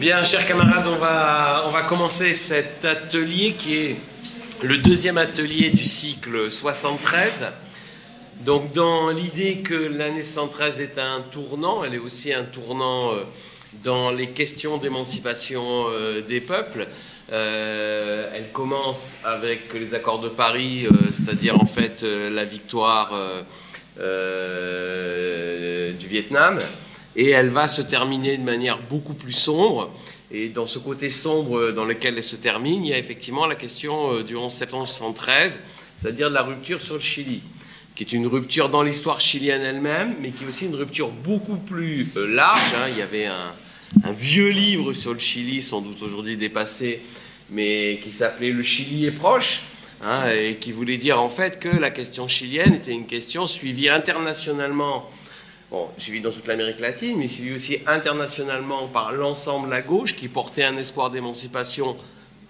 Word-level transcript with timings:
Bien, 0.00 0.24
chers 0.24 0.44
camarades, 0.44 0.88
on 0.88 0.96
va, 0.96 1.62
on 1.66 1.70
va 1.70 1.82
commencer 1.82 2.32
cet 2.32 2.84
atelier 2.84 3.54
qui 3.56 3.76
est 3.76 3.96
le 4.64 4.78
deuxième 4.78 5.18
atelier 5.18 5.70
du 5.70 5.84
cycle 5.84 6.50
73. 6.50 7.44
Donc, 8.40 8.72
dans 8.72 9.10
l'idée 9.10 9.58
que 9.58 9.74
l'année 9.74 10.24
73 10.24 10.80
est 10.80 10.98
un 10.98 11.20
tournant, 11.30 11.84
elle 11.84 11.94
est 11.94 11.98
aussi 11.98 12.34
un 12.34 12.42
tournant 12.42 13.12
euh, 13.12 13.22
dans 13.84 14.10
les 14.10 14.30
questions 14.30 14.78
d'émancipation 14.78 15.84
euh, 15.88 16.22
des 16.22 16.40
peuples. 16.40 16.88
Euh, 17.32 18.32
elle 18.34 18.50
commence 18.50 19.12
avec 19.22 19.72
les 19.74 19.94
accords 19.94 20.18
de 20.18 20.28
Paris, 20.28 20.88
c'est-à-dire 21.12 21.62
en 21.62 21.66
fait 21.66 22.02
la 22.02 22.44
victoire 22.44 23.12
du 23.96 24.02
Vietnam 26.08 26.58
et 27.16 27.30
elle 27.30 27.48
va 27.48 27.68
se 27.68 27.82
terminer 27.82 28.36
de 28.36 28.42
manière 28.42 28.78
beaucoup 28.78 29.14
plus 29.14 29.32
sombre. 29.32 29.90
Et 30.30 30.48
dans 30.48 30.66
ce 30.66 30.78
côté 30.78 31.10
sombre 31.10 31.70
dans 31.70 31.84
lequel 31.84 32.16
elle 32.16 32.24
se 32.24 32.36
termine, 32.36 32.84
il 32.84 32.90
y 32.90 32.94
a 32.94 32.98
effectivement 32.98 33.46
la 33.46 33.54
question 33.54 34.14
euh, 34.14 34.22
du 34.22 34.34
11 34.34 34.52
septembre 34.52 34.84
1913, 34.84 35.60
c'est-à-dire 35.96 36.28
de 36.28 36.34
la 36.34 36.42
rupture 36.42 36.80
sur 36.80 36.94
le 36.94 37.00
Chili, 37.00 37.40
qui 37.94 38.02
est 38.02 38.12
une 38.12 38.26
rupture 38.26 38.68
dans 38.68 38.82
l'histoire 38.82 39.20
chilienne 39.20 39.62
elle-même, 39.62 40.16
mais 40.20 40.30
qui 40.30 40.44
est 40.44 40.48
aussi 40.48 40.66
une 40.66 40.74
rupture 40.74 41.10
beaucoup 41.10 41.56
plus 41.56 42.08
euh, 42.16 42.26
large. 42.26 42.74
Hein. 42.76 42.88
Il 42.88 42.98
y 42.98 43.02
avait 43.02 43.26
un, 43.26 44.12
vieux 44.12 44.48
livre 44.48 44.92
sur 44.92 45.12
le 45.12 45.20
Chili, 45.20 45.62
sans 45.62 45.80
doute 45.80 46.02
aujourd'hui 46.02 46.36
dépassé, 46.36 47.00
mais 47.50 48.00
qui 48.02 48.10
s'appelait 48.10 48.50
Le 48.50 48.62
Chili 48.62 49.06
est 49.06 49.12
proche. 49.12 49.62
Hein, 50.02 50.32
et 50.36 50.56
qui 50.56 50.72
voulait 50.72 50.98
dire 50.98 51.18
en 51.18 51.30
fait 51.30 51.58
que 51.58 51.68
la 51.68 51.88
question 51.88 52.28
chilienne 52.28 52.74
était 52.74 52.90
une 52.90 53.06
question 53.06 53.46
suivie 53.46 53.88
internationalement 53.88 55.08
bon, 55.70 55.88
suivi 55.98 56.20
dans 56.20 56.30
toute 56.30 56.46
l'Amérique 56.46 56.80
latine, 56.80 57.18
mais 57.18 57.28
suivi 57.28 57.54
aussi 57.54 57.78
internationalement 57.86 58.88
par 58.88 59.12
l'ensemble 59.12 59.70
la 59.70 59.82
gauche 59.82 60.16
qui 60.16 60.28
portait 60.28 60.64
un 60.64 60.76
espoir 60.76 61.10
d'émancipation 61.10 61.96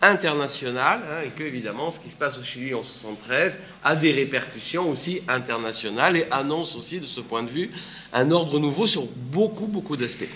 internationale, 0.02 1.00
hein, 1.10 1.22
et 1.24 1.30
que 1.30 1.42
évidemment 1.42 1.90
ce 1.90 1.98
qui 1.98 2.10
se 2.10 2.16
passe 2.16 2.38
au 2.38 2.42
Chili 2.42 2.74
en 2.74 2.82
73 2.82 3.60
a 3.82 3.96
des 3.96 4.12
répercussions 4.12 4.90
aussi 4.90 5.22
internationales 5.28 6.16
et 6.16 6.26
annonce 6.30 6.76
aussi 6.76 7.00
de 7.00 7.06
ce 7.06 7.20
point 7.20 7.42
de 7.42 7.50
vue 7.50 7.70
un 8.12 8.30
ordre 8.30 8.58
nouveau 8.58 8.86
sur 8.86 9.06
beaucoup 9.06 9.66
beaucoup 9.66 9.96
d'aspects. 9.96 10.28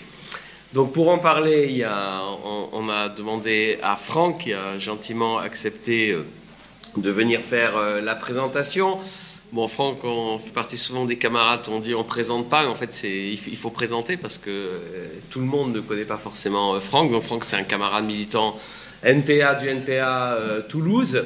Donc 0.73 0.93
pour 0.93 1.09
en 1.09 1.17
parler, 1.17 1.83
a, 1.83 2.23
on, 2.73 2.89
a 2.89 3.09
demandé 3.09 3.79
à 3.81 3.95
Franck 3.95 4.41
qui 4.41 4.53
a 4.53 4.77
gentiment 4.77 5.39
accepté 5.39 6.11
euh, 6.11 6.25
de 6.95 7.09
venir 7.09 7.41
faire 7.41 7.75
euh, 7.75 8.01
la 8.01 8.15
présentation. 8.15 8.99
Bon, 9.51 9.67
Franck, 9.67 10.03
on 10.03 10.37
fait 10.37 10.51
partie 10.51 10.77
souvent 10.77 11.05
des 11.05 11.17
camarades, 11.17 11.61
on 11.71 11.79
dit 11.79 11.95
on 11.95 12.03
présente 12.03 12.47
pas, 12.49 12.61
mais 12.61 12.69
en 12.69 12.75
fait, 12.75 13.03
il 13.03 13.57
faut 13.57 13.71
présenter 13.71 14.15
parce 14.15 14.37
que 14.37 14.51
euh, 14.51 15.07
tout 15.31 15.39
le 15.39 15.47
monde 15.47 15.73
ne 15.73 15.79
connaît 15.79 16.05
pas 16.05 16.19
forcément 16.19 16.75
euh, 16.75 16.79
Franck. 16.79 17.11
Donc, 17.11 17.23
Franck, 17.23 17.43
c'est 17.43 17.55
un 17.55 17.63
camarade 17.63 18.05
militant 18.05 18.55
NPA 19.01 19.55
du 19.55 19.67
NPA 19.67 20.33
euh, 20.33 20.61
Toulouse. 20.61 21.25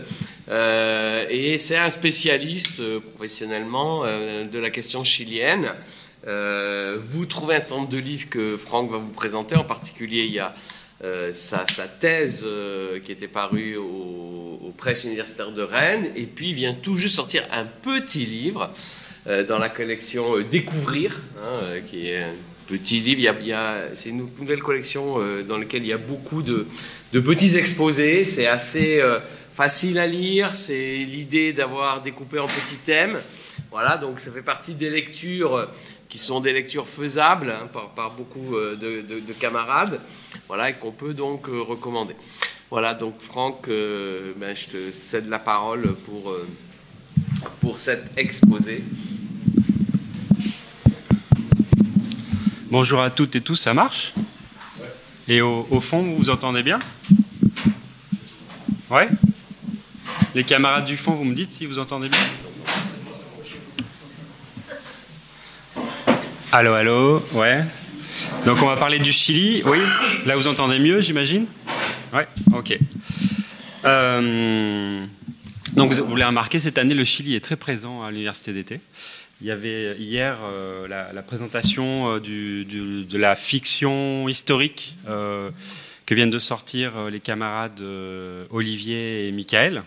et 0.49 1.57
c'est 1.57 1.75
un 1.75 1.89
spécialiste 1.89 2.81
professionnellement 3.15 4.03
de 4.03 4.59
la 4.59 4.69
question 4.69 5.03
chilienne. 5.03 5.73
vous 6.25 7.25
trouvez 7.25 7.55
un 7.55 7.59
certain 7.59 7.75
nombre 7.75 7.89
de 7.89 7.97
livres 7.97 8.29
que 8.29 8.55
Franck 8.55 8.89
va 8.89 8.99
vous 8.99 9.11
présenter. 9.11 9.57
En 9.57 9.65
particulier, 9.65 10.23
il 10.23 10.31
y 10.31 10.39
a 10.39 10.53
sa, 11.33 11.65
thèse 11.99 12.45
qui 13.03 13.11
était 13.11 13.27
parue 13.27 13.75
au 13.75 14.33
Presse 14.77 15.03
universitaire 15.03 15.51
de 15.51 15.61
Rennes, 15.61 16.11
et 16.15 16.25
puis 16.25 16.53
vient 16.53 16.73
tout 16.73 16.97
juste 16.97 17.15
sortir 17.15 17.43
un 17.51 17.65
petit 17.65 18.25
livre 18.25 18.71
euh, 19.27 19.45
dans 19.45 19.57
la 19.57 19.69
collection 19.69 20.35
euh, 20.37 20.43
Découvrir, 20.43 21.21
hein, 21.37 21.55
euh, 21.63 21.79
qui 21.89 22.09
est 22.09 22.23
un 22.23 22.33
petit 22.67 22.99
livre. 22.99 23.33
C'est 23.93 24.09
une 24.09 24.29
nouvelle 24.37 24.61
collection 24.61 25.19
dans 25.47 25.57
laquelle 25.57 25.83
il 25.83 25.89
y 25.89 25.93
a 25.93 25.97
beaucoup 25.97 26.41
de, 26.41 26.65
de 27.11 27.19
petits 27.19 27.55
exposés. 27.55 28.25
C'est 28.25 28.47
assez 28.47 29.01
facile 29.53 29.99
à 29.99 30.07
lire. 30.07 30.55
C'est 30.55 30.95
l'idée 30.95 31.51
d'avoir 31.51 32.01
découpé 32.01 32.39
en 32.39 32.47
petits 32.47 32.77
thèmes. 32.77 33.19
Voilà, 33.69 33.97
donc 33.97 34.19
ça 34.19 34.31
fait 34.31 34.41
partie 34.41 34.75
des 34.75 34.89
lectures 34.89 35.67
qui 36.13 36.19
sont 36.19 36.41
des 36.41 36.53
lectures 36.53 36.87
faisables 36.87 37.49
hein, 37.49 37.67
par, 37.95 38.11
beaucoup 38.11 38.55
de, 38.55 39.01
de, 39.01 39.19
de, 39.19 39.33
camarades, 39.33 39.99
voilà, 40.47 40.69
et 40.69 40.73
qu'on 40.75 40.91
peut 40.91 41.15
donc 41.15 41.47
recommander. 41.47 42.13
Voilà, 42.69 42.93
donc 42.93 43.19
Franck, 43.19 43.67
euh, 43.67 44.31
ben, 44.37 44.55
je 44.55 44.67
te 44.67 44.91
cède 44.91 45.27
la 45.27 45.39
parole 45.39 45.95
pour, 46.05 46.29
euh, 46.29 46.47
pour 47.61 47.79
cet 47.79 48.15
exposé. 48.15 48.83
Bonjour 52.69 53.01
à 53.01 53.09
toutes 53.09 53.35
et 53.35 53.41
tous, 53.41 53.55
ça 53.55 53.73
marche? 53.73 54.13
Et 55.27 55.41
au, 55.41 55.81
fond, 55.81 56.03
vous 56.03 56.17
vous 56.17 56.29
entendez 56.29 56.61
bien? 56.61 56.77
Ouais? 58.91 59.09
Les 60.35 60.43
camarades 60.43 60.85
du 60.85 60.95
fond, 60.95 61.13
vous 61.13 61.23
me 61.23 61.33
dites 61.33 61.49
si 61.49 61.65
vous 61.65 61.79
entendez 61.79 62.07
bien? 62.07 62.19
Allô, 66.55 66.73
allô, 66.73 67.19
ouais. 67.31 67.63
Donc 68.45 68.61
on 68.61 68.67
va 68.67 68.77
parler 68.77 68.99
du 68.99 69.11
Chili, 69.11 69.63
oui 69.65 69.79
Là 70.27 70.35
vous 70.35 70.47
entendez 70.47 70.77
mieux, 70.77 71.01
j'imagine? 71.01 71.47
Ouais, 72.13 72.27
ok. 72.55 72.77
Euh, 73.85 75.03
donc 75.73 75.93
vous, 75.93 76.15
l'avez 76.15 76.27
remarqué, 76.27 76.59
cette 76.59 76.77
année, 76.77 76.93
le 76.93 77.05
Chili 77.05 77.33
est 77.33 77.43
très 77.43 77.55
présent 77.55 78.03
à 78.03 78.11
l'université 78.11 78.53
d'été. 78.53 78.81
Il 79.41 79.47
y 79.47 79.51
avait 79.51 79.97
hier 79.97 80.37
euh, 80.43 80.87
la, 80.87 81.23
présentation 81.23 82.17
euh, 82.17 82.19
de 82.19 83.17
la 83.17 83.35
fiction 83.35 84.29
historique 84.29 84.95
que 85.07 86.13
viennent 86.13 86.29
de 86.29 86.37
sortir 86.37 87.09
les 87.09 87.19
camarades 87.19 87.81
Olivier 88.51 89.27
et 89.27 89.31
Michael. 89.31 89.81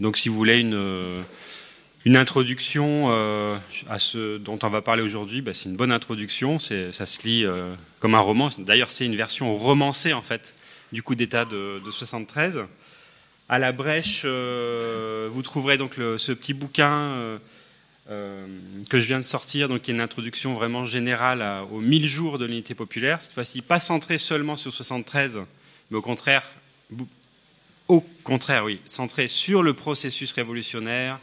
Donc 0.00 0.18
si 0.18 0.28
vous 0.28 0.36
voulez 0.36 0.60
une, 0.60 1.24
une 2.04 2.16
introduction 2.16 3.08
à 3.88 3.98
ce 3.98 4.38
dont 4.38 4.58
on 4.62 4.68
va 4.68 4.82
parler 4.82 5.02
aujourd'hui, 5.02 5.40
bah, 5.40 5.54
c'est 5.54 5.68
une 5.68 5.76
bonne 5.76 5.92
introduction. 5.92 6.58
Ça 6.58 7.06
se 7.06 7.26
lit 7.26 7.46
comme 8.00 8.14
un 8.14 8.20
roman. 8.20 8.48
D'ailleurs, 8.58 8.90
c'est 8.90 9.06
une 9.06 9.16
version 9.16 9.56
romancée 9.56 10.12
en 10.12 10.22
fait 10.22 10.54
du 10.94 11.02
coup 11.02 11.14
d'État 11.14 11.44
de, 11.44 11.82
73. 11.90 12.62
À 13.50 13.58
la 13.58 13.72
brèche, 13.72 14.22
euh, 14.24 15.28
vous 15.30 15.42
trouverez 15.42 15.76
donc 15.76 15.96
ce 15.96 16.32
petit 16.32 16.54
bouquin 16.54 16.92
euh, 16.92 17.38
euh, 18.08 18.46
que 18.88 18.98
je 18.98 19.06
viens 19.06 19.18
de 19.18 19.24
sortir, 19.24 19.68
donc 19.68 19.82
qui 19.82 19.90
est 19.90 19.94
une 19.94 20.00
introduction 20.00 20.54
vraiment 20.54 20.86
générale 20.86 21.44
aux 21.70 21.80
1000 21.80 22.06
jours 22.06 22.38
de 22.38 22.46
l'unité 22.46 22.74
populaire. 22.74 23.20
Cette 23.20 23.34
fois-ci, 23.34 23.60
pas 23.60 23.80
centré 23.80 24.16
seulement 24.16 24.56
sur 24.56 24.72
73, 24.72 25.40
mais 25.90 25.98
au 25.98 26.02
contraire, 26.02 26.44
au 27.88 28.00
contraire, 28.22 28.64
oui, 28.64 28.80
centré 28.86 29.28
sur 29.28 29.62
le 29.62 29.74
processus 29.74 30.32
révolutionnaire, 30.32 31.18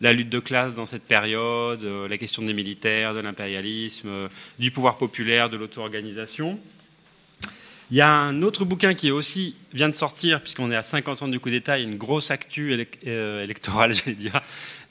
la 0.00 0.12
lutte 0.12 0.28
de 0.28 0.38
classe 0.38 0.74
dans 0.74 0.86
cette 0.86 1.04
période, 1.04 1.82
la 1.84 2.18
question 2.18 2.42
des 2.42 2.52
militaires, 2.52 3.14
de 3.14 3.20
l'impérialisme, 3.20 4.28
du 4.58 4.70
pouvoir 4.70 4.98
populaire, 4.98 5.48
de 5.48 5.56
l'auto-organisation. 5.56 6.58
Il 7.92 7.96
y 7.96 8.00
a 8.00 8.10
un 8.12 8.42
autre 8.42 8.64
bouquin 8.64 8.94
qui 8.94 9.12
aussi 9.12 9.54
vient 9.72 9.88
de 9.88 9.94
sortir, 9.94 10.40
puisqu'on 10.40 10.72
est 10.72 10.76
à 10.76 10.82
50 10.82 11.22
ans 11.22 11.28
du 11.28 11.38
coup 11.38 11.50
d'État, 11.50 11.78
il 11.78 11.84
y 11.84 11.86
a 11.86 11.88
une 11.88 11.98
grosse 11.98 12.32
actu 12.32 12.72
euh, 13.06 13.44
électorale, 13.44 13.94
j'allais 13.94 14.16
dire, 14.16 14.40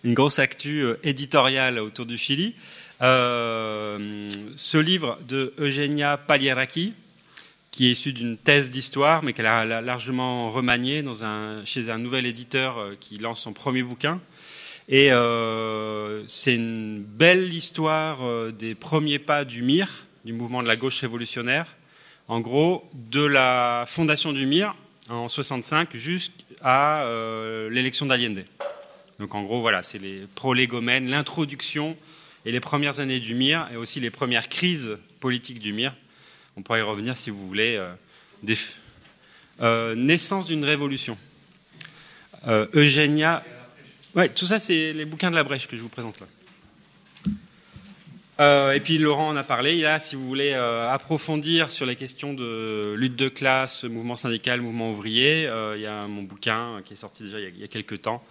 une 0.05 0.13
grosse 0.13 0.39
actu 0.39 0.81
euh, 0.81 0.95
éditoriale 1.03 1.79
autour 1.79 2.05
du 2.05 2.17
Chili. 2.17 2.55
Euh, 3.01 4.29
ce 4.55 4.77
livre 4.77 5.19
de 5.27 5.53
Eugenia 5.57 6.15
Paglieraki, 6.15 6.93
qui 7.71 7.87
est 7.87 7.91
issu 7.91 8.13
d'une 8.13 8.37
thèse 8.37 8.71
d'histoire, 8.71 9.23
mais 9.23 9.33
qu'elle 9.33 9.47
a 9.47 9.81
largement 9.81 10.49
remanié 10.49 11.03
dans 11.03 11.25
un, 11.25 11.65
chez 11.65 11.89
un 11.89 11.97
nouvel 11.97 12.25
éditeur 12.25 12.91
qui 13.01 13.17
lance 13.17 13.41
son 13.41 13.51
premier 13.51 13.83
bouquin. 13.83 14.21
Et 14.87 15.09
c'est 16.27 16.53
une 16.55 17.01
belle 17.01 17.53
histoire 17.53 18.51
des 18.53 18.75
premiers 18.75 19.19
pas 19.19 19.43
du 19.43 19.63
MIR, 19.63 20.05
du 20.25 20.33
mouvement 20.33 20.61
de 20.61 20.67
la 20.67 20.75
gauche 20.75 21.01
révolutionnaire, 21.01 21.75
en 22.27 22.39
gros, 22.39 22.89
de 22.93 23.23
la 23.23 23.83
fondation 23.87 24.33
du 24.33 24.45
MIR 24.45 24.75
en 25.09 25.27
65 25.27 25.95
jusqu'à 25.95 27.03
euh, 27.03 27.69
l'élection 27.69 28.05
d'Allende. 28.07 28.43
Donc 29.19 29.35
en 29.35 29.43
gros, 29.43 29.61
voilà, 29.61 29.83
c'est 29.83 29.99
les 29.99 30.25
prolégomènes, 30.33 31.09
l'introduction 31.09 31.95
et 32.45 32.51
les 32.51 32.59
premières 32.59 32.99
années 32.99 33.19
du 33.19 33.35
MIR 33.35 33.67
et 33.71 33.77
aussi 33.77 33.99
les 33.99 34.09
premières 34.09 34.49
crises 34.49 34.97
politiques 35.19 35.59
du 35.59 35.73
MIR. 35.73 35.93
On 36.57 36.61
pourrait 36.63 36.79
y 36.79 36.83
revenir 36.83 37.15
si 37.15 37.29
vous 37.29 37.45
voulez. 37.47 37.75
Euh, 37.75 37.93
euh, 39.61 39.95
naissance 39.95 40.45
d'une 40.45 40.65
révolution. 40.65 41.17
Eugénia. 42.47 43.43
Ouais, 44.15 44.29
tout 44.29 44.45
ça, 44.45 44.59
c'est 44.59 44.93
les 44.93 45.05
bouquins 45.05 45.29
de 45.29 45.35
la 45.35 45.43
brèche 45.43 45.67
que 45.67 45.75
je 45.75 45.81
vous 45.81 45.89
présente 45.89 46.19
là. 46.19 46.27
Euh, 48.39 48.73
et 48.73 48.81
puis 48.81 48.97
Laurent 48.97 49.29
en 49.29 49.35
a 49.35 49.43
parlé. 49.43 49.79
Là, 49.79 49.99
si 49.99 50.15
vous 50.15 50.27
voulez 50.27 50.51
euh, 50.53 50.91
approfondir 50.91 51.71
sur 51.71 51.85
les 51.85 51.95
questions 51.95 52.33
de 52.33 52.93
lutte 52.97 53.15
de 53.15 53.29
classe, 53.29 53.85
mouvement 53.85 54.17
syndical, 54.17 54.61
mouvement 54.61 54.89
ouvrier, 54.89 55.47
euh, 55.47 55.77
il 55.77 55.83
y 55.83 55.85
a 55.85 56.05
mon 56.07 56.23
bouquin 56.23 56.81
qui 56.83 56.93
est 56.93 56.97
sorti 56.97 57.23
déjà 57.23 57.39
il 57.39 57.59
y 57.59 57.63
a, 57.63 57.67
quelques 57.67 58.01
temps 58.01 58.23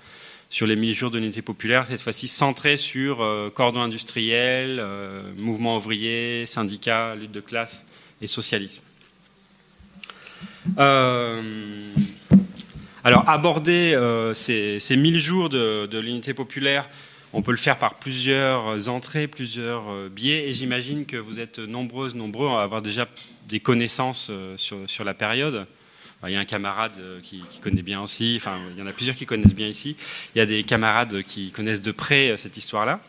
sur 0.50 0.66
les 0.66 0.76
1000 0.76 0.92
jours 0.92 1.10
de 1.10 1.19
l'unité 1.19 1.42
populaire, 1.42 1.86
cette 1.86 2.02
fois-ci 2.02 2.28
centré 2.28 2.76
sur 2.76 3.26
cordon 3.54 3.81
industriel, 3.81 4.81
mouvement 5.36 5.76
ouvrier, 5.76 6.46
syndicat, 6.46 7.16
lutte 7.16 7.32
de 7.32 7.40
classe 7.40 7.86
et 8.22 8.28
socialisme. 8.28 8.82
Alors, 13.04 13.28
aborder 13.28 13.98
ces, 14.34 14.80
ces 14.80 14.96
1000 14.96 15.18
jours 15.18 15.48
de, 15.48 15.98
l'unité 15.98 16.34
populaire, 16.34 16.88
on 17.32 17.42
peut 17.42 17.50
le 17.50 17.56
faire 17.56 17.78
par 17.78 17.94
plusieurs 17.94 18.88
entrées, 18.88 19.26
plusieurs 19.28 20.08
biais, 20.08 20.48
et 20.48 20.52
j'imagine 20.52 21.04
que 21.04 21.16
vous 21.16 21.38
êtes 21.38 21.58
nombreuses, 21.58 22.14
nombreux 22.14 22.48
à 22.48 22.62
avoir 22.62 22.80
déjà 22.80 23.06
des 23.48 23.60
connaissances 23.60 24.30
sur, 24.56 24.78
sur 24.86 25.04
la 25.04 25.14
période. 25.14 25.66
Il 26.26 26.32
y 26.32 26.36
a 26.36 26.40
un 26.40 26.44
camarade 26.44 26.96
euh, 26.98 27.20
qui, 27.22 27.42
connaît 27.60 27.82
bien 27.82 28.00
aussi, 28.00 28.34
enfin, 28.40 28.58
il 28.72 28.78
y 28.78 28.82
en 28.82 28.86
a 28.86 28.92
plusieurs 28.92 29.16
qui 29.16 29.26
connaissent 29.26 29.54
bien 29.54 29.66
ici. 29.66 29.96
Il 30.34 30.38
y 30.38 30.40
a 30.40 30.46
des 30.46 30.64
camarades 30.64 31.22
qui 31.22 31.50
connaissent 31.50 31.82
de 31.82 31.92
près 31.92 32.30
euh, 32.30 32.36
cette 32.36 32.56
histoire-là. 32.56 33.00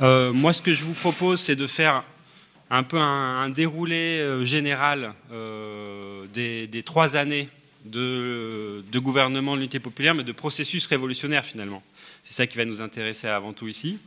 Euh, 0.00 0.32
moi, 0.32 0.52
ce 0.52 0.60
que 0.60 0.72
je 0.72 0.84
vous 0.84 0.92
propose, 0.92 1.40
c'est 1.40 1.56
de 1.56 1.66
faire 1.66 2.04
un 2.70 2.82
peu 2.82 2.98
un, 2.98 3.48
déroulé 3.48 4.44
général 4.44 5.14
des, 6.34 6.82
trois 6.84 7.16
années 7.16 7.48
de, 7.84 8.82
gouvernement 8.94 9.52
de 9.54 9.58
l'unité 9.58 9.80
populaire, 9.80 10.14
mais 10.14 10.24
de 10.24 10.32
processus 10.32 10.86
révolutionnaire 10.86 11.44
finalement. 11.44 11.82
C'est 12.22 12.34
ça 12.34 12.46
qui 12.46 12.56
va 12.56 12.64
nous 12.64 12.80
intéresser 12.80 13.28
avant 13.28 13.52
tout 13.52 13.68
ici. 13.68 13.98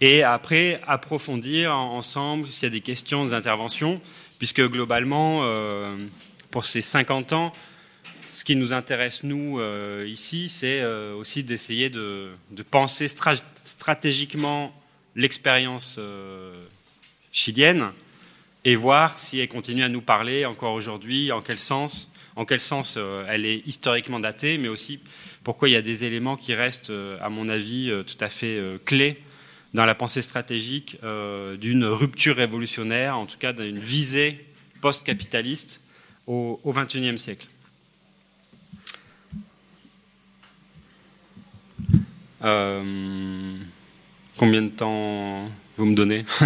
Et 0.00 0.22
après, 0.22 0.80
approfondir 0.86 1.74
ensemble 1.74 2.48
s'il 2.48 2.64
y 2.64 2.66
a 2.66 2.70
des 2.70 2.80
questions, 2.80 3.24
des 3.24 3.34
interventions, 3.34 4.00
puisque 4.38 4.62
globalement, 4.62 5.44
pour 6.50 6.64
ces 6.64 6.80
50 6.80 7.34
ans, 7.34 7.52
ce 8.30 8.44
qui 8.44 8.56
nous 8.56 8.72
intéresse, 8.72 9.24
nous, 9.24 9.58
euh, 9.58 10.06
ici, 10.08 10.48
c'est 10.48 10.80
euh, 10.80 11.14
aussi 11.14 11.42
d'essayer 11.42 11.90
de, 11.90 12.30
penser 12.70 13.08
stratégiquement 13.08 14.72
l'expérience 15.16 15.96
euh, 15.98 16.64
chilienne 17.32 17.90
et 18.64 18.76
voir 18.76 19.18
si 19.18 19.40
elle 19.40 19.48
continue 19.48 19.82
à 19.82 19.88
nous 19.88 20.00
parler 20.00 20.44
encore 20.46 20.74
aujourd'hui, 20.74 21.32
en 21.32 21.42
quel 21.42 21.58
sens, 21.58 22.09
en 22.36 22.44
quel 22.44 22.60
sens 22.60 22.98
elle 23.28 23.46
est 23.46 23.62
historiquement 23.66 24.20
datée, 24.20 24.58
mais 24.58 24.68
aussi 24.68 25.00
pourquoi 25.44 25.68
il 25.68 25.72
y 25.72 25.76
a 25.76 25.82
des 25.82 26.04
éléments 26.04 26.36
qui 26.36 26.54
restent, 26.54 26.92
à 27.20 27.28
mon 27.28 27.48
avis, 27.48 27.92
tout 28.06 28.24
à 28.24 28.28
fait 28.28 28.60
clés 28.84 29.18
dans 29.74 29.84
la 29.84 29.94
pensée 29.94 30.22
stratégique 30.22 30.98
d'une 31.02 31.84
rupture 31.84 32.36
révolutionnaire, 32.36 33.16
en 33.16 33.26
tout 33.26 33.38
cas 33.38 33.52
d'une 33.52 33.78
visée 33.78 34.44
post-capitaliste 34.80 35.80
au 36.26 36.60
XXIe 36.66 37.18
siècle. 37.18 37.46
Euh, 42.42 43.54
combien 44.36 44.62
de 44.62 44.68
temps 44.68 45.48
vous 45.76 45.84
me 45.84 45.94
donnez? 45.94 46.24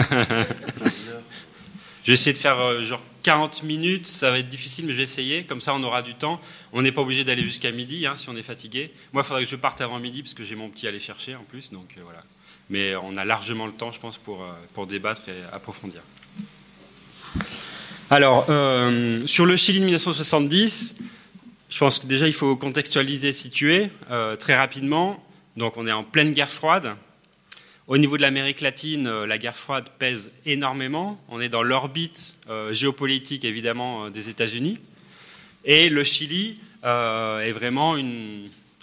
Je 2.03 2.09
vais 2.09 2.15
essayer 2.15 2.33
de 2.33 2.39
faire 2.39 2.59
euh, 2.59 2.83
genre 2.83 3.03
40 3.25 3.65
minutes, 3.65 4.07
ça 4.07 4.31
va 4.31 4.39
être 4.39 4.49
difficile, 4.49 4.87
mais 4.87 4.93
je 4.93 4.99
vais 4.99 5.03
essayer, 5.03 5.43
comme 5.43 5.61
ça 5.61 5.75
on 5.75 5.83
aura 5.83 6.03
du 6.03 6.15
temps. 6.15 6.41
On 6.73 6.83
n'est 6.83 6.93
pas 6.93 7.03
obligé 7.03 7.25
d'aller 7.25 7.43
jusqu'à 7.43 7.73
midi 7.73 8.07
hein, 8.07 8.15
si 8.15 8.29
on 8.29 8.37
est 8.37 8.43
fatigué. 8.43 8.93
Moi, 9.13 9.23
il 9.25 9.27
faudrait 9.27 9.45
que 9.45 9.51
je 9.51 9.57
parte 9.57 9.81
avant 9.81 9.99
midi, 9.99 10.23
parce 10.23 10.35
que 10.35 10.45
j'ai 10.45 10.55
mon 10.55 10.69
petit 10.69 10.87
à 10.87 10.91
aller 10.91 11.01
chercher 11.01 11.35
en 11.35 11.43
plus, 11.43 11.73
donc 11.73 11.97
euh, 11.99 12.03
voilà. 12.05 12.23
Mais 12.71 12.95
on 12.95 13.17
a 13.17 13.25
largement 13.25 13.67
le 13.67 13.73
temps, 13.73 13.91
je 13.91 13.99
pense, 13.99 14.17
pour, 14.17 14.47
pour 14.73 14.87
débattre 14.87 15.29
et 15.29 15.43
approfondir. 15.53 16.01
Alors, 18.11 18.47
euh, 18.49 19.27
sur 19.27 19.47
le 19.47 19.57
Chili 19.57 19.81
de 19.81 19.85
1970, 19.87 20.97
je 21.71 21.79
pense 21.79 21.99
que 21.99 22.07
déjà 22.07 22.27
il 22.27 22.33
faut 22.33 22.55
contextualiser, 22.55 23.33
situer 23.33 23.91
euh, 24.11 24.37
très 24.37 24.55
rapidement. 24.57 25.25
Donc, 25.57 25.77
on 25.77 25.87
est 25.87 25.93
en 25.93 26.05
pleine 26.05 26.33
guerre 26.33 26.51
froide. 26.51 26.95
Au 27.87 27.99
niveau 27.99 28.17
de 28.17 28.23
l'Amérique 28.23 28.61
latine, 28.61 29.07
euh, 29.07 29.27
la 29.27 29.39
guerre 29.39 29.59
froide 29.59 29.91
pèse 29.99 30.33
énormément. 30.47 31.21
On 31.29 31.41
est 31.41 31.49
dans 31.49 31.63
l'orbite 31.63 32.37
géopolitique, 32.71 33.45
évidemment, 33.45 34.11
des 34.11 34.31
États-Unis. 34.31 34.79
Et 35.65 35.89
le 35.89 36.05
Chili 36.05 36.59
est 36.83 37.53
vraiment 37.53 37.97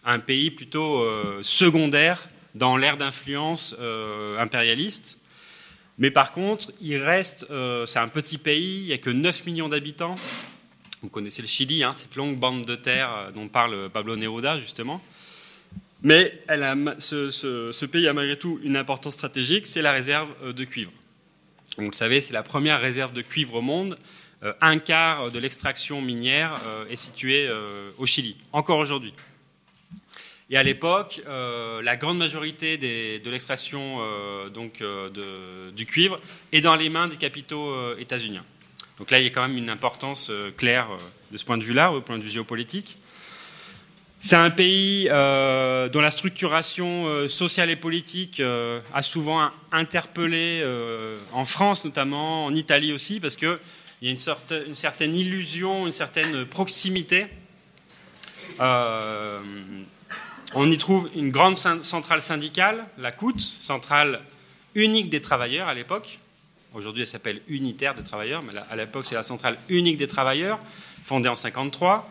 un 0.03 0.19
pays 0.19 0.49
plutôt 0.49 1.05
secondaire 1.43 2.27
dans 2.55 2.75
l'ère 2.75 2.97
d'influence 2.97 3.75
impérialiste. 4.39 5.19
Mais 6.01 6.09
par 6.09 6.31
contre, 6.31 6.71
il 6.81 6.97
reste, 6.97 7.45
euh, 7.51 7.85
c'est 7.85 7.99
un 7.99 8.07
petit 8.07 8.39
pays, 8.39 8.81
il 8.81 8.87
n'y 8.87 8.93
a 8.93 8.97
que 8.97 9.11
9 9.11 9.45
millions 9.45 9.69
d'habitants. 9.69 10.15
Vous 11.03 11.09
connaissez 11.09 11.43
le 11.43 11.47
Chili, 11.47 11.83
hein, 11.83 11.93
cette 11.93 12.15
longue 12.15 12.37
bande 12.37 12.65
de 12.65 12.75
terre 12.75 13.11
euh, 13.11 13.31
dont 13.31 13.47
parle 13.47 13.87
Pablo 13.91 14.15
Neruda, 14.15 14.59
justement. 14.59 14.99
Mais 16.03 16.41
ce, 16.47 17.85
pays 17.85 18.07
a 18.07 18.13
malgré 18.13 18.37
tout 18.37 18.59
une 18.63 18.75
importance 18.75 19.13
stratégique, 19.13 19.67
c'est 19.67 19.81
la 19.81 19.91
réserve 19.91 20.29
euh, 20.43 20.53
de 20.53 20.63
cuivre. 20.63 20.91
vous 21.77 21.85
le 21.85 21.93
savez, 21.93 22.21
c'est 22.21 22.33
la 22.33 22.43
première 22.43 22.81
réserve 22.81 23.13
de 23.13 23.21
cuivre 23.21 23.55
au 23.55 23.61
monde. 23.61 23.97
un 24.61 24.79
quart 24.79 25.29
de 25.29 25.37
l'extraction 25.37 26.01
minière 26.01 26.55
est 26.89 26.95
situé 26.95 27.47
au 27.99 28.07
Chili, 28.07 28.35
encore 28.51 28.79
aujourd'hui. 28.79 29.13
Et 30.51 30.57
à 30.57 30.63
l'époque, 30.63 31.21
euh, 31.27 31.81
la 31.81 31.95
grande 31.95 32.17
majorité 32.17 32.77
de 32.77 33.29
l'extraction 33.29 33.99
euh, 34.01 34.49
euh, 34.81 35.71
du 35.71 35.85
cuivre 35.85 36.19
est 36.51 36.59
dans 36.59 36.75
les 36.75 36.89
mains 36.89 37.07
des 37.07 37.15
capitaux 37.15 37.97
états-uniens. 37.97 38.43
Donc 38.99 39.11
là, 39.11 39.19
il 39.19 39.23
y 39.23 39.27
a 39.27 39.29
quand 39.29 39.47
même 39.47 39.57
une 39.57 39.69
importance 39.69 40.29
claire 40.57 40.89
de 41.31 41.37
ce 41.37 41.45
point 41.45 41.57
de 41.57 41.63
vue-là, 41.63 41.93
au 41.93 42.01
point 42.01 42.17
de 42.17 42.23
vue 42.23 42.29
géopolitique. 42.29 42.97
C'est 44.23 44.35
un 44.35 44.51
pays 44.51 45.05
dont 45.05 45.99
la 45.99 46.11
structuration 46.11 47.27
sociale 47.27 47.71
et 47.71 47.75
politique 47.75 48.41
a 48.93 49.01
souvent 49.01 49.49
interpellé, 49.71 50.63
en 51.33 51.43
France 51.43 51.83
notamment, 51.83 52.45
en 52.45 52.53
Italie 52.53 52.93
aussi, 52.93 53.19
parce 53.19 53.35
qu'il 53.35 53.57
y 54.03 54.07
a 54.07 54.11
une, 54.11 54.17
certaine 54.75 55.15
illusion, 55.15 55.87
une 55.87 55.91
certaine 55.91 56.45
proximité 56.45 57.25
on 60.53 60.69
y 60.69 60.77
trouve 60.77 61.09
une 61.15 61.31
grande 61.31 61.57
centrale 61.57 62.21
syndicale, 62.21 62.85
la 62.97 63.11
COUT, 63.11 63.39
centrale 63.39 64.21
unique 64.75 65.09
des 65.09 65.21
travailleurs 65.21 65.67
à 65.67 65.73
l'époque. 65.73 66.19
Aujourd'hui, 66.73 67.03
elle 67.03 67.07
s'appelle 67.07 67.41
Unitaire 67.47 67.95
des 67.95 68.03
travailleurs, 68.03 68.41
mais 68.43 68.53
à 68.69 68.75
l'époque, 68.75 69.05
c'est 69.05 69.15
la 69.15 69.23
centrale 69.23 69.57
unique 69.69 69.97
des 69.97 70.07
travailleurs, 70.07 70.59
fondée 71.03 71.27
en 71.27 71.33
1953. 71.33 72.09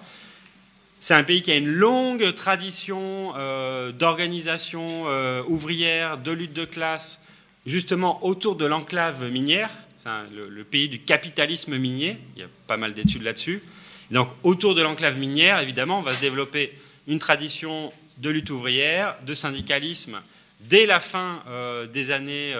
C'est 1.03 1.15
un 1.15 1.25
pays 1.25 1.41
qui 1.41 1.51
a 1.51 1.57
une 1.57 1.67
longue 1.67 2.35
tradition 2.35 3.33
euh, 3.35 3.91
d'organisation 3.91 4.87
euh, 5.07 5.43
ouvrière, 5.49 6.19
de 6.19 6.31
lutte 6.31 6.53
de 6.53 6.67
classe, 6.67 7.23
justement 7.65 8.23
autour 8.23 8.55
de 8.55 8.67
l'enclave 8.67 9.25
minière. 9.31 9.71
C'est 9.99 10.11
le, 10.35 10.63
pays 10.63 10.91
du 10.91 11.01
capitalisme 11.01 11.79
minier. 11.79 12.19
Il 12.37 12.43
y 12.43 12.45
a 12.45 12.49
pas 12.67 12.77
mal 12.77 12.93
d'études 12.93 13.23
là-dessus. 13.23 13.63
Donc, 14.11 14.29
autour 14.43 14.75
de 14.75 14.83
l'enclave 14.83 15.17
minière, 15.17 15.59
évidemment, 15.61 16.01
on 16.01 16.03
va 16.03 16.13
se 16.13 16.21
développer 16.21 16.79
une 17.07 17.19
tradition 17.19 17.95
de 18.19 18.29
lutte 18.29 18.51
ouvrière, 18.51 19.17
de 19.25 19.33
syndicalisme, 19.33 20.21
dès 20.61 20.85
la 20.85 21.01
fin 21.01 21.43
euh, 21.49 21.87
des 21.87 22.11
années 22.11 22.55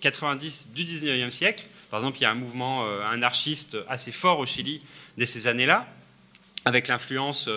90 0.00 0.68
euh, 0.70 0.74
du 0.74 0.84
19e 0.84 1.30
siècle. 1.30 1.66
Par 1.90 2.00
exemple, 2.00 2.16
il 2.20 2.22
y 2.22 2.26
a 2.26 2.30
un 2.30 2.34
mouvement 2.34 2.86
anarchiste 3.04 3.76
assez 3.86 4.12
fort 4.12 4.38
au 4.38 4.46
Chili 4.46 4.80
dès 5.18 5.26
ces 5.26 5.46
années-là, 5.46 5.86
avec 6.66 6.88
l'influence 6.88 7.48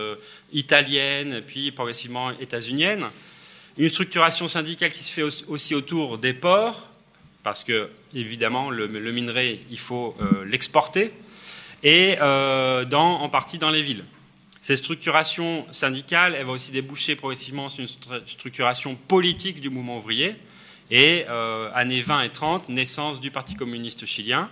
italienne, 0.54 1.42
puis 1.46 1.72
progressivement 1.74 2.32
états-unienne. 2.40 3.06
Une 3.78 3.90
structuration 3.90 4.48
syndicale 4.48 4.94
qui 4.94 5.04
se 5.04 5.12
fait 5.12 5.44
aussi 5.48 5.76
autour 5.76 6.18
des 6.18 6.34
ports, 6.34 6.88
parce 7.44 7.64
que, 7.66 7.90
évidemment, 8.14 8.70
le, 8.70 8.88
minerai, 8.88 9.60
il 9.70 9.80
faut 9.80 10.16
l'exporter, 10.46 11.12
et 11.84 12.16
dans, 12.20 13.20
en 13.22 13.30
partie 13.30 13.58
dans 13.58 13.70
les 13.70 13.82
villes. 13.82 14.06
Cette 14.62 14.78
structuration 14.78 15.66
syndicale, 15.72 16.36
elle 16.38 16.46
va 16.46 16.52
aussi 16.52 16.72
déboucher 16.72 17.16
progressivement 17.16 17.70
sur 17.70 17.82
une 17.82 18.28
structuration 18.28 18.96
politique 18.96 19.62
du 19.62 19.70
mouvement 19.70 19.98
ouvrier. 19.98 20.36
Et 20.92 21.26
euh, 21.30 21.70
années 21.74 22.02
20 22.02 22.24
et 22.24 22.30
30, 22.30 22.70
naissance 22.70 23.22
du 23.22 23.32
Parti 23.32 23.56
communiste 23.56 24.06
chilien, 24.06 24.50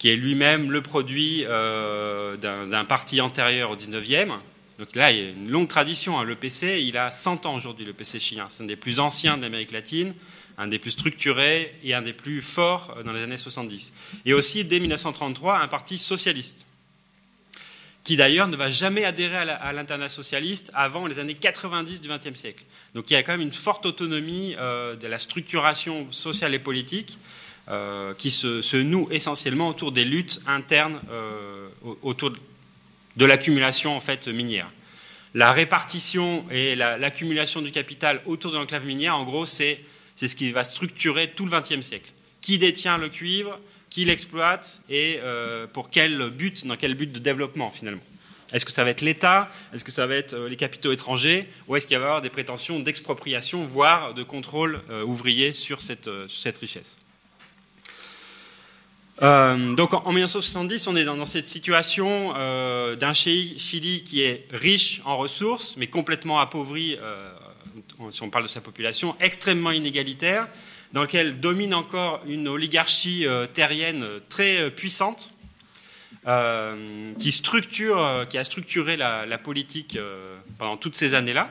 qui 0.00 0.08
est 0.08 0.16
lui-même 0.16 0.72
le 0.72 0.80
produit 0.80 1.44
euh, 1.46 2.36
d'un 2.38 2.84
parti 2.86 3.20
antérieur 3.20 3.70
au 3.70 3.76
19e. 3.76 4.30
Donc 4.78 4.96
là, 4.96 5.12
il 5.12 5.18
y 5.18 5.26
a 5.26 5.28
une 5.28 5.50
longue 5.50 5.68
tradition. 5.68 6.18
Hein. 6.18 6.24
Le 6.24 6.36
PC, 6.36 6.82
il 6.82 6.96
a 6.96 7.10
100 7.10 7.44
ans 7.44 7.54
aujourd'hui, 7.54 7.84
le 7.84 7.92
PC 7.92 8.18
chilien. 8.18 8.46
C'est 8.48 8.62
un 8.62 8.66
des 8.66 8.76
plus 8.76 8.98
anciens 8.98 9.36
d'Amérique 9.36 9.72
latine, 9.72 10.14
un 10.56 10.68
des 10.68 10.78
plus 10.78 10.92
structurés 10.92 11.74
et 11.84 11.92
un 11.92 12.00
des 12.00 12.14
plus 12.14 12.40
forts 12.40 12.96
euh, 12.96 13.02
dans 13.02 13.12
les 13.12 13.22
années 13.22 13.36
70. 13.36 13.92
Et 14.24 14.32
aussi, 14.32 14.64
dès 14.64 14.80
1933, 14.80 15.60
un 15.60 15.68
parti 15.68 15.98
socialiste 15.98 16.64
qui 18.02 18.16
d'ailleurs 18.16 18.48
ne 18.48 18.56
va 18.56 18.70
jamais 18.70 19.04
adhérer 19.04 19.36
à 19.36 19.72
l'international 19.74 20.08
socialiste 20.08 20.70
avant 20.72 21.06
les 21.06 21.18
années 21.18 21.34
90 21.34 22.00
du 22.00 22.08
XXe 22.08 22.34
siècle. 22.34 22.64
Donc 22.94 23.10
il 23.10 23.12
y 23.12 23.16
a 23.16 23.22
quand 23.22 23.32
même 23.32 23.42
une 23.42 23.52
forte 23.52 23.84
autonomie 23.84 24.56
euh, 24.58 24.96
de 24.96 25.06
la 25.06 25.18
structuration 25.18 26.10
sociale 26.10 26.54
et 26.54 26.58
politique 26.58 27.18
euh, 27.70 28.14
qui 28.14 28.32
se, 28.32 28.76
noue 28.78 29.06
essentiellement 29.12 29.68
autour 29.68 29.92
des 29.92 30.04
luttes 30.04 30.40
internes, 30.48 31.00
euh, 31.12 31.68
autour 32.02 32.32
de 33.14 33.24
l'accumulation 33.24 33.94
en 33.94 34.00
fait 34.00 34.26
minière. 34.26 34.68
La 35.34 35.52
répartition 35.52 36.44
et 36.50 36.74
l'accumulation 36.74 37.62
du 37.62 37.70
capital 37.70 38.20
autour 38.26 38.50
de 38.50 38.56
l'enclave 38.56 38.84
minière, 38.86 39.14
en 39.14 39.24
gros, 39.24 39.46
c'est 39.46 39.84
ce 40.16 40.34
qui 40.34 40.50
va 40.50 40.64
structurer 40.64 41.30
tout 41.30 41.46
le 41.46 41.52
XXe 41.52 41.86
siècle. 41.86 42.10
Qui 42.40 42.58
détient 42.58 42.98
le 42.98 43.08
cuivre 43.08 43.60
qui 43.88 44.04
l'exploite 44.04 44.82
et 44.88 45.20
pour 45.72 45.90
quel 45.90 46.30
but, 46.30 46.66
dans 46.66 46.76
quel 46.76 46.94
but 46.94 47.12
de 47.12 47.20
développement 47.20 47.70
finalement. 47.70 48.02
Est-ce 48.52 48.64
que 48.64 48.72
ça 48.72 48.82
va 48.82 48.90
être 48.90 49.02
l'État? 49.02 49.48
Est-ce 49.72 49.84
que 49.84 49.92
ça 49.92 50.08
va 50.08 50.16
être 50.16 50.36
les 50.36 50.56
capitaux 50.56 50.90
étrangers? 50.90 51.46
Ou 51.68 51.76
est-ce 51.76 51.86
qu'il 51.86 51.96
va 51.98 52.02
y 52.02 52.06
avoir 52.06 52.20
des 52.20 52.30
prétentions 52.30 52.80
d'expropriation, 52.80 53.64
voire 53.64 54.14
de 54.14 54.24
contrôle 54.24 54.80
ouvrier 55.06 55.52
sur 55.52 55.82
cette, 55.82 56.10
sur 56.26 56.40
cette 56.40 56.58
richesse? 56.58 56.96
Euh, 59.22 59.74
donc 59.74 59.92
en, 59.92 60.12
1970, 60.12 60.86
on 60.86 60.96
est 60.96 61.04
dans, 61.04 61.24
cette 61.26 61.46
situation 61.46 62.32
euh, 62.36 62.96
d'un 62.96 63.12
Chili 63.12 64.02
qui 64.04 64.22
est 64.22 64.46
riche 64.50 65.02
en 65.04 65.18
ressources, 65.18 65.76
mais 65.76 65.88
complètement 65.88 66.40
appauvri, 66.40 66.96
euh, 67.00 67.30
si 68.10 68.22
on 68.22 68.30
parle 68.30 68.44
de 68.44 68.48
sa 68.48 68.62
population, 68.62 69.14
extrêmement 69.20 69.72
inégalitaire, 69.72 70.46
dans 70.92 71.02
lequel 71.02 71.38
domine 71.38 71.74
encore 71.74 72.22
une 72.26 72.48
oligarchie 72.48 73.26
terrienne 73.52 74.04
très 74.28 74.70
puissante, 74.70 75.32
qui, 77.18 77.32
structure, 77.32 78.26
qui 78.28 78.38
a 78.38 78.44
structuré 78.44 78.96
la, 78.96 79.38
politique 79.38 79.96
pendant 80.58 80.76
toutes 80.76 80.96
ces 80.96 81.14
années-là. 81.14 81.48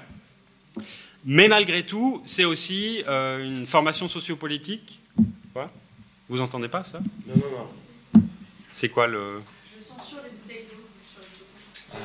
Mais 1.23 1.47
malgré 1.47 1.83
tout, 1.83 2.21
c'est 2.25 2.43
aussi 2.43 3.01
une 3.07 3.65
formation 3.65 4.09
sociopolitique. 4.09 4.99
Vous 6.29 6.41
entendez 6.41 6.67
pas 6.67 6.83
ça? 6.83 6.99
Non, 7.27 7.35
non, 7.35 7.49
non. 8.13 8.21
C'est 8.71 8.89
quoi 8.89 9.07
le. 9.07 9.41
Je 9.75 9.83
censure 9.83 10.19
les 10.23 10.29
bouteilles 10.29 10.65
d'eau. 10.69 11.97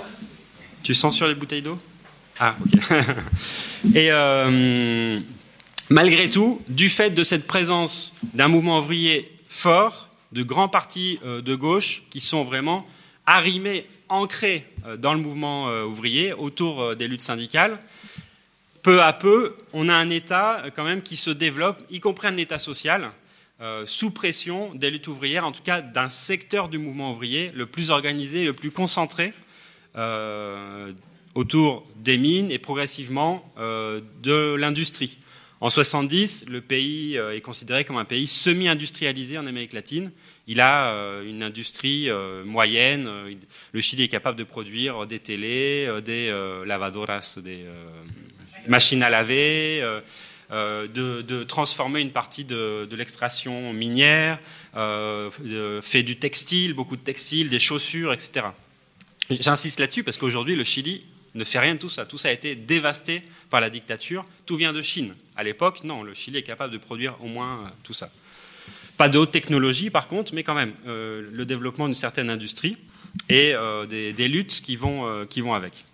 Tu 0.82 0.94
censures 0.94 1.28
les 1.28 1.34
bouteilles 1.34 1.62
d'eau? 1.62 1.78
Ah, 2.40 2.56
ok. 2.60 2.80
Et 3.94 4.10
euh, 4.10 5.20
malgré 5.90 6.30
tout, 6.30 6.62
du 6.68 6.88
fait 6.88 7.10
de 7.10 7.22
cette 7.22 7.46
présence 7.46 8.14
d'un 8.32 8.48
mouvement 8.48 8.78
ouvrier 8.78 9.30
fort, 9.48 10.08
de 10.32 10.42
grands 10.42 10.68
partis 10.68 11.20
euh, 11.24 11.42
de 11.42 11.54
gauche 11.54 12.04
qui 12.10 12.20
sont 12.20 12.42
vraiment 12.44 12.86
arrimés, 13.26 13.86
ancrés 14.08 14.66
euh, 14.86 14.96
dans 14.96 15.12
le 15.12 15.20
mouvement 15.20 15.68
ouvrier 15.84 16.32
autour 16.32 16.96
des 16.96 17.08
luttes 17.08 17.20
syndicales, 17.20 17.78
peu 18.82 19.02
à 19.02 19.12
peu, 19.12 19.54
on 19.72 19.88
a 19.88 19.94
un 19.94 20.10
État 20.10 20.64
quand 20.74 20.84
même 20.84 21.02
qui 21.02 21.16
se 21.16 21.30
développe, 21.30 21.82
y 21.90 22.00
compris 22.00 22.28
un 22.28 22.36
État 22.36 22.58
social, 22.58 23.10
euh, 23.60 23.84
sous 23.86 24.10
pression 24.10 24.74
des 24.74 24.90
luttes 24.90 25.06
ouvrières, 25.06 25.46
en 25.46 25.52
tout 25.52 25.62
cas 25.62 25.80
d'un 25.80 26.08
secteur 26.08 26.68
du 26.68 26.78
mouvement 26.78 27.12
ouvrier 27.12 27.52
le 27.54 27.66
plus 27.66 27.90
organisé, 27.90 28.44
le 28.44 28.52
plus 28.52 28.72
concentré 28.72 29.32
euh, 29.94 30.92
autour 31.36 31.86
des 31.94 32.18
mines 32.18 32.50
et 32.50 32.58
progressivement 32.58 33.48
euh, 33.56 34.00
de 34.24 34.56
l'industrie. 34.56 35.18
En 35.60 35.70
70, 35.70 36.46
le 36.48 36.60
pays 36.60 37.16
est 37.16 37.40
considéré 37.40 37.84
comme 37.84 37.96
un 37.96 38.04
pays 38.04 38.26
semi-industrialisé 38.26 39.38
en 39.38 39.46
Amérique 39.46 39.72
latine. 39.72 40.10
Il 40.46 40.60
a 40.60 40.92
une 41.22 41.42
industrie 41.42 42.10
moyenne. 42.44 43.08
Le 43.72 43.80
Chili 43.80 44.02
est 44.02 44.08
capable 44.08 44.36
de 44.36 44.44
produire 44.44 45.06
des 45.06 45.20
télés, 45.20 45.88
des 46.04 46.28
lavadoras, 46.66 47.38
des 47.42 47.64
machines 48.68 49.02
à 49.02 49.08
laver 49.08 50.02
euh, 50.54 50.86
de, 50.86 51.42
transformer 51.42 52.00
une 52.00 52.12
partie 52.12 52.44
de, 52.44 52.88
l'extraction 52.92 53.72
minière, 53.72 54.38
euh, 54.76 55.28
fait 55.82 56.04
du 56.04 56.16
textile, 56.16 56.74
beaucoup 56.74 56.94
de 56.94 57.02
textile, 57.02 57.50
des 57.50 57.58
chaussures, 57.58 58.12
etc. 58.12 58.46
J'insiste 59.30 59.80
là-dessus 59.80 60.04
parce 60.04 60.16
qu'aujourd'hui, 60.16 60.54
le 60.54 60.62
Chili 60.62 61.02
ne 61.34 61.42
fait 61.42 61.58
rien 61.58 61.74
de 61.74 61.80
tout 61.80 61.88
ça. 61.88 62.06
Tout 62.06 62.18
ça 62.18 62.28
a 62.28 62.32
été 62.32 62.54
dévasté 62.54 63.22
par 63.50 63.60
la 63.60 63.68
dictature. 63.68 64.24
Tout 64.46 64.54
vient 64.54 64.72
de 64.72 64.80
Chine. 64.80 65.16
À 65.34 65.42
l'époque, 65.42 65.82
non, 65.82 66.04
le 66.04 66.14
Chili 66.14 66.38
est 66.38 66.42
capable 66.44 66.72
de 66.72 66.78
produire 66.78 67.16
au 67.20 67.26
moins 67.26 67.58
euh, 67.58 67.68
tout 67.82 67.94
ça. 67.94 68.12
Pas 68.96 69.08
de 69.08 69.18
haute 69.18 69.32
technologie, 69.32 69.90
par 69.90 70.06
contre, 70.06 70.34
mais 70.34 70.44
quand 70.44 70.54
même, 70.54 70.72
le 70.86 71.42
développement 71.42 71.86
d'une 71.86 71.94
certaine 71.94 72.30
industrie 72.30 72.76
et 73.28 73.54
des, 73.88 74.28
luttes 74.28 74.62
qui 74.64 74.76
vont, 74.76 75.26
qui 75.26 75.40
vont 75.40 75.52
avec. 75.52 75.84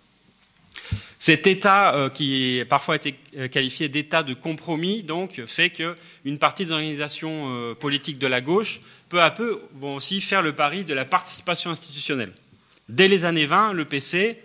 Cet 1.21 1.45
état, 1.45 1.93
euh, 1.93 2.09
qui 2.09 2.63
parfois 2.67 2.95
été 2.95 3.13
euh, 3.37 3.47
qualifié 3.47 3.89
d'état 3.89 4.23
de 4.23 4.33
compromis, 4.33 5.03
donc, 5.03 5.39
fait 5.45 5.69
qu'une 5.69 6.39
partie 6.39 6.65
des 6.65 6.71
organisations 6.71 7.45
euh, 7.51 7.75
politiques 7.75 8.17
de 8.17 8.25
la 8.25 8.41
gauche, 8.41 8.81
peu 9.07 9.21
à 9.21 9.29
peu, 9.29 9.61
vont 9.75 9.97
aussi 9.97 10.19
faire 10.19 10.41
le 10.41 10.53
pari 10.53 10.83
de 10.83 10.95
la 10.95 11.05
participation 11.05 11.69
institutionnelle. 11.69 12.31
Dès 12.89 13.07
les 13.07 13.23
années 13.23 13.45
20, 13.45 13.73
le 13.73 13.85
PC 13.85 14.39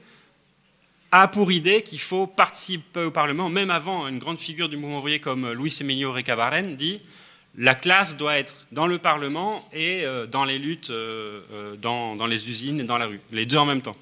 a 1.12 1.28
pour 1.28 1.50
idée 1.50 1.80
qu'il 1.80 1.98
faut 1.98 2.26
participer 2.26 3.04
au 3.04 3.10
Parlement, 3.10 3.48
même 3.48 3.70
avant 3.70 4.06
une 4.06 4.18
grande 4.18 4.38
figure 4.38 4.68
du 4.68 4.76
mouvement 4.76 4.98
ouvrier 4.98 5.18
comme 5.18 5.50
Luis 5.52 5.78
Emilio 5.80 6.12
Recabarren 6.12 6.76
dit 6.76 7.00
la 7.56 7.74
classe 7.74 8.18
doit 8.18 8.36
être 8.36 8.66
dans 8.70 8.86
le 8.86 8.98
Parlement 8.98 9.66
et 9.72 10.04
dans 10.30 10.44
les 10.44 10.58
luttes, 10.58 10.92
dans 11.80 12.26
les 12.28 12.50
usines 12.50 12.80
et 12.80 12.84
dans 12.84 12.98
la 12.98 13.06
rue, 13.06 13.20
les 13.32 13.46
deux 13.46 13.56
en 13.56 13.64
même 13.64 13.80
temps. 13.80 13.96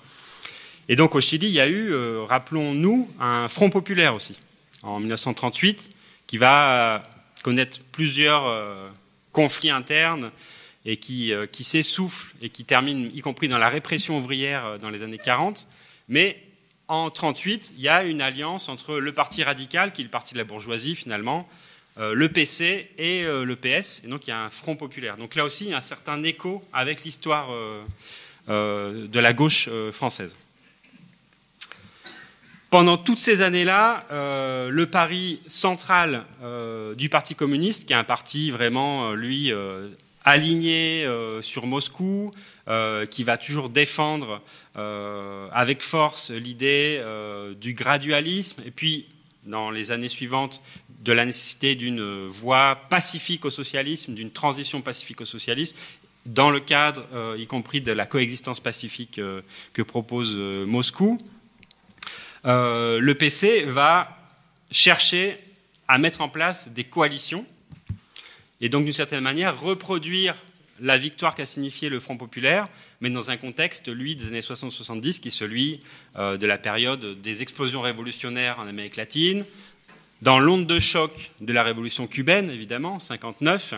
Et 0.89 0.97
donc 0.97 1.15
au 1.15 1.21
Chili, 1.21 1.47
il 1.47 1.53
y 1.53 1.61
a 1.61 1.69
eu, 1.69 1.93
euh, 1.93 2.25
rappelons-nous, 2.25 3.11
un 3.19 3.49
front 3.49 3.71
populaire 3.71 4.15
aussi, 4.15 4.37
en 4.83 5.01
1938, 5.01 5.91
qui 6.27 6.39
va 6.39 7.09
connaître 7.43 7.81
plusieurs 7.93 8.47
euh, 8.47 8.89
conflits 9.33 9.71
internes 9.71 10.31
et 10.85 10.97
qui, 10.97 11.33
euh, 11.33 11.47
qui 11.47 11.65
s'essouffle 11.65 12.35
et 12.43 12.51
qui 12.51 12.65
termine, 12.65 13.11
y 13.15 13.21
compris 13.21 13.49
dans 13.49 13.59
la 13.59 13.69
répression 13.69 14.19
ouvrière 14.19 14.79
dans 14.79 14.91
les 14.91 15.03
années 15.03 15.19
40. 15.19 15.67
Mais 16.09 16.43
en 16.89 17.05
1938, 17.07 17.75
il 17.79 17.83
y 17.83 17.89
a 17.89 18.05
une 18.05 18.21
alliance 18.21 18.69
entre 18.69 18.97
le 18.97 19.13
Parti 19.13 19.43
radical, 19.43 19.93
qui 19.93 20.03
est 20.03 20.05
le 20.05 20.11
parti 20.11 20.35
de 20.35 20.39
la 20.39 20.45
bourgeoisie 20.45 20.95
finalement, 20.95 21.49
le 21.97 22.29
PC 22.29 22.91
et 22.99 23.23
le 23.23 23.57
PS. 23.57 24.03
Et 24.05 24.09
donc 24.09 24.27
il 24.27 24.31
y 24.31 24.33
a 24.35 24.41
un 24.41 24.51
front 24.51 24.77
populaire. 24.77 25.17
Donc 25.17 25.35
là 25.35 25.45
aussi, 25.45 25.65
il 25.65 25.71
y 25.71 25.73
a 25.73 25.79
un 25.79 25.81
certain 25.81 26.23
écho 26.23 26.63
avec 26.75 27.05
l'histoire 27.05 27.49
de 28.49 29.19
la 29.19 29.33
gauche 29.33 29.71
française. 29.93 30.37
Pendant 32.71 32.97
toutes 32.97 33.19
ces 33.19 33.43
années-là, 33.43 34.05
euh, 34.11 34.69
le 34.69 34.87
pari 34.87 35.41
central 35.47 36.25
euh, 36.43 36.95
du 36.95 37.09
Parti 37.09 37.35
communiste, 37.35 37.87
qui 37.87 37.93
est 37.93 37.97
un 37.97 38.05
parti 38.05 38.51
vraiment, 38.51 39.11
euh, 39.11 39.15
lui, 39.15 39.53
aligné 40.25 41.07
sur 41.43 41.67
Moscou, 41.67 42.33
qui 43.11 43.25
va 43.25 43.37
toujours 43.37 43.69
défendre 43.69 44.41
avec 44.75 45.83
force 45.83 46.31
l'idée 46.31 47.03
du 47.61 47.75
gradualisme, 47.75 48.63
et 48.65 48.71
puis, 48.71 49.07
dans 49.45 49.71
les 49.71 49.93
années 49.93 50.09
suivantes, 50.09 50.63
de 51.01 51.13
la 51.13 51.27
nécessité 51.27 51.75
d'une 51.75 52.27
voie 52.27 52.79
pacifique 52.89 53.45
au 53.45 53.51
socialisme, 53.51 54.15
d'une 54.15 54.31
transition 54.31 54.81
pacifique 54.81 55.21
au 55.21 55.27
socialisme, 55.27 55.77
dans 56.25 56.49
le 56.49 56.59
cadre, 56.59 57.05
y 57.37 57.47
compris 57.47 57.83
de 57.83 57.93
la 57.93 58.07
coexistence 58.07 58.61
pacifique 58.61 59.21
que 59.75 59.83
propose 59.83 60.35
Moscou. 60.35 61.21
Euh, 62.47 62.99
le 63.01 63.15
PC 63.15 63.63
va 63.63 64.17
chercher 64.71 65.39
à 65.89 65.99
mettre 65.99 66.21
en 66.21 66.29
place 66.29 66.69
des 66.69 66.85
coalitions 66.85 67.47
et 68.61 68.69
donc 68.69 68.85
d'une 68.85 68.93
certaine 68.93 69.23
manière 69.23 69.61
reproduire 69.61 70.37
la 70.81 70.99
victoire 70.99 71.35
qu'a 71.35 71.47
signifié 71.47 71.89
le 71.89 72.01
Front 72.01 72.17
populaire, 72.17 72.69
mais 73.01 73.11
dans 73.11 73.31
un 73.31 73.37
contexte, 73.37 73.89
lui, 73.89 74.17
des 74.17 74.29
années 74.29 74.41
60-70, 74.41 75.21
qui 75.21 75.29
est 75.29 75.31
celui 75.31 75.81
euh, 76.17 76.37
de 76.37 76.47
la 76.47 76.59
période 76.59 77.21
des 77.21 77.43
explosions 77.43 77.81
révolutionnaires 77.81 78.59
en 78.59 78.67
Amérique 78.67 78.97
latine, 78.97 79.45
dans 80.23 80.39
l'onde 80.39 80.67
de 80.67 80.79
choc 80.81 81.31
de 81.41 81.53
la 81.53 81.63
révolution 81.63 82.07
cubaine, 82.07 82.51
évidemment, 82.51 82.99
59, 82.99 83.75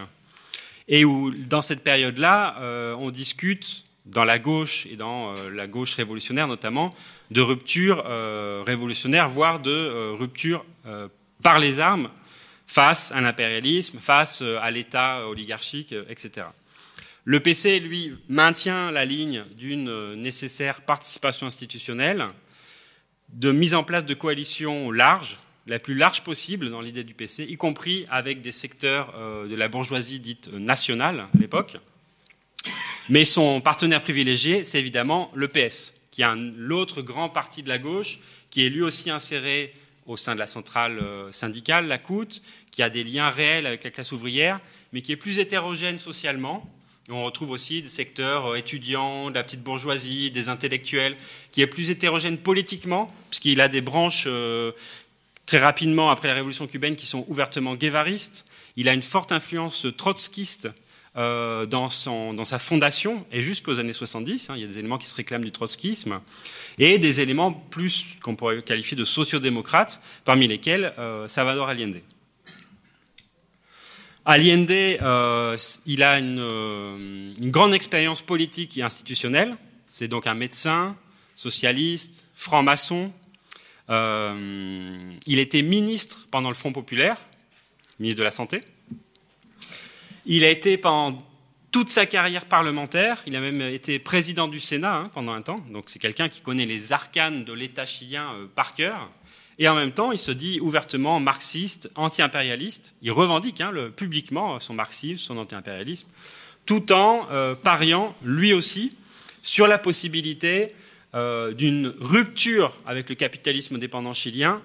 et 0.88 1.04
où, 1.04 1.32
dans 1.32 1.62
cette 1.62 1.82
période-là, 1.82 2.56
euh, 2.60 2.94
on 2.94 3.10
discute 3.10 3.84
dans 4.06 4.24
la 4.24 4.38
gauche 4.38 4.86
et 4.86 4.96
dans 4.96 5.36
euh, 5.36 5.50
la 5.50 5.66
gauche 5.66 5.94
révolutionnaire 5.94 6.48
notamment, 6.48 6.94
de 7.30 7.40
rupture 7.40 8.04
euh, 8.06 8.62
révolutionnaire, 8.64 9.28
voire 9.28 9.60
de 9.60 9.70
euh, 9.70 10.12
rupture 10.12 10.64
par 11.42 11.58
les 11.58 11.80
armes 11.80 12.08
face 12.68 13.10
à 13.12 13.20
l'impérialisme, 13.20 13.98
face 13.98 14.40
à 14.42 14.70
l'État 14.70 15.26
oligarchique, 15.26 15.92
etc. 16.08 16.46
Le 17.24 17.40
PC, 17.40 17.80
lui, 17.80 18.14
maintient 18.28 18.92
la 18.92 19.04
ligne 19.04 19.44
d'une 19.56 20.14
nécessaire 20.14 20.80
participation 20.82 21.48
institutionnelle, 21.48 22.24
de 23.30 23.50
mise 23.50 23.74
en 23.74 23.82
place 23.82 24.04
de 24.04 24.14
coalitions 24.14 24.92
larges, 24.92 25.38
la 25.66 25.80
plus 25.80 25.94
large 25.94 26.22
possible 26.22 26.70
dans 26.70 26.80
l'idée 26.80 27.02
du 27.02 27.14
PC, 27.14 27.44
y 27.44 27.56
compris 27.56 28.06
avec 28.10 28.42
des 28.42 28.52
secteurs 28.52 29.12
de 29.48 29.56
la 29.56 29.66
bourgeoisie 29.66 30.20
dite 30.20 30.52
nationale 30.52 31.26
à 31.34 31.38
l'époque, 31.38 31.78
mais 33.08 33.24
son 33.24 33.60
partenaire 33.60 34.02
privilégié, 34.02 34.64
c'est 34.64 34.78
évidemment 34.78 35.30
le 35.34 35.48
PS, 35.48 35.94
qui 36.10 36.22
est 36.22 36.34
l'autre 36.56 37.02
grand 37.02 37.28
parti 37.28 37.62
de 37.62 37.68
la 37.68 37.78
gauche, 37.78 38.18
qui 38.50 38.66
est 38.66 38.68
lui 38.68 38.82
aussi 38.82 39.10
inséré 39.10 39.72
au 40.06 40.16
sein 40.16 40.34
de 40.34 40.40
la 40.40 40.46
centrale 40.46 40.98
euh, 40.98 41.32
syndicale, 41.32 41.86
la 41.86 41.98
COUT, 41.98 42.40
qui 42.70 42.82
a 42.82 42.90
des 42.90 43.02
liens 43.02 43.28
réels 43.28 43.66
avec 43.66 43.84
la 43.84 43.90
classe 43.90 44.12
ouvrière, 44.12 44.60
mais 44.92 45.02
qui 45.02 45.12
est 45.12 45.16
plus 45.16 45.38
hétérogène 45.38 45.98
socialement. 45.98 46.68
On 47.08 47.24
retrouve 47.24 47.50
aussi 47.50 47.82
des 47.82 47.88
secteurs 47.88 48.46
euh, 48.46 48.56
étudiants, 48.56 49.30
de 49.30 49.34
la 49.34 49.42
petite 49.42 49.62
bourgeoisie, 49.62 50.30
des 50.30 50.48
intellectuels, 50.48 51.16
qui 51.52 51.60
est 51.60 51.66
plus 51.66 51.90
hétérogène 51.90 52.38
politiquement, 52.38 53.12
puisqu'il 53.30 53.60
a 53.60 53.68
des 53.68 53.80
branches 53.80 54.24
euh, 54.26 54.72
très 55.44 55.58
rapidement 55.58 56.10
après 56.10 56.28
la 56.28 56.34
révolution 56.34 56.66
cubaine 56.66 56.96
qui 56.96 57.06
sont 57.06 57.24
ouvertement 57.28 57.74
guévaristes. 57.74 58.46
Il 58.76 58.88
a 58.88 58.92
une 58.92 59.02
forte 59.02 59.32
influence 59.32 59.86
trotskiste 59.96 60.68
euh, 61.16 61.64
dans, 61.64 61.88
sa 61.88 62.58
fondation 62.58 63.24
et 63.32 63.40
jusqu'aux 63.40 63.78
années 63.80 63.94
70. 63.94 64.50
Hein, 64.50 64.54
il 64.56 64.60
y 64.60 64.64
a 64.64 64.66
des 64.66 64.78
éléments 64.78 64.98
qui 64.98 65.08
se 65.08 65.14
réclament 65.14 65.44
du 65.44 65.50
trotskisme 65.50 66.20
et 66.78 66.98
des 66.98 67.22
éléments 67.22 67.52
plus 67.52 68.18
qu'on 68.22 68.36
pourrait 68.36 68.60
qualifier 68.60 68.98
de 68.98 69.04
sociodémocrates, 69.04 70.02
parmi 70.26 70.46
lesquels 70.46 70.92
euh, 70.98 71.26
Salvador 71.26 71.70
Allende. 71.70 72.02
Allende, 74.26 74.70
euh, 74.70 75.56
il 75.86 76.02
a 76.02 76.18
une, 76.18 77.32
grande 77.50 77.72
expérience 77.72 78.20
politique 78.20 78.76
et 78.76 78.82
institutionnelle. 78.82 79.56
C'est 79.86 80.08
donc 80.08 80.26
un 80.26 80.34
médecin, 80.34 80.96
socialiste, 81.34 82.28
franc-maçon. 82.34 83.10
Il 83.88 85.38
était 85.38 85.62
ministre 85.62 86.26
pendant 86.30 86.50
le 86.50 86.54
Front 86.54 86.74
populaire, 86.74 87.16
ministre 87.98 88.18
de 88.18 88.24
la 88.24 88.30
Santé. 88.30 88.62
Il 90.26 90.44
a 90.44 90.50
été 90.50 90.76
pendant 90.76 91.22
toute 91.70 91.88
sa 91.88 92.04
carrière 92.04 92.46
parlementaire, 92.46 93.22
il 93.26 93.36
a 93.36 93.40
même 93.40 93.60
été 93.60 93.98
président 93.98 94.48
du 94.48 94.58
Sénat 94.58 94.96
hein, 94.96 95.10
pendant 95.14 95.32
un 95.32 95.42
temps, 95.42 95.64
donc 95.70 95.84
c'est 95.86 95.98
quelqu'un 95.98 96.28
qui 96.28 96.40
connaît 96.40 96.66
les 96.66 96.92
arcanes 96.92 97.44
de 97.44 97.52
l'État 97.52 97.84
chilien 97.84 98.32
euh, 98.34 98.46
par 98.52 98.74
cœur. 98.74 99.10
Et 99.58 99.68
en 99.68 99.74
même 99.74 99.92
temps, 99.92 100.12
il 100.12 100.18
se 100.18 100.32
dit 100.32 100.58
ouvertement 100.60 101.20
marxiste, 101.20 101.90
anti-impérialiste. 101.94 102.94
Il 103.02 103.12
revendique 103.12 103.60
hein, 103.60 103.70
le, 103.70 103.90
publiquement 103.90 104.58
son 104.60 104.74
marxisme, 104.74 105.16
son 105.16 105.38
anti-impérialisme, 105.38 106.08
tout 106.66 106.92
en 106.92 107.28
euh, 107.30 107.54
pariant, 107.54 108.14
lui 108.22 108.52
aussi, 108.52 108.92
sur 109.42 109.66
la 109.66 109.78
possibilité 109.78 110.74
euh, 111.14 111.52
d'une 111.52 111.94
rupture 112.00 112.76
avec 112.84 113.08
le 113.08 113.14
capitalisme 113.14 113.78
dépendant 113.78 114.12
chilien 114.12 114.60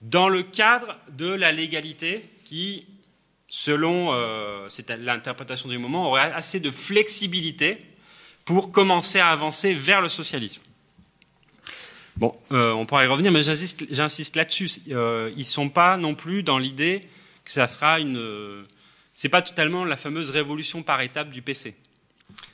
dans 0.00 0.28
le 0.28 0.42
cadre 0.44 0.96
de 1.12 1.26
la 1.26 1.50
légalité 1.50 2.24
qui, 2.44 2.86
selon 3.48 4.08
euh, 4.12 4.68
l'interprétation 4.98 5.68
du 5.68 5.78
moment, 5.78 6.08
aurait 6.08 6.32
assez 6.32 6.60
de 6.60 6.70
flexibilité 6.70 7.78
pour 8.44 8.72
commencer 8.72 9.18
à 9.18 9.28
avancer 9.28 9.74
vers 9.74 10.00
le 10.00 10.08
socialisme. 10.08 10.62
Bon, 12.16 12.32
euh, 12.52 12.72
on 12.72 12.86
pourrait 12.86 13.04
y 13.04 13.08
revenir, 13.08 13.30
mais 13.30 13.42
j'insiste 13.42 14.36
là-dessus. 14.36 14.70
Euh, 14.90 15.30
ils 15.34 15.40
ne 15.40 15.44
sont 15.44 15.68
pas 15.68 15.96
non 15.96 16.14
plus 16.14 16.42
dans 16.42 16.58
l'idée 16.58 17.06
que 17.44 17.50
ça 17.50 17.66
sera 17.66 18.00
une. 18.00 18.64
C'est 19.12 19.28
pas 19.28 19.42
totalement 19.42 19.84
la 19.84 19.96
fameuse 19.96 20.30
révolution 20.30 20.82
par 20.82 21.00
étapes 21.00 21.30
du 21.30 21.42
PC. 21.42 21.74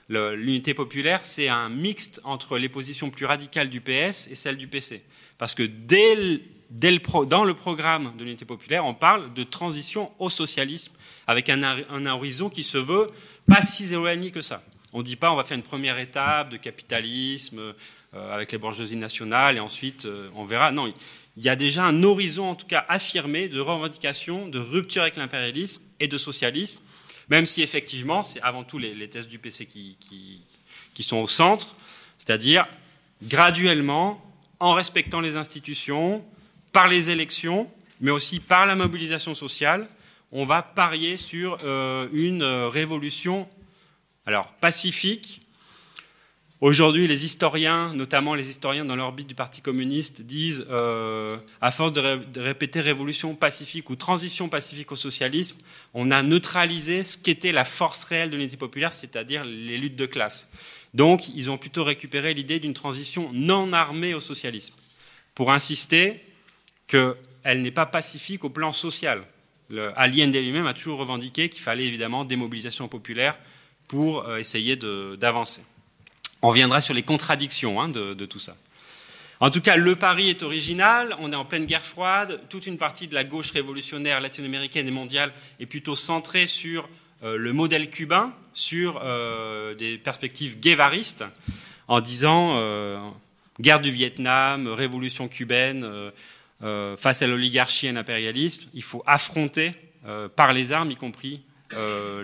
L'unité 0.09 0.75
populaire, 0.75 1.25
c'est 1.25 1.49
un 1.49 1.69
mixte 1.69 2.21
entre 2.25 2.59
les 2.59 2.69
positions 2.69 3.11
plus 3.11 3.25
radicales 3.25 3.71
du 3.71 3.81
PS 3.81 4.29
et 4.31 4.35
celles 4.35 4.57
du 4.57 4.69
PC. 4.69 5.03
Parce 5.39 5.55
que 5.55 5.63
dès, 5.63 6.41
dans 6.73 7.45
le 7.45 7.55
programme 7.55 8.13
de 8.17 8.25
l'unité 8.25 8.45
populaire, 8.45 8.85
on 8.85 8.95
parle 8.95 9.33
de 9.35 9.45
transition 9.45 10.11
au 10.19 10.31
socialisme, 10.31 10.93
avec 11.27 11.51
un, 11.51 12.07
horizon 12.07 12.49
qui 12.49 12.63
se 12.63 12.79
veut 12.79 13.11
pas 13.47 13.63
si 13.63 13.93
éloigné 13.93 14.31
que 14.31 14.41
ça. 14.41 14.63
On 14.93 14.99
ne 14.99 15.03
dit 15.03 15.17
pas 15.17 15.31
on 15.31 15.37
va 15.37 15.43
faire 15.43 15.57
une 15.57 15.63
première 15.63 15.99
étape 15.99 16.51
de 16.51 16.57
capitalisme, 16.57 17.75
euh, 18.15 18.35
avec 18.35 18.53
les 18.53 18.59
bourgeoisies 18.59 18.97
nationales, 18.97 19.57
et 19.57 19.61
ensuite 19.61 20.07
euh, 20.07 20.29
on 20.35 20.45
verra. 20.45 20.73
Non, 20.73 20.93
il 21.37 21.45
y 21.45 21.49
a 21.49 21.57
déjà 21.57 21.85
un 21.85 22.03
horizon, 22.03 22.51
en 22.51 22.55
tout 22.55 22.67
cas 22.67 22.85
affirmé, 22.89 23.49
de 23.49 23.61
revendication, 23.61 24.49
de 24.49 24.59
rupture 24.59 25.03
avec 25.03 25.17
l'impérialisme 25.17 25.83
et 26.01 26.09
de 26.09 26.19
socialisme, 26.19 26.81
même 27.29 27.47
si 27.47 27.63
effectivement, 27.63 28.23
c'est 28.23 28.41
avant 28.43 28.65
tout 28.65 28.79
les, 28.79 29.09
thèses 29.09 29.29
du 29.29 29.39
PC 29.39 29.67
qui, 29.67 30.39
sont 31.01 31.19
au 31.19 31.29
centre, 31.29 31.75
c'est-à-dire 32.19 32.67
graduellement, 33.23 34.23
en 34.61 34.75
respectant 34.75 35.21
les 35.21 35.37
institutions, 35.37 36.23
par 36.73 36.89
les 36.89 37.11
élections, 37.11 37.71
mais 38.01 38.11
aussi 38.11 38.41
par 38.41 38.67
la 38.67 38.75
mobilisation 38.75 39.35
sociale, 39.35 39.89
on 40.33 40.45
va 40.45 40.63
parier 40.63 41.17
sur 41.17 41.59
euh, 41.63 42.09
une 42.13 42.43
révolution 42.43 43.49
alors 44.25 44.49
pacifique, 44.61 45.43
Aujourd'hui, 46.63 47.09
les 47.09 47.25
historiens, 47.25 47.93
notamment 47.93 48.37
les 48.37 48.49
historiens 48.49 48.85
dans 48.85 48.95
l'orbite 48.95 49.27
du 49.27 49.35
Parti 49.35 49.61
communiste, 49.61 50.23
disent, 50.23 50.65
euh, 50.71 51.37
à 51.61 51.73
force 51.73 51.91
de, 51.91 52.21
répéter 52.41 52.81
révolution 52.81 53.35
pacifique 53.35 53.91
ou 53.91 53.97
transition 53.97 54.49
pacifique 54.49 54.93
au 54.93 54.97
socialisme, 54.97 55.59
on 55.93 56.13
a 56.13 56.23
neutralisé 56.23 57.03
ce 57.03 57.19
qu'était 57.19 57.51
la 57.51 57.65
force 57.65 58.05
réelle 58.05 58.31
de 58.31 58.37
l'unité 58.37 58.57
populaire, 58.57 58.93
c'est-à-dire 58.93 59.43
les 59.43 59.77
luttes 59.77 59.97
de 59.97 60.07
classe. 60.07 60.49
Donc, 60.95 61.29
ils 61.31 61.51
ont 61.51 61.59
plutôt 61.59 61.83
récupéré 61.83 62.33
l'idée 62.33 62.61
d'une 62.61 62.75
transition 62.75 63.31
non 63.33 63.73
armée 63.73 64.15
au 64.15 64.21
socialisme, 64.21 64.77
pour 65.35 65.51
insister 65.51 66.21
qu'elle 66.93 67.63
n'est 67.63 67.71
pas 67.71 67.87
pacifique 67.87 68.45
au 68.45 68.51
plan 68.51 68.73
social. 68.73 69.23
Le, 69.71 69.99
Allende 69.99 70.35
lui-même 70.35 70.67
a 70.67 70.75
toujours 70.75 70.99
revendiqué 70.99 71.49
qu'il 71.49 71.63
fallait 71.63 71.87
évidemment 71.87 72.25
des 72.25 72.37
mobilisations 72.37 72.89
populaires 72.89 73.39
pour 73.89 74.29
euh, 74.29 74.37
essayer 74.37 74.77
d'avancer. 74.77 75.65
On 76.43 76.49
reviendra 76.49 76.81
sur 76.81 76.93
les 76.93 77.03
contradictions 77.03 77.81
hein, 77.81 77.89
de, 77.89 78.27
tout 78.27 78.39
ça. 78.39 78.57
En 79.41 79.51
tout 79.51 79.61
cas, 79.61 79.77
le 79.77 79.97
pari 79.97 80.29
est 80.29 80.43
original. 80.43 81.17
On 81.21 81.33
est 81.33 81.37
en 81.37 81.45
pleine 81.45 81.65
guerre 81.65 81.85
froide. 81.85 82.41
Toute 82.49 82.67
une 82.67 82.79
partie 82.79 83.09
de 83.09 83.15
la 83.15 83.25
gauche 83.25 83.53
révolutionnaire 83.53 84.21
latino-américaine 84.21 84.87
et 84.87 84.91
mondiale 84.91 85.33
est 85.61 85.67
plutôt 85.67 85.97
centrée 85.97 86.47
sur 86.47 86.89
euh, 87.23 87.37
le 87.37 87.53
modèle 87.53 87.89
cubain, 87.91 88.35
sur 88.55 89.01
euh, 89.03 89.75
des 89.75 89.99
perspectives 89.99 90.59
guévaristes, 90.59 91.25
en 91.89 92.01
disant 92.01 93.15
guerre 93.61 93.81
du 93.81 93.91
Vietnam, 93.91 94.69
révolution 94.69 95.29
cubaine, 95.29 95.85
face 96.97 97.23
à 97.23 97.27
l'oligarchie 97.27 97.89
et 97.89 97.93
l'impérialisme, 97.93 98.63
il 98.73 98.83
faut 98.83 99.03
affronter 99.07 99.73
par 100.37 100.53
les 100.53 100.73
armes, 100.73 100.91
y 100.91 100.97
compris 100.97 101.43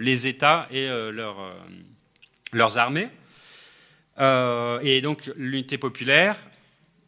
les 0.01 0.27
États 0.27 0.68
et 0.70 0.88
leurs 2.53 2.79
armées. 2.79 3.09
Euh, 4.20 4.81
et 4.83 5.01
donc 5.01 5.31
l'unité 5.37 5.79
populaire, 5.79 6.37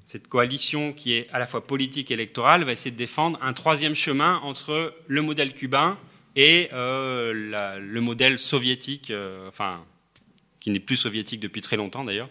cette 0.04 0.28
coalition 0.28 0.92
qui 0.92 1.12
est 1.14 1.28
à 1.32 1.38
la 1.38 1.46
fois 1.46 1.66
politique 1.66 2.10
et 2.10 2.14
électorale, 2.14 2.64
va 2.64 2.72
essayer 2.72 2.90
de 2.90 2.96
défendre 2.96 3.38
un 3.42 3.52
troisième 3.52 3.94
chemin 3.94 4.36
entre 4.42 4.94
le 5.06 5.22
modèle 5.22 5.52
cubain 5.52 5.98
et 6.36 6.68
euh, 6.72 7.78
le 7.80 8.00
modèle 8.00 8.38
soviétique, 8.38 9.10
euh, 9.10 9.48
enfin 9.48 9.84
qui 10.60 10.70
n'est 10.70 10.78
plus 10.78 10.96
soviétique 10.96 11.40
depuis 11.40 11.62
très 11.62 11.76
longtemps 11.76 12.04
d'ailleurs, 12.04 12.28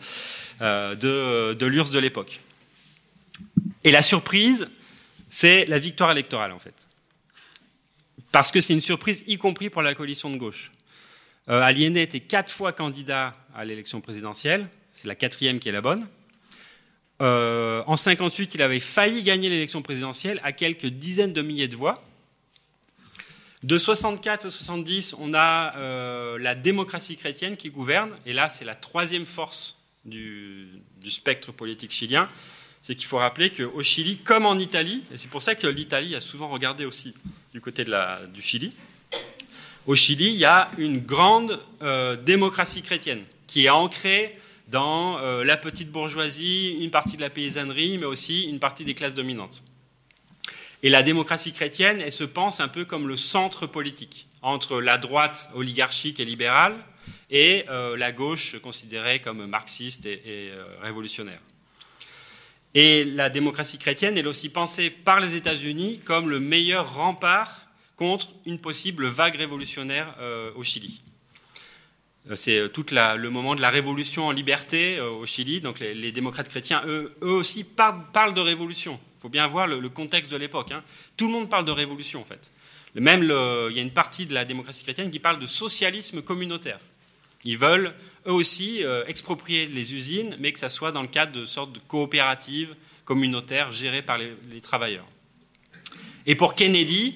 de 0.61 1.65
l'URSS 1.65 1.89
de 1.89 1.99
l'époque. 1.99 2.41
Et 3.83 3.91
la 3.91 4.03
surprise, 4.03 4.69
c'est 5.29 5.65
la 5.65 5.79
victoire 5.79 6.11
électorale 6.11 6.51
en 6.51 6.59
fait. 6.59 6.87
Parce 8.31 8.51
que 8.51 8.61
c'est 8.61 8.73
une 8.73 8.81
surprise, 8.81 9.23
y 9.27 9.37
compris 9.37 9.69
pour 9.69 9.81
la 9.81 9.95
coalition 9.95 10.29
de 10.29 10.37
gauche. 10.37 10.71
Euh, 11.49 11.61
Allende 11.61 11.97
était 11.97 12.19
quatre 12.19 12.51
fois 12.51 12.73
candidat 12.73 13.35
à 13.55 13.65
l'élection 13.65 14.01
présidentielle. 14.01 14.67
C'est 14.91 15.07
la 15.07 15.15
quatrième 15.15 15.59
qui 15.59 15.69
est 15.69 15.71
la 15.71 15.81
bonne. 15.81 16.07
Euh, 17.21 17.83
en 17.87 17.95
58, 17.95 18.55
il 18.55 18.61
avait 18.61 18.79
failli 18.79 19.23
gagner 19.23 19.49
l'élection 19.49 19.81
présidentielle 19.81 20.39
à 20.43 20.51
quelques 20.51 20.85
dizaines 20.85 21.33
de 21.33 21.41
milliers 21.41 21.67
de 21.67 21.75
voix. 21.75 22.03
De 23.63 23.77
64 23.77 24.45
à 24.45 24.51
70, 24.51 25.15
on 25.19 25.33
a 25.33 25.75
euh, 25.75 26.37
la 26.39 26.55
démocratie 26.55 27.17
chrétienne 27.17 27.57
qui 27.57 27.71
gouverne, 27.71 28.11
et 28.25 28.31
là, 28.31 28.49
c'est 28.49 28.63
la 28.63 28.75
troisième 28.75 29.25
force 29.25 29.77
du, 30.05 30.69
spectre 31.09 31.51
politique 31.51 31.91
chilien. 31.91 32.29
C'est 32.81 32.95
qu'il 32.95 33.07
faut 33.07 33.17
rappeler 33.17 33.49
qu'au 33.49 33.81
Chili, 33.83 34.17
comme 34.17 34.45
en 34.45 34.57
Italie, 34.57 35.03
et 35.13 35.17
c'est 35.17 35.29
pour 35.29 35.41
ça 35.41 35.55
que 35.55 35.67
l'Italie 35.67 36.15
a 36.15 36.21
souvent 36.21 36.47
regardé 36.47 36.85
aussi 36.85 37.13
du 37.53 37.61
côté 37.61 37.83
du 37.83 38.41
Chili, 38.41 38.73
au 39.89 39.95
Chili, 39.95 40.25
il 40.25 40.37
y 40.37 40.45
a 40.45 40.69
une 40.77 40.99
grande 40.99 41.59
euh, 41.81 42.15
démocratie 42.15 42.83
chrétienne 42.83 43.23
qui 43.47 43.65
est 43.65 43.69
ancrée 43.69 44.37
dans 44.67 45.17
euh, 45.17 45.43
la 45.43 45.57
petite 45.57 45.91
bourgeoisie, 45.91 46.77
une 46.81 46.91
partie 46.91 47.17
de 47.17 47.21
la 47.21 47.31
paysannerie, 47.31 47.97
mais 47.97 48.05
aussi 48.05 48.43
une 48.43 48.59
partie 48.59 48.85
des 48.85 48.93
classes 48.93 49.15
dominantes. 49.15 49.63
Et 50.83 50.91
la 50.91 51.01
démocratie 51.01 51.53
chrétienne, 51.53 52.01
elle 52.01 52.11
se 52.11 52.23
pense 52.23 52.59
un 52.59 52.67
peu 52.67 52.85
comme 52.85 53.07
le 53.07 53.17
centre 53.17 53.65
politique 53.65 54.27
entre 54.43 54.79
la 54.79 54.99
droite 54.99 55.49
oligarchique 55.55 56.19
et 56.19 56.25
libérale 56.25 56.75
et 57.31 57.65
euh, 57.69 57.97
la 57.97 58.11
gauche 58.11 58.59
considérée 58.61 59.19
comme 59.19 59.47
marxiste 59.47 60.05
et, 60.05 60.51
révolutionnaire. 60.83 61.39
Et 62.75 63.03
la 63.03 63.29
démocratie 63.29 63.79
chrétienne, 63.79 64.17
elle 64.17 64.25
est 64.25 64.29
aussi 64.29 64.49
pensée 64.49 64.89
par 64.89 65.19
les 65.19 65.35
États-Unis 65.35 66.01
comme 66.05 66.29
le 66.29 66.39
meilleur 66.39 66.93
rempart 66.95 67.65
contre 67.95 68.27
une 68.45 68.59
possible 68.59 69.07
vague 69.07 69.35
révolutionnaire 69.35 70.15
euh, 70.19 70.51
au 70.55 70.63
Chili. 70.63 71.01
Euh, 72.29 72.35
c'est 72.35 72.57
euh, 72.57 72.67
tout 72.69 72.85
le 72.91 73.27
moment 73.29 73.55
de 73.55 73.61
la 73.61 73.69
révolution 73.69 74.27
en 74.27 74.31
liberté 74.31 74.99
au 74.99 75.25
Chili. 75.25 75.61
Donc 75.61 75.79
les, 75.79 76.11
démocrates 76.11 76.47
chrétiens, 76.47 76.83
eux, 76.85 77.13
aussi, 77.21 77.63
parlent, 77.63 78.33
de 78.33 78.41
révolution. 78.41 78.99
Il 79.17 79.21
faut 79.21 79.29
bien 79.29 79.47
voir 79.47 79.67
le, 79.67 79.89
contexte 79.89 80.31
de 80.31 80.37
l'époque. 80.37 80.71
Hein. 80.71 80.83
Tout 81.17 81.27
le 81.27 81.33
monde 81.33 81.49
parle 81.49 81.65
de 81.65 81.71
révolution, 81.71 82.21
en 82.21 82.25
fait. 82.25 82.51
Même 82.95 83.23
il 83.23 83.75
y 83.75 83.79
a 83.79 83.81
une 83.81 83.91
partie 83.91 84.25
de 84.25 84.33
la 84.33 84.45
démocratie 84.45 84.83
chrétienne 84.83 85.11
qui 85.11 85.19
parle 85.19 85.39
de 85.39 85.45
socialisme 85.45 86.21
communautaire. 86.21 86.79
Ils 87.43 87.57
veulent, 87.57 87.93
aussi, 88.33 88.83
exproprier 89.07 89.65
les 89.65 89.93
usines, 89.93 90.35
mais 90.39 90.51
que 90.51 90.59
ça 90.59 90.69
soit 90.69 90.91
dans 90.91 91.01
le 91.01 91.07
cadre 91.07 91.31
de 91.31 91.45
sortes 91.45 91.73
de 91.73 91.79
coopératives 91.79 92.75
communautaires 93.05 93.71
gérées 93.71 94.01
par 94.01 94.17
les 94.17 94.61
travailleurs. 94.61 95.07
Et 96.25 96.35
pour 96.35 96.53
Kennedy, 96.53 97.15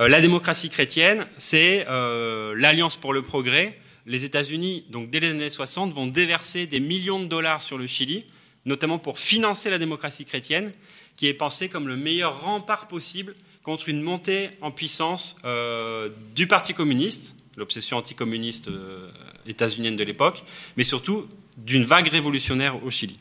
Euh, 0.00 0.08
la 0.08 0.22
démocratie 0.22 0.70
chrétienne, 0.70 1.26
c'est 1.36 1.84
euh, 1.88 2.54
l'Alliance 2.56 2.96
pour 2.96 3.12
le 3.12 3.20
progrès. 3.20 3.78
Les 4.06 4.24
États-Unis, 4.24 4.84
donc 4.88 5.10
dès 5.10 5.20
les 5.20 5.28
années 5.28 5.50
60, 5.50 5.92
vont 5.92 6.06
déverser 6.06 6.66
des 6.66 6.80
millions 6.80 7.20
de 7.20 7.26
dollars 7.26 7.60
sur 7.60 7.76
le 7.76 7.86
Chili, 7.86 8.24
notamment 8.64 8.98
pour 8.98 9.18
financer 9.18 9.68
la 9.68 9.76
démocratie 9.76 10.24
chrétienne, 10.24 10.72
qui 11.16 11.26
est 11.26 11.34
pensée 11.34 11.68
comme 11.68 11.86
le 11.86 11.96
meilleur 11.96 12.40
rempart 12.40 12.88
possible 12.88 13.34
contre 13.62 13.90
une 13.90 14.00
montée 14.00 14.48
en 14.62 14.70
puissance 14.70 15.36
euh, 15.44 16.08
du 16.34 16.46
Parti 16.46 16.72
communiste, 16.72 17.36
l'obsession 17.58 17.98
anticommuniste 17.98 18.68
euh, 18.68 19.10
états-unienne 19.50 19.96
de 19.96 20.04
l'époque, 20.04 20.42
mais 20.76 20.84
surtout 20.84 21.28
d'une 21.56 21.84
vague 21.84 22.08
révolutionnaire 22.08 22.82
au 22.84 22.90
Chili. 22.90 23.18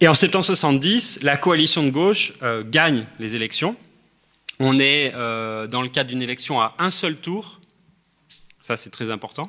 Et 0.00 0.08
en 0.08 0.14
septembre 0.14 0.44
70, 0.44 1.20
la 1.22 1.36
coalition 1.36 1.82
de 1.82 1.90
gauche 1.90 2.34
euh, 2.42 2.62
gagne 2.64 3.06
les 3.18 3.34
élections. 3.34 3.76
On 4.58 4.78
est 4.78 5.12
euh, 5.14 5.66
dans 5.66 5.82
le 5.82 5.88
cadre 5.88 6.10
d'une 6.10 6.22
élection 6.22 6.60
à 6.60 6.74
un 6.78 6.90
seul 6.90 7.16
tour. 7.16 7.60
Ça, 8.60 8.76
c'est 8.76 8.90
très 8.90 9.10
important. 9.10 9.48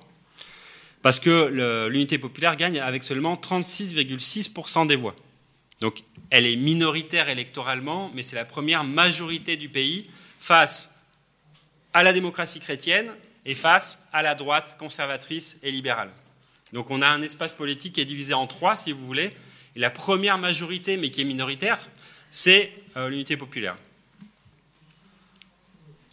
Parce 1.01 1.19
que 1.19 1.88
l'unité 1.89 2.17
populaire 2.17 2.55
gagne 2.55 2.79
avec 2.79 3.03
seulement 3.03 3.36
36,6% 3.36 4.88
des 4.88 4.95
voix. 4.95 5.15
Donc, 5.79 6.03
elle 6.29 6.45
est 6.45 6.55
minoritaire 6.55 7.29
électoralement, 7.29 8.12
mais 8.13 8.23
c'est 8.23 8.36
la 8.36 8.45
première 8.45 8.83
majorité 8.83 9.57
du 9.57 9.69
pays 9.69 10.10
face 10.39 10.91
à 11.93 12.03
la 12.03 12.13
démocratie 12.13 12.60
chrétienne 12.60 13.12
et 13.47 13.55
face 13.55 14.03
à 14.13 14.21
la 14.21 14.36
droite 14.36 14.75
conservatrice 14.77 15.57
et 15.63 15.71
libérale. 15.71 16.10
Donc, 16.73 16.91
on 16.91 17.01
a 17.01 17.07
un 17.07 17.21
espace 17.21 17.53
politique 17.53 17.93
qui 17.93 18.01
est 18.01 18.05
divisé 18.05 18.33
en 18.33 18.45
trois, 18.45 18.75
si 18.75 18.91
vous 18.91 19.03
voulez 19.03 19.33
la 19.77 19.89
première 19.89 20.38
majorité, 20.38 20.97
mais 20.97 21.12
qui 21.12 21.21
est 21.21 21.25
minoritaire, 21.25 21.79
c'est 22.29 22.71
euh, 22.97 23.10
l'unité 23.10 23.38
populaire. 23.38 23.77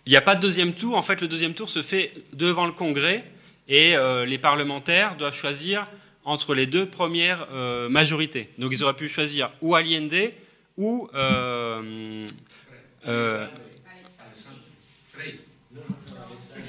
Il 0.06 0.10
n'y 0.10 0.16
a 0.16 0.20
pas 0.20 0.36
de 0.36 0.40
deuxième 0.40 0.74
tour. 0.74 0.96
En 0.96 1.02
fait, 1.02 1.20
le 1.20 1.28
deuxième 1.28 1.54
tour 1.54 1.68
se 1.68 1.82
fait 1.82 2.12
devant 2.34 2.66
le 2.66 2.72
Congrès 2.72 3.24
et 3.68 3.96
euh, 3.96 4.26
les 4.26 4.38
parlementaires 4.38 5.16
doivent 5.16 5.34
choisir 5.34 5.86
entre 6.24 6.54
les 6.54 6.66
deux 6.66 6.86
premières 6.86 7.48
euh, 7.52 7.88
majorités. 7.88 8.50
Donc, 8.58 8.72
ils 8.72 8.84
auraient 8.84 8.94
pu 8.94 9.08
choisir 9.08 9.50
ou 9.60 9.74
Allende 9.74 10.32
ou. 10.76 11.08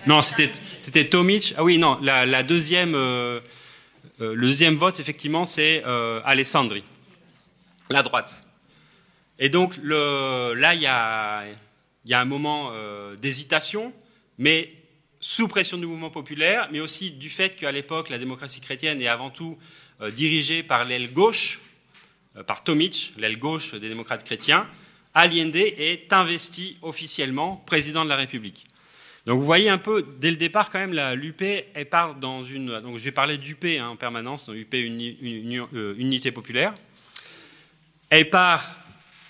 Non, 0.08 0.22
c'était 0.22 1.06
Tomic. 1.06 1.54
Ah 1.58 1.64
oui, 1.64 1.78
non, 1.78 1.98
la 2.02 2.44
deuxième 2.44 2.96
euh, 4.22 4.34
le 4.34 4.42
deuxième 4.48 4.76
vote, 4.76 5.00
effectivement, 5.00 5.44
c'est 5.46 5.84
euh, 5.86 6.22
Alessandri, 6.24 6.84
la 7.90 8.02
droite. 8.02 8.46
Et 9.40 9.50
donc 9.50 9.76
là, 9.84 10.74
il 10.74 10.82
y 10.82 10.88
a, 10.88 11.44
un 12.10 12.26
moment 12.26 12.70
euh, 12.72 13.16
d'hésitation, 13.18 13.92
mais 14.38 14.74
sous 15.20 15.48
pression 15.48 15.78
du 15.78 15.86
mouvement 15.86 16.12
populaire, 16.12 16.70
mais 16.72 16.80
aussi 16.80 17.12
du 17.12 17.30
fait 17.30 17.58
qu'à 17.58 17.72
l'époque, 17.72 18.10
la 18.10 18.18
démocratie 18.18 18.62
chrétienne 18.62 19.02
est 19.02 19.08
avant 19.08 19.32
tout 19.32 19.58
dirigée 20.14 20.62
par 20.62 20.86
l'aile 20.86 21.12
gauche, 21.14 21.62
par 22.48 22.64
Tomic, 22.64 23.14
l'aile 23.18 23.40
gauche 23.40 23.74
des 23.74 23.88
démocrates 23.88 24.24
chrétiens, 24.24 24.68
Allende 25.14 25.56
est 25.56 26.12
investi 26.12 26.78
officiellement 26.82 27.64
président 27.66 28.04
de 28.04 28.10
la 28.10 28.18
République. 28.18 28.66
Donc 29.26 29.40
vous 29.40 29.46
voyez 29.46 29.70
un 29.70 29.80
peu, 29.80 30.06
dès 30.20 30.30
le 30.30 30.38
départ, 30.38 30.70
quand 30.70 30.78
même, 30.78 30.94
l'UP, 31.16 31.42
elle 31.42 31.90
part 31.90 32.16
dans 32.16 32.44
une. 32.44 32.80
Donc 32.82 32.98
je 32.98 33.04
vais 33.04 33.12
parler 33.12 33.38
d'UP 33.38 33.66
hein, 33.66 33.90
en 33.90 33.96
permanence, 33.96 34.46
dans 34.46 34.54
UP 34.54 34.74
euh, 34.74 35.96
Unité 35.98 36.32
Populaire. 36.32 36.76
Elle 38.12 38.30
part 38.30 38.78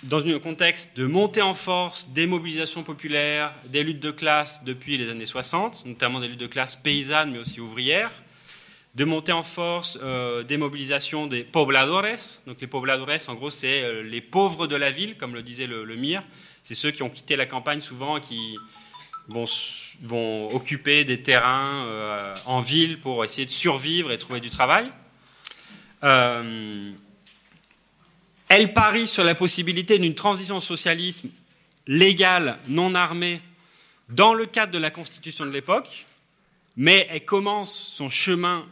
dans 0.03 0.27
un 0.27 0.39
contexte 0.39 0.97
de 0.97 1.05
montée 1.05 1.41
en 1.41 1.53
force 1.53 2.09
des 2.09 2.27
mobilisations 2.27 2.83
populaires, 2.83 3.53
des 3.67 3.83
luttes 3.83 4.01
de 4.01 4.11
classe 4.11 4.63
depuis 4.65 4.97
les 4.97 5.09
années 5.09 5.25
60, 5.25 5.85
notamment 5.85 6.19
des 6.19 6.27
luttes 6.27 6.39
de 6.41 6.47
classe 6.47 6.75
paysannes, 6.75 7.31
mais 7.31 7.39
aussi 7.39 7.61
ouvrières, 7.61 8.11
de 8.95 9.05
montée 9.05 9.31
en 9.31 9.43
force 9.43 9.97
euh, 10.03 10.43
des 10.43 10.57
mobilisations 10.57 11.25
des 11.25 11.45
pobladores. 11.45 12.03
Donc 12.47 12.59
les 12.59 12.67
pobladores, 12.67 13.29
en 13.29 13.35
gros, 13.35 13.49
c'est 13.49 13.83
euh, 13.83 14.03
les 14.03 14.21
pauvres 14.21 14.67
de 14.67 14.75
la 14.75 14.91
ville, 14.91 15.15
comme 15.15 15.33
le 15.33 15.41
disait 15.41 15.67
le, 15.67 15.85
le 15.85 15.95
MIR. 15.95 16.21
C'est 16.63 16.75
ceux 16.75 16.91
qui 16.91 17.01
ont 17.01 17.09
quitté 17.09 17.37
la 17.37 17.45
campagne 17.45 17.81
souvent, 17.81 18.19
qui 18.19 18.57
vont, 19.27 20.53
occuper 20.53 21.05
des 21.05 21.21
terrains 21.21 21.85
euh, 21.85 22.33
en 22.45 22.61
ville 22.61 22.99
pour 22.99 23.23
essayer 23.23 23.45
de 23.45 23.51
survivre 23.51 24.11
et 24.11 24.17
trouver 24.17 24.39
du 24.39 24.49
travail. 24.49 24.89
Euh, 26.03 26.91
elle 28.47 28.73
parie 28.73 29.07
sur 29.07 29.23
la 29.23 29.35
possibilité 29.35 29.97
d'une 29.97 30.15
transition 30.15 30.57
au 30.57 30.61
socialisme 30.61 31.29
légale, 31.87 32.59
non 32.67 32.93
armée, 32.95 33.41
dans 34.09 34.33
le 34.33 34.45
cadre 34.45 34.71
de 34.71 34.77
la 34.77 34.91
constitution 34.91 35.45
de 35.45 35.51
l'époque, 35.51 36.05
mais 36.77 37.07
elle 37.09 37.25
commence 37.25 37.73
son 37.73 38.09
chemin, 38.09 38.67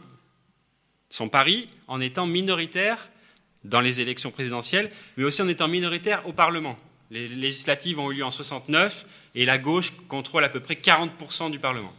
son 1.08 1.28
pari, 1.28 1.68
en 1.88 2.00
étant 2.00 2.26
minoritaire 2.26 3.08
dans 3.64 3.80
les 3.80 4.00
élections 4.00 4.30
présidentielles, 4.30 4.90
mais 5.16 5.24
aussi 5.24 5.42
en 5.42 5.48
étant 5.48 5.68
minoritaire 5.68 6.26
au 6.28 6.32
Parlement. 6.32 6.78
Les 7.10 7.28
législatives 7.28 7.98
ont 7.98 8.10
eu 8.10 8.16
lieu 8.16 8.24
en 8.24 8.30
69 8.30 9.06
et 9.34 9.44
la 9.44 9.58
gauche 9.58 9.92
contrôle 10.08 10.44
à 10.44 10.48
peu 10.48 10.60
près 10.60 10.74
40% 10.74 11.50
du 11.50 11.58
Parlement. 11.58 11.92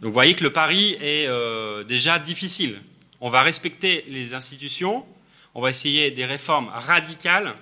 Donc 0.00 0.08
vous 0.08 0.14
voyez 0.14 0.34
que 0.34 0.44
le 0.44 0.52
pari 0.52 0.92
est 1.00 1.26
euh, 1.26 1.82
déjà 1.84 2.18
difficile. 2.18 2.80
On 3.20 3.30
va 3.30 3.42
respecter 3.42 4.04
les 4.08 4.34
institutions, 4.34 5.06
on 5.54 5.62
va 5.62 5.70
essayer 5.70 6.10
des 6.10 6.26
réformes 6.26 6.68
radicales, 6.68 7.54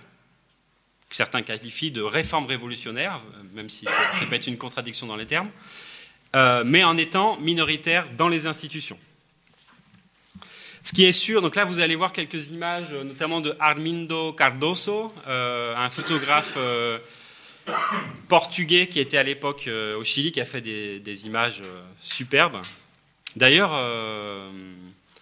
que 1.08 1.14
certains 1.14 1.42
qualifient 1.42 1.92
de 1.92 2.02
réformes 2.02 2.46
révolutionnaires, 2.46 3.20
même 3.52 3.68
si 3.68 3.84
ça, 3.84 4.26
peut 4.28 4.34
être 4.34 4.48
une 4.48 4.58
contradiction 4.58 5.06
dans 5.06 5.16
les 5.16 5.26
termes, 5.26 5.50
euh, 6.34 6.64
mais 6.66 6.82
en 6.82 6.96
étant 6.96 7.38
minoritaire 7.38 8.08
dans 8.16 8.26
les 8.26 8.48
institutions. 8.48 8.98
Ce 10.84 10.92
qui 10.92 11.06
est 11.06 11.12
sûr, 11.12 11.40
donc 11.40 11.56
là 11.56 11.64
vous 11.64 11.80
allez 11.80 11.96
voir 11.96 12.12
quelques 12.12 12.50
images, 12.50 12.92
euh, 12.92 13.04
notamment 13.04 13.40
de 13.40 13.56
Armindo 13.58 14.34
Cardoso, 14.34 15.10
euh, 15.26 15.74
un 15.74 15.88
photographe 15.88 16.56
euh, 16.58 16.98
portugais 18.28 18.86
qui 18.86 19.00
était 19.00 19.16
à 19.16 19.22
l'époque 19.22 19.66
au 19.66 20.04
Chili, 20.04 20.30
qui 20.30 20.42
a 20.42 20.44
fait 20.44 20.60
des, 20.60 21.26
images 21.26 21.62
superbes. 22.02 22.58
D'ailleurs, 23.36 23.72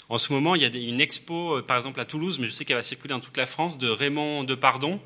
en 0.09 0.19
ce 0.19 0.33
moment, 0.33 0.57
il 0.57 0.63
y 0.63 0.65
a 0.65 0.69
une 0.69 1.01
expo, 1.01 1.63
par 1.63 1.77
exemple 1.77 2.01
à 2.01 2.05
Toulouse, 2.05 2.41
mais 2.41 2.49
je 2.49 2.53
sais 2.53 2.65
qu'elle 2.65 2.77
va 2.77 2.83
circuler 2.83 3.15
dans 3.15 3.21
toute 3.21 3.37
la 3.37 3.47
France, 3.47 3.79
de 3.79 3.89
Raymond 3.89 4.43
Depardon, 4.43 5.01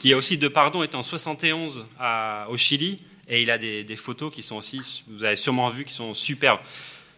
qui 0.00 0.12
a 0.12 0.16
aussi 0.16 0.36
Depardon 0.36 0.82
est 0.82 0.96
en 0.96 1.04
71 1.04 1.84
au 2.48 2.56
Chili, 2.56 2.98
et 3.28 3.40
il 3.40 3.52
a 3.52 3.58
des, 3.58 3.84
des 3.84 3.96
photos 3.96 4.34
qui 4.34 4.42
sont 4.42 4.56
aussi, 4.56 5.04
vous 5.06 5.22
avez 5.22 5.36
sûrement 5.36 5.68
vu, 5.68 5.84
qui 5.84 5.94
sont 5.94 6.12
superbes 6.12 6.60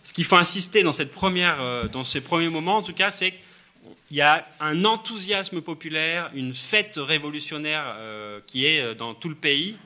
ce 0.03 0.13
qu'il 0.13 0.25
faut 0.25 0.37
insister 0.37 0.83
dans, 0.83 0.93
cette 0.93 1.13
première, 1.13 1.61
euh, 1.61 2.03
ces 2.05 2.21
premiers 2.21 2.49
moments, 2.49 2.79
en 2.79 2.83
tout 2.83 2.93
cas, 2.93 3.11
c'est 3.11 3.33
qu'il 3.33 4.17
y 4.17 4.23
a 4.23 4.47
un 4.61 4.85
enthousiasme 4.85 5.61
populaire, 5.61 6.31
une 6.35 6.55
fête 6.55 6.99
révolutionnaire 6.99 7.85
euh, 7.87 8.41
qui 8.47 8.67
est 8.67 8.81
euh, 8.81 8.95
dans 8.95 9.15
tout 9.15 9.29
le 9.29 9.35
pays, 9.35 9.77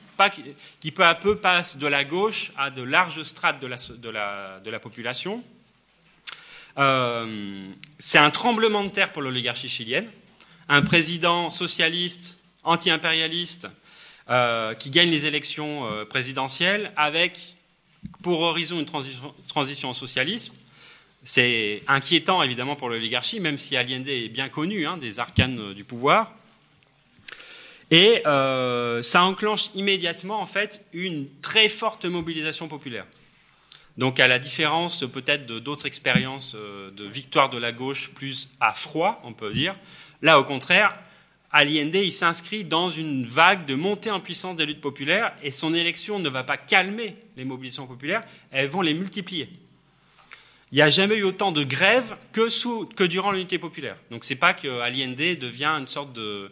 qui 0.79 0.91
peu 0.91 1.03
à 1.03 1.13
peu 1.13 1.35
passe 1.35 1.77
de 1.77 1.87
la 1.87 2.05
gauche 2.05 2.53
à 2.57 2.69
de 2.69 2.81
larges 2.81 3.21
strates 3.23 3.61
de 3.61 3.67
la, 3.67 4.59
de 4.63 4.69
la, 4.69 4.79
population. 4.79 5.43
c'est 6.77 8.17
un 8.17 8.31
tremblement 8.31 8.85
de 8.85 8.89
terre 8.89 9.11
pour 9.11 9.21
l'oligarchie 9.21 9.67
chilienne. 9.67 10.07
Un 10.69 10.83
président 10.83 11.49
socialiste, 11.49 12.37
anti-impérialiste, 12.63 13.67
qui 14.79 14.89
gagne 14.89 15.09
les 15.09 15.25
élections 15.25 15.85
présidentielles 16.09 16.93
avec 16.95 17.54
pour 18.21 18.41
horizon 18.41 18.79
une 18.79 18.85
transition, 18.85 19.89
au 19.89 19.93
socialisme. 19.93 20.53
C'est 21.23 21.81
inquiétant 21.87 22.43
évidemment 22.43 22.75
pour 22.75 22.89
l'oligarchie, 22.89 23.39
même 23.39 23.57
si 23.57 23.75
Allende 23.75 24.07
est 24.07 24.29
bien 24.29 24.49
connu 24.49 24.85
hein, 24.85 24.97
des 24.97 25.19
arcanes 25.19 25.59
euh, 25.59 25.73
du 25.73 25.83
pouvoir. 25.83 26.31
Et 27.91 28.21
euh, 28.25 29.01
ça 29.01 29.23
enclenche 29.23 29.69
immédiatement 29.75 30.39
en 30.39 30.45
fait 30.45 30.83
une 30.93 31.27
très 31.41 31.69
forte 31.69 32.05
mobilisation 32.05 32.67
populaire. 32.67 33.05
Donc 33.97 34.19
à 34.19 34.27
la 34.27 34.39
différence 34.39 35.03
peut-être 35.11 35.45
d'autres 35.45 35.85
expériences 35.85 36.55
euh, 36.55 36.91
de 36.91 37.05
victoire 37.05 37.49
de 37.49 37.57
la 37.57 37.71
gauche 37.71 38.11
plus 38.11 38.49
à 38.59 38.73
froid, 38.73 39.21
on 39.23 39.33
peut 39.33 39.53
dire, 39.53 39.75
là 40.21 40.39
au 40.39 40.43
contraire, 40.43 40.97
Allende, 41.57 41.95
il 41.95 42.11
s'inscrit 42.11 42.65
dans 42.65 42.89
une 42.89 43.23
vague 43.23 43.65
de 43.65 43.75
montée 43.75 44.11
en 44.11 44.19
puissance 44.19 44.57
des 44.57 44.65
luttes 44.65 44.81
populaires 44.81 45.33
et 45.41 45.51
son 45.51 45.73
élection 45.73 46.19
ne 46.19 46.27
va 46.27 46.43
pas 46.43 46.57
calmer 46.57 47.15
les 47.37 47.45
mobilisations 47.45 47.87
populaires, 47.87 48.25
elles 48.51 48.67
vont 48.67 48.81
les 48.81 48.93
multiplier. 48.93 49.47
Il 50.73 50.75
n'y 50.75 50.81
a 50.81 50.89
jamais 50.89 51.15
eu 51.15 51.23
autant 51.23 51.53
de 51.53 51.63
grèves 51.63 52.17
que, 52.33 52.49
sous, 52.49 52.87
que 52.87 53.05
durant 53.05 53.31
l'unité 53.31 53.57
populaire. 53.57 53.95
Donc 54.11 54.25
ce 54.25 54.33
n'est 54.33 54.39
pas 54.39 54.53
que 54.53 54.81
Allende 54.81 55.15
devient 55.15 55.77
une 55.79 55.87
sorte 55.87 56.11
de 56.11 56.51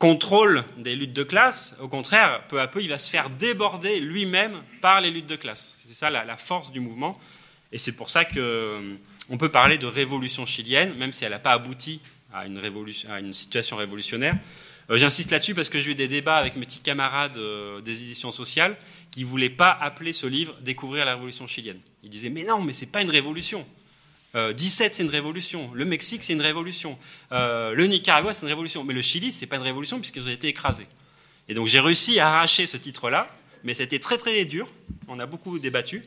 contrôle 0.00 0.64
des 0.78 0.96
luttes 0.96 1.12
de 1.12 1.22
classe. 1.22 1.76
Au 1.80 1.86
contraire, 1.86 2.42
peu 2.48 2.60
à 2.60 2.66
peu, 2.66 2.82
il 2.82 2.88
va 2.88 2.98
se 2.98 3.08
faire 3.08 3.30
déborder 3.30 4.00
lui-même 4.00 4.60
par 4.80 5.00
les 5.00 5.12
luttes 5.12 5.28
de 5.28 5.36
classe. 5.36 5.84
C'est 5.86 5.94
ça 5.94 6.10
la, 6.10 6.24
la, 6.24 6.36
force 6.36 6.72
du 6.72 6.80
mouvement. 6.80 7.16
Et 7.70 7.78
c'est 7.78 7.92
pour 7.92 8.10
ça 8.10 8.24
qu'on 8.24 8.38
euh, 8.38 9.36
peut 9.38 9.50
parler 9.50 9.78
de 9.78 9.86
révolution 9.86 10.46
chilienne, 10.46 10.94
même 10.94 11.12
si 11.12 11.24
elle 11.24 11.30
n'a 11.30 11.38
pas 11.38 11.52
abouti 11.52 12.00
à 12.32 12.46
une, 12.46 13.32
situation 13.32 13.76
révolutionnaire. 13.76 14.36
Euh, 14.90 14.96
j'insiste 14.96 15.30
là-dessus 15.30 15.54
parce 15.54 15.68
que 15.68 15.78
j'ai 15.78 15.92
eu 15.92 15.94
des 15.94 16.08
débats 16.08 16.36
avec 16.36 16.56
mes 16.56 16.64
petits 16.64 16.80
camarades 16.80 17.36
euh, 17.36 17.80
des 17.80 18.02
éditions 18.02 18.30
sociales 18.30 18.76
qui 19.10 19.20
ne 19.20 19.26
voulaient 19.26 19.50
pas 19.50 19.70
appeler 19.70 20.12
ce 20.12 20.26
livre 20.26 20.54
Découvrir 20.60 21.04
la 21.04 21.14
révolution 21.14 21.46
chilienne. 21.46 21.80
Ils 22.02 22.10
disaient 22.10 22.30
Mais 22.30 22.44
non, 22.44 22.62
mais 22.62 22.72
c'est 22.72 22.86
pas 22.86 23.02
une 23.02 23.10
révolution. 23.10 23.66
17, 24.34 24.94
c'est 24.94 25.02
une 25.02 25.08
révolution. 25.08 25.70
Le 25.72 25.84
Mexique, 25.86 26.22
c'est 26.22 26.34
une 26.34 26.42
révolution. 26.42 26.98
le 27.30 27.84
Nicaragua, 27.86 28.34
c'est 28.34 28.42
une 28.42 28.50
révolution. 28.50 28.84
Mais 28.84 28.94
le 28.94 29.02
Chili, 29.02 29.32
c'est 29.32 29.46
pas 29.46 29.56
une 29.56 29.62
révolution 29.62 29.98
puisqu'ils 29.98 30.28
ont 30.28 30.30
été 30.30 30.48
écrasés. 30.48 30.86
Et 31.48 31.54
donc 31.54 31.66
j'ai 31.66 31.80
réussi 31.80 32.20
à 32.20 32.28
arracher 32.28 32.66
ce 32.66 32.76
titre-là, 32.76 33.34
mais 33.64 33.74
c'était 33.74 33.98
très 33.98 34.18
très 34.18 34.44
dur. 34.44 34.68
On 35.08 35.18
a 35.18 35.26
beaucoup 35.26 35.58
débattu. 35.58 36.04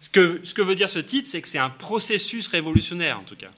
Ce 0.00 0.08
que 0.08 0.62
veut 0.62 0.74
dire 0.74 0.88
ce 0.88 1.00
titre, 1.00 1.28
c'est 1.28 1.42
que 1.42 1.48
c'est 1.48 1.58
un 1.58 1.70
processus 1.70 2.46
révolutionnaire, 2.48 3.18
en 3.18 3.24
tout 3.24 3.36
cas, 3.36 3.50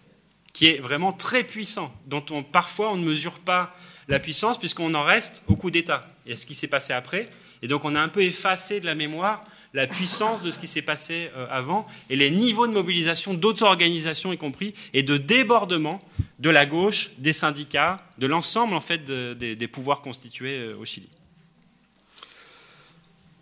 qui 0.58 0.66
est 0.66 0.80
vraiment 0.80 1.12
très 1.12 1.44
puissant, 1.44 1.94
dont 2.06 2.24
on, 2.32 2.42
parfois 2.42 2.90
on 2.90 2.96
ne 2.96 3.04
mesure 3.04 3.38
pas 3.38 3.76
la 4.08 4.18
puissance 4.18 4.58
puisqu'on 4.58 4.92
en 4.94 5.04
reste 5.04 5.44
au 5.46 5.54
coup 5.54 5.70
d'État 5.70 6.04
et 6.26 6.32
à 6.32 6.36
ce 6.36 6.46
qui 6.46 6.56
s'est 6.56 6.66
passé 6.66 6.92
après. 6.92 7.30
Et 7.62 7.68
donc 7.68 7.84
on 7.84 7.94
a 7.94 8.00
un 8.00 8.08
peu 8.08 8.22
effacé 8.22 8.80
de 8.80 8.86
la 8.86 8.96
mémoire 8.96 9.44
la 9.72 9.86
puissance 9.86 10.42
de 10.42 10.50
ce 10.50 10.58
qui 10.58 10.66
s'est 10.66 10.82
passé 10.82 11.30
euh, 11.36 11.46
avant 11.48 11.86
et 12.10 12.16
les 12.16 12.32
niveaux 12.32 12.66
de 12.66 12.72
mobilisation, 12.72 13.34
d'auto-organisation 13.34 14.32
y 14.32 14.36
compris, 14.36 14.74
et 14.94 15.04
de 15.04 15.16
débordement 15.16 16.02
de 16.40 16.50
la 16.50 16.66
gauche, 16.66 17.12
des 17.18 17.32
syndicats, 17.32 18.04
de 18.18 18.26
l'ensemble 18.26 18.74
en 18.74 18.80
fait 18.80 19.04
des 19.04 19.68
pouvoirs 19.68 20.00
constitués 20.00 20.58
euh, 20.58 20.76
au 20.76 20.84
Chili. 20.84 21.08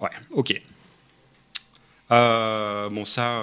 Ouais, 0.00 0.10
ok. 0.32 0.60
Euh, 2.10 2.90
bon, 2.90 3.06
ça. 3.06 3.42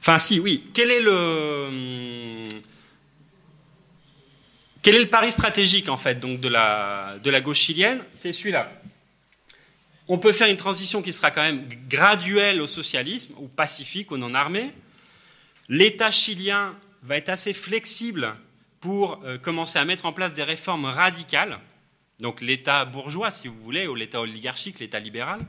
Enfin, 0.00 0.18
si, 0.18 0.40
oui. 0.40 0.66
Quel 0.74 0.90
est 0.90 1.00
le. 1.00 2.48
Pari 5.10 5.30
stratégique 5.30 5.88
en 5.88 5.96
fait 5.96 6.20
donc 6.20 6.40
de 6.40 6.48
la, 6.48 7.16
de 7.22 7.30
la 7.30 7.40
gauche 7.40 7.58
chilienne? 7.58 8.02
C'est 8.14 8.32
celui-là. 8.32 8.72
On 10.08 10.18
peut 10.18 10.32
faire 10.32 10.48
une 10.48 10.56
transition 10.56 11.02
qui 11.02 11.12
sera 11.12 11.30
quand 11.30 11.42
même 11.42 11.68
graduelle 11.88 12.60
au 12.60 12.66
socialisme, 12.66 13.34
ou 13.38 13.46
pacifique, 13.46 14.10
ou 14.10 14.16
non 14.16 14.34
armé. 14.34 14.72
L'État 15.68 16.10
chilien 16.10 16.74
va 17.02 17.16
être 17.16 17.28
assez 17.28 17.52
flexible 17.52 18.34
pour 18.80 19.20
euh, 19.24 19.38
commencer 19.38 19.78
à 19.78 19.84
mettre 19.84 20.06
en 20.06 20.12
place 20.12 20.32
des 20.32 20.42
réformes 20.42 20.86
radicales, 20.86 21.58
donc 22.18 22.40
l'État 22.40 22.84
bourgeois, 22.84 23.30
si 23.30 23.46
vous 23.48 23.62
voulez, 23.62 23.86
ou 23.86 23.94
l'État 23.94 24.20
oligarchique, 24.20 24.80
l'État 24.80 24.98
libéral. 24.98 25.40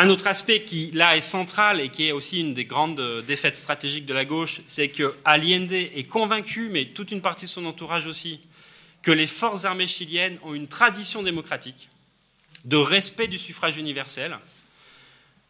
Un 0.00 0.10
autre 0.10 0.28
aspect 0.28 0.62
qui, 0.62 0.92
là, 0.92 1.16
est 1.16 1.20
central 1.20 1.80
et 1.80 1.88
qui 1.88 2.06
est 2.06 2.12
aussi 2.12 2.38
une 2.38 2.54
des 2.54 2.64
grandes 2.64 3.00
euh, 3.00 3.20
défaites 3.20 3.56
stratégiques 3.56 4.06
de 4.06 4.14
la 4.14 4.24
gauche, 4.24 4.60
c'est 4.68 4.90
que 4.90 5.12
Allende 5.24 5.72
est 5.72 6.08
convaincu, 6.08 6.68
mais 6.70 6.84
toute 6.84 7.10
une 7.10 7.20
partie 7.20 7.46
de 7.46 7.50
son 7.50 7.64
entourage 7.64 8.06
aussi, 8.06 8.38
que 9.02 9.10
les 9.10 9.26
forces 9.26 9.64
armées 9.64 9.88
chiliennes 9.88 10.38
ont 10.44 10.54
une 10.54 10.68
tradition 10.68 11.24
démocratique 11.24 11.88
de 12.64 12.76
respect 12.76 13.26
du 13.26 13.40
suffrage 13.40 13.76
universel, 13.76 14.38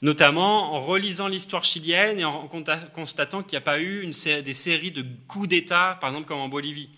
notamment 0.01 0.73
en 0.73 0.81
relisant 0.81 1.29
l'histoire 1.29 1.65
chilienne 1.65 2.19
et 2.19 2.25
en 2.25 2.49
constatant 2.95 3.43
qu'il 3.43 3.53
n'y 3.53 3.59
a 3.59 3.67
pas 3.67 3.83
eu 3.83 4.07
des 4.07 4.55
séries 4.55 4.93
de 4.93 5.05
coups 5.27 5.49
d'État, 5.49 5.99
par 6.01 6.09
exemple 6.09 6.27
comme 6.27 6.41
en 6.41 6.49
Bolivie. 6.49 6.89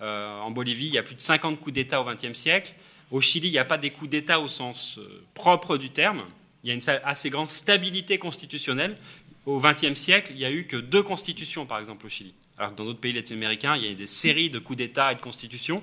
Euh, 0.00 0.40
en 0.40 0.50
Bolivie, 0.50 0.86
il 0.86 0.94
y 0.94 0.98
a 0.98 1.02
plus 1.02 1.16
de 1.16 1.20
50 1.20 1.60
coups 1.60 1.74
d'État 1.74 2.00
au 2.00 2.04
XXe 2.06 2.32
siècle. 2.32 2.74
Au 3.10 3.20
Chili, 3.20 3.48
il 3.48 3.52
n'y 3.52 3.58
a 3.58 3.66
pas 3.66 3.76
des 3.76 3.90
coups 3.90 4.08
d'État 4.08 4.40
au 4.40 4.48
sens 4.48 4.96
euh, 4.96 5.22
propre 5.34 5.76
du 5.76 5.90
terme 5.90 6.24
il 6.64 6.68
y 6.68 6.70
a 6.70 6.74
une 6.74 7.00
assez 7.04 7.28
grande 7.28 7.50
stabilité 7.50 8.16
constitutionnelle. 8.16 8.96
Au 9.44 9.60
XXe 9.60 9.94
siècle, 9.94 10.32
il 10.34 10.38
n'y 10.38 10.46
a 10.46 10.50
eu 10.50 10.64
que 10.64 10.78
deux 10.78 11.02
constitutions, 11.02 11.66
par 11.66 11.78
exemple, 11.78 12.06
au 12.06 12.08
Chili. 12.08 12.32
Alors 12.56 12.72
dans 12.72 12.84
d'autres 12.84 13.00
pays 13.00 13.12
latino-américains, 13.12 13.76
il 13.76 13.84
y 13.84 13.90
a 13.90 13.94
des 13.94 14.06
séries 14.06 14.48
de 14.48 14.58
coups 14.58 14.78
d'État 14.78 15.12
et 15.12 15.14
de 15.14 15.20
constitutions. 15.20 15.82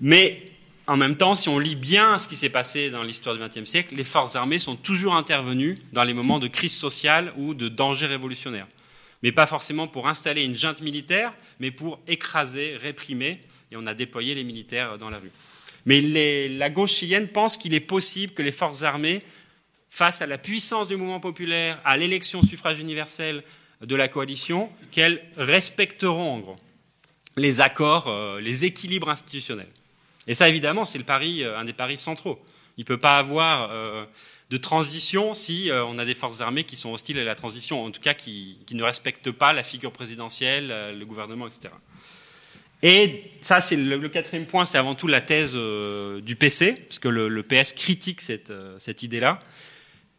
Mais 0.00 0.50
en 0.88 0.96
même 0.96 1.16
temps, 1.16 1.36
si 1.36 1.48
on 1.48 1.60
lit 1.60 1.76
bien 1.76 2.18
ce 2.18 2.26
qui 2.26 2.34
s'est 2.34 2.48
passé 2.48 2.90
dans 2.90 3.04
l'histoire 3.04 3.36
du 3.36 3.42
XXe 3.42 3.70
siècle, 3.70 3.94
les 3.94 4.02
forces 4.02 4.34
armées 4.34 4.58
sont 4.58 4.74
toujours 4.74 5.14
intervenues 5.14 5.78
dans 5.92 6.02
les 6.02 6.12
moments 6.12 6.40
de 6.40 6.48
crise 6.48 6.74
sociale 6.74 7.32
ou 7.36 7.54
de 7.54 7.68
danger 7.68 8.06
révolutionnaire. 8.06 8.66
Mais 9.22 9.30
pas 9.30 9.46
forcément 9.46 9.86
pour 9.86 10.08
installer 10.08 10.42
une 10.42 10.56
junte 10.56 10.80
militaire, 10.80 11.32
mais 11.60 11.70
pour 11.70 12.00
écraser, 12.08 12.76
réprimer. 12.76 13.40
Et 13.70 13.76
on 13.76 13.86
a 13.86 13.94
déployé 13.94 14.34
les 14.34 14.42
militaires 14.42 14.98
dans 14.98 15.10
la 15.10 15.18
rue. 15.18 15.30
Mais 15.86 16.00
la 16.48 16.70
gauche 16.70 16.94
chilienne 16.94 17.28
pense 17.28 17.56
qu'il 17.56 17.74
est 17.74 17.80
possible 17.80 18.32
que 18.34 18.42
les 18.42 18.52
forces 18.52 18.82
armées 18.82 19.22
face 19.92 20.22
à 20.22 20.26
la 20.26 20.38
puissance 20.38 20.88
du 20.88 20.96
mouvement 20.96 21.20
populaire, 21.20 21.78
à 21.84 21.98
l'élection 21.98 22.42
suffrage 22.42 22.80
universel 22.80 23.42
de 23.82 23.94
la 23.94 24.08
coalition, 24.08 24.70
qu'elles 24.90 25.22
respecteront 25.36 26.32
en 26.32 26.38
gros 26.38 26.56
les 27.36 27.60
accords, 27.60 28.08
euh, 28.08 28.40
les 28.40 28.64
équilibres 28.64 29.10
institutionnels. 29.10 29.68
Et 30.26 30.34
ça, 30.34 30.48
évidemment, 30.48 30.86
c'est 30.86 30.96
le 30.96 31.04
pari, 31.04 31.42
euh, 31.42 31.58
un 31.58 31.66
des 31.66 31.74
paris 31.74 31.98
centraux. 31.98 32.42
Il 32.78 32.82
ne 32.82 32.86
peut 32.86 32.96
pas 32.96 33.18
avoir 33.18 33.70
euh, 33.70 34.06
de 34.48 34.56
transition 34.56 35.34
si 35.34 35.68
on 35.70 35.98
a 35.98 36.06
des 36.06 36.14
forces 36.14 36.40
armées 36.40 36.64
qui 36.64 36.76
sont 36.76 36.90
hostiles 36.94 37.18
à 37.18 37.24
la 37.24 37.34
transition, 37.34 37.84
en 37.84 37.90
tout 37.90 38.00
cas 38.00 38.14
qui, 38.14 38.56
ne 38.72 38.82
respectent 38.82 39.30
pas 39.30 39.52
la 39.52 39.62
figure 39.62 39.92
présidentielle, 39.92 40.68
le 40.98 41.04
gouvernement, 41.04 41.46
etc. 41.46 41.68
Et 42.82 43.30
ça, 43.42 43.60
c'est 43.60 43.76
le, 43.76 44.08
quatrième 44.08 44.46
point, 44.46 44.64
c'est 44.64 44.78
avant 44.78 44.94
tout 44.94 45.06
la 45.06 45.20
thèse 45.20 45.54
du 45.54 46.36
PC, 46.36 46.72
parce 46.88 46.98
que 46.98 47.08
le, 47.08 47.42
PS 47.42 47.74
critique 47.74 48.22
cette, 48.22 48.52
cette 48.78 49.02
idée-là. 49.02 49.42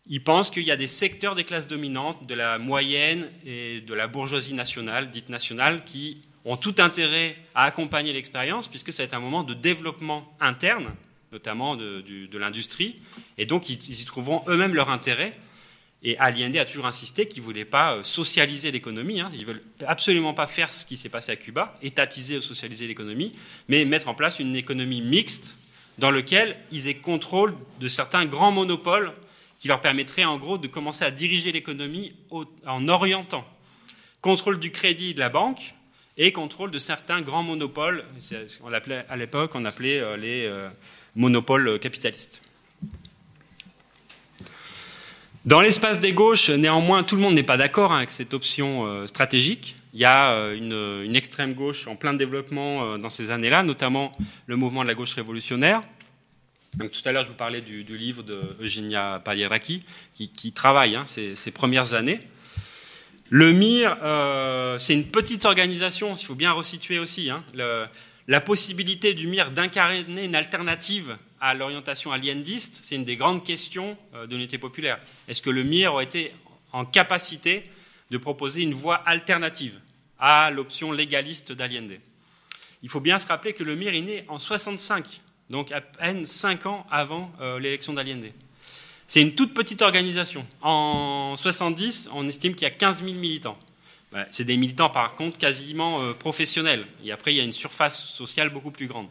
Il 0.07 0.21
pense 0.21 0.51
qu'il 0.51 0.63
y 0.63 0.71
a 0.71 0.75
des 0.75 0.87
secteurs 0.87 1.33
des 1.33 1.45
classes 1.45 1.67
dominantes, 1.67 2.27
de 2.27 2.33
la 2.33 2.57
moyenne 2.57 3.29
et 3.45 3.79
de 3.79 3.93
la 3.93 4.07
bourgeoisie 4.07 4.53
nationale, 4.53 5.09
dite 5.09 5.29
nationale, 5.29 5.85
qui 5.85 6.17
ont 6.43 6.57
tout 6.57 6.75
intérêt 6.79 7.37
à 7.55 7.63
accompagner 7.63 8.11
l'expérience, 8.11 8.67
puisque 8.67 8.91
ça 8.91 9.03
va 9.03 9.05
être 9.05 9.13
un 9.13 9.21
moment 9.21 9.43
de 9.43 9.53
développement 9.53 10.29
interne, 10.41 10.93
notamment 11.31 11.77
de, 11.77 12.37
l'industrie, 12.37 12.97
et 13.37 13.45
donc 13.45 13.69
ils, 13.69 14.01
y 14.01 14.05
trouveront 14.05 14.43
eux-mêmes 14.47 14.75
leur 14.75 14.89
intérêt. 14.89 15.33
Et 16.05 16.17
Allende 16.17 16.57
a 16.57 16.65
toujours 16.65 16.85
insisté 16.85 17.29
qu'il 17.29 17.41
ne 17.41 17.45
voulait 17.45 17.63
pas 17.63 17.95
euh, 17.95 18.03
socialiser 18.03 18.71
l'économie, 18.71 19.21
hein. 19.21 19.29
ils 19.33 19.39
ne 19.39 19.45
veulent 19.45 19.63
absolument 19.87 20.33
pas 20.33 20.47
faire 20.47 20.73
ce 20.73 20.85
qui 20.85 20.97
s'est 20.97 21.07
passé 21.07 21.31
à 21.31 21.37
Cuba, 21.37 21.79
étatiser 21.81 22.37
ou 22.37 22.41
socialiser 22.41 22.87
l'économie, 22.87 23.33
mais 23.69 23.85
mettre 23.85 24.09
en 24.09 24.13
place 24.13 24.39
une 24.39 24.53
économie 24.57 25.01
mixte 25.01 25.57
dans 25.97 26.11
laquelle 26.11 26.57
ils 26.73 26.89
aient 26.89 26.95
contrôle 26.95 27.55
de 27.79 27.87
certains 27.87 28.25
grands 28.25 28.51
monopoles 28.51 29.13
qui 29.63 29.69
leur 29.69 29.79
permettrait 29.79 30.25
en 30.25 30.37
gros 30.37 30.57
de 30.57 30.67
commencer 30.67 31.05
à 31.05 31.09
diriger 31.09 31.53
l'économie 31.53 32.11
en 32.65 32.87
orientant 32.89 33.47
contrôle 34.19 34.59
du 34.59 34.71
crédit 34.71 35.13
de 35.13 35.19
la 35.19 35.29
banque 35.29 35.73
et 36.17 36.33
contrôle 36.33 36.69
de 36.69 36.79
certains 36.79 37.21
grands 37.21 37.43
monopoles, 37.43 38.03
on 38.61 38.73
appelait, 38.73 39.05
à 39.07 39.15
l'époque 39.15 39.51
on 39.53 39.63
appelait 39.63 40.01
euh, 40.01 40.17
les 40.17 40.43
euh, 40.47 40.67
monopoles 41.15 41.79
capitalistes. 41.79 42.41
Dans 45.45 45.61
l'espace 45.61 45.97
des 46.01 46.11
gauches, 46.11 46.49
néanmoins, 46.49 47.03
tout 47.03 47.15
le 47.15 47.21
monde 47.21 47.35
n'est 47.35 47.41
pas 47.41 47.55
d'accord 47.55 47.93
hein, 47.93 47.99
avec 47.99 48.11
cette 48.11 48.33
option 48.33 48.85
euh, 48.85 49.07
stratégique. 49.07 49.77
Il 49.93 50.01
y 50.01 50.05
a 50.05 50.51
une, 50.51 50.73
une, 51.05 51.15
extrême 51.15 51.53
gauche 51.53 51.87
en 51.87 51.95
plein 51.95 52.13
développement 52.13 52.97
dans 52.97 53.09
ces 53.09 53.31
années-là, 53.31 53.63
notamment 53.63 54.11
le 54.45 54.57
mouvement 54.57 54.81
de 54.81 54.87
la 54.89 54.95
gauche 54.95 55.13
révolutionnaire, 55.13 55.83
tout 56.77 57.01
à 57.05 57.11
l'heure, 57.11 57.23
je 57.23 57.29
vous 57.29 57.35
parlais 57.35 57.61
du, 57.61 57.83
livre 57.83 58.23
de 58.23 58.41
Eugenia 58.59 59.21
Palieraki, 59.23 59.83
qui, 60.15 60.51
travaille 60.51 60.95
hein, 60.95 61.05
ces, 61.05 61.51
premières 61.51 61.93
années. 61.93 62.19
Le 63.29 63.51
MIR, 63.51 63.97
euh, 64.03 64.77
c'est 64.79 64.93
une 64.93 65.05
petite 65.05 65.45
organisation, 65.45 66.15
il 66.15 66.25
faut 66.25 66.35
bien 66.35 66.51
resituer 66.51 66.99
aussi. 66.99 67.29
Hein. 67.29 67.43
la 68.27 68.41
possibilité 68.41 69.13
du 69.13 69.27
MIR 69.27 69.51
d'incarner 69.51 70.05
une 70.07 70.35
alternative 70.35 71.17
à 71.41 71.53
l'orientation 71.53 72.11
aliendiste, 72.11 72.81
c'est 72.83 72.95
une 72.95 73.03
des 73.03 73.17
grandes 73.17 73.43
questions 73.43 73.97
euh, 74.15 74.27
de 74.27 74.35
l'unité 74.35 74.57
populaire. 74.57 74.97
Est-ce 75.27 75.41
que 75.41 75.49
le 75.49 75.63
MIR 75.63 75.93
aurait 75.93 76.05
été 76.05 76.31
en 76.71 76.85
capacité 76.85 77.69
de 78.11 78.17
proposer 78.17 78.61
une 78.61 78.73
voie 78.73 78.95
alternative 78.95 79.79
à 80.19 80.51
l'option 80.51 80.91
légaliste 80.91 81.51
d'Allende 81.51 81.99
Il 82.81 82.89
faut 82.89 83.01
bien 83.01 83.19
se 83.19 83.27
rappeler 83.27 83.53
que 83.53 83.63
le 83.63 83.75
MIR 83.75 83.93
est 83.93 84.01
né 84.01 84.25
en 84.27 84.39
65 84.39 85.21
donc 85.49 85.71
à 85.71 85.81
peine 85.81 86.25
cinq 86.25 86.65
ans 86.65 86.85
avant 86.89 87.31
euh, 87.41 87.59
l'élection 87.59 87.93
d'Allende. 87.93 88.25
C'est 89.07 89.21
une 89.21 89.35
toute 89.35 89.53
petite 89.53 89.81
organisation. 89.81 90.45
En 90.61 91.35
70, 91.35 92.09
on 92.13 92.27
estime 92.27 92.55
qu'il 92.55 92.63
y 92.63 92.71
a 92.71 92.73
15 92.73 93.03
000 93.03 93.15
militants. 93.15 93.57
Bah, 94.11 94.25
c'est 94.31 94.45
des 94.45 94.57
militants, 94.57 94.89
par 94.89 95.15
contre, 95.15 95.37
quasiment 95.37 96.01
euh, 96.01 96.13
professionnels. 96.13 96.85
Et 97.03 97.11
après, 97.11 97.33
il 97.33 97.37
y 97.37 97.41
a 97.41 97.43
une 97.43 97.53
surface 97.53 98.07
sociale 98.07 98.49
beaucoup 98.49 98.71
plus 98.71 98.87
grande. 98.87 99.07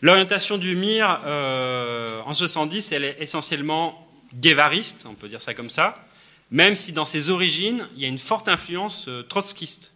L'orientation 0.00 0.58
du 0.58 0.74
MIR 0.74 1.20
euh, 1.24 2.20
en 2.24 2.34
70, 2.34 2.90
elle 2.92 3.04
est 3.04 3.16
essentiellement 3.20 4.08
guévariste, 4.34 5.06
on 5.08 5.14
peut 5.14 5.28
dire 5.28 5.42
ça 5.42 5.54
comme 5.54 5.70
ça, 5.70 6.04
même 6.50 6.74
si 6.74 6.92
dans 6.92 7.06
ses 7.06 7.30
origines, 7.30 7.86
il 7.94 8.02
y 8.02 8.04
a 8.04 8.08
une 8.08 8.18
forte 8.18 8.48
influence 8.48 9.08
trotskiste. 9.28 9.92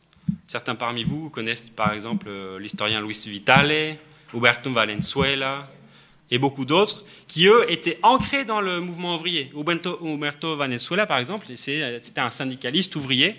Certains 0.47 0.75
parmi 0.75 1.03
vous 1.03 1.29
connaissent 1.31 1.71
par 1.71 1.93
exemple 1.93 2.29
l'historien 2.59 3.01
Luis 3.01 3.21
Vitale, 3.27 3.97
Huberto 4.37 4.71
Valenzuela 4.71 5.69
et 6.31 6.39
beaucoup 6.39 6.65
d'autres, 6.65 7.05
qui 7.29 7.47
eux 7.47 7.71
étaient 7.71 7.99
ancrés 8.03 8.45
dans 8.45 8.61
le 8.61 8.81
mouvement 8.81 9.15
ouvrier. 9.15 9.51
Huberto, 9.55 10.57
Valenzuela, 10.57 11.07
par 11.07 11.19
exemple, 11.19 11.47
c'était 11.57 12.21
un 12.21 12.31
syndicaliste 12.31 12.97
ouvrier. 12.97 13.37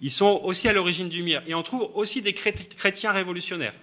Ils 0.00 0.10
sont 0.10 0.40
aussi 0.44 0.68
à 0.68 0.72
l'origine 0.72 1.08
du 1.08 1.22
MIR. 1.22 1.42
Et 1.46 1.54
on 1.54 1.62
trouve 1.62 1.90
aussi 1.94 2.22
des 2.22 2.32
chrétiens 2.32 3.12
révolutionnaires. 3.12 3.74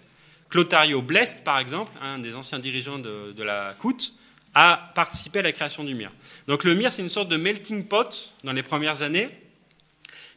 Clotario 0.49 1.01
Blest, 1.01 1.43
par 1.43 1.59
exemple, 1.59 1.91
un 2.01 2.19
des 2.19 2.35
anciens 2.35 2.59
dirigeants 2.59 2.99
de, 2.99 3.43
la 3.43 3.73
COUT, 3.79 4.13
a 4.53 4.91
participé 4.93 5.39
à 5.39 5.41
la 5.41 5.51
création 5.51 5.83
du 5.83 5.95
MIR. 5.95 6.11
Donc 6.47 6.63
le 6.63 6.75
MIR, 6.75 6.93
c'est 6.93 7.01
une 7.01 7.09
sorte 7.09 7.29
de 7.29 7.37
melting 7.37 7.85
pot 7.85 8.33
dans 8.43 8.53
les 8.53 8.61
premières 8.61 9.01
années, 9.01 9.29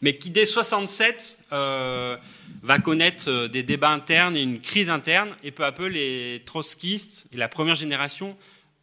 mais 0.02 0.16
qui 0.16 0.30
dès 0.30 0.44
67 0.44 1.38
euh, 1.52 2.16
va 2.62 2.78
connaître 2.78 3.28
euh, 3.28 3.48
des 3.48 3.62
débats 3.62 3.90
internes 3.90 4.36
et 4.36 4.42
une 4.42 4.60
crise 4.60 4.90
interne, 4.90 5.34
et 5.42 5.50
peu 5.50 5.64
à 5.64 5.72
peu 5.72 5.86
les 5.86 6.42
trotskistes 6.44 7.26
et 7.32 7.36
la 7.36 7.48
première 7.48 7.74
génération 7.74 8.36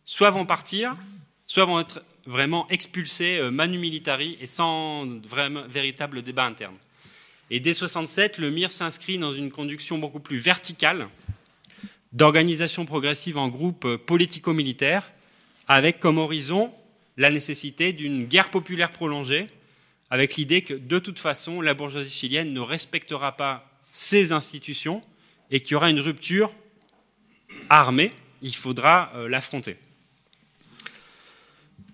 soit 0.06 0.32
vont 0.32 0.46
partir, 0.46 0.96
soit 1.48 1.66
vont 1.66 1.80
être 1.80 2.04
vraiment 2.26 2.68
expulsés 2.70 3.38
euh, 3.38 3.52
manu 3.52 3.78
militari 3.78 4.38
et 4.42 4.48
sans 4.48 5.08
véritable 5.70 6.22
débat 6.22 6.46
interne. 6.46 6.76
Et 7.50 7.60
dès 7.60 7.74
67, 7.74 8.38
le 8.38 8.50
MIR 8.50 8.72
s'inscrit 8.72 9.18
dans 9.18 9.32
une 9.32 9.52
conduction 9.52 9.98
beaucoup 9.98 10.20
plus 10.20 10.38
verticale 10.38 11.08
d'organisation 12.14 12.86
progressive 12.86 13.38
en 13.38 13.48
groupe 13.48 13.96
politico-militaire, 13.96 15.12
avec 15.68 16.00
comme 16.00 16.20
horizon 16.20 16.72
la 17.18 17.32
nécessité 17.32 17.92
d'une 17.92 18.26
guerre 18.26 18.50
populaire 18.50 18.92
prolongée, 18.92 19.48
avec 20.14 20.36
l'idée 20.36 20.62
que 20.62 20.76
de 20.76 21.00
toute 21.00 21.18
façon, 21.18 21.60
la 21.60 21.74
bourgeoisie 21.74 22.12
chilienne 22.12 22.54
ne 22.54 22.60
respectera 22.60 23.36
pas 23.36 23.68
ses 23.92 24.32
institutions 24.32 25.02
et 25.50 25.60
qu'il 25.60 25.72
y 25.72 25.76
aura 25.76 25.90
une 25.90 26.00
rupture 26.00 26.54
armée, 27.68 28.12
il 28.44 28.54
faudra 28.54 29.12
euh, 29.16 29.28
l'affronter. 29.28 29.76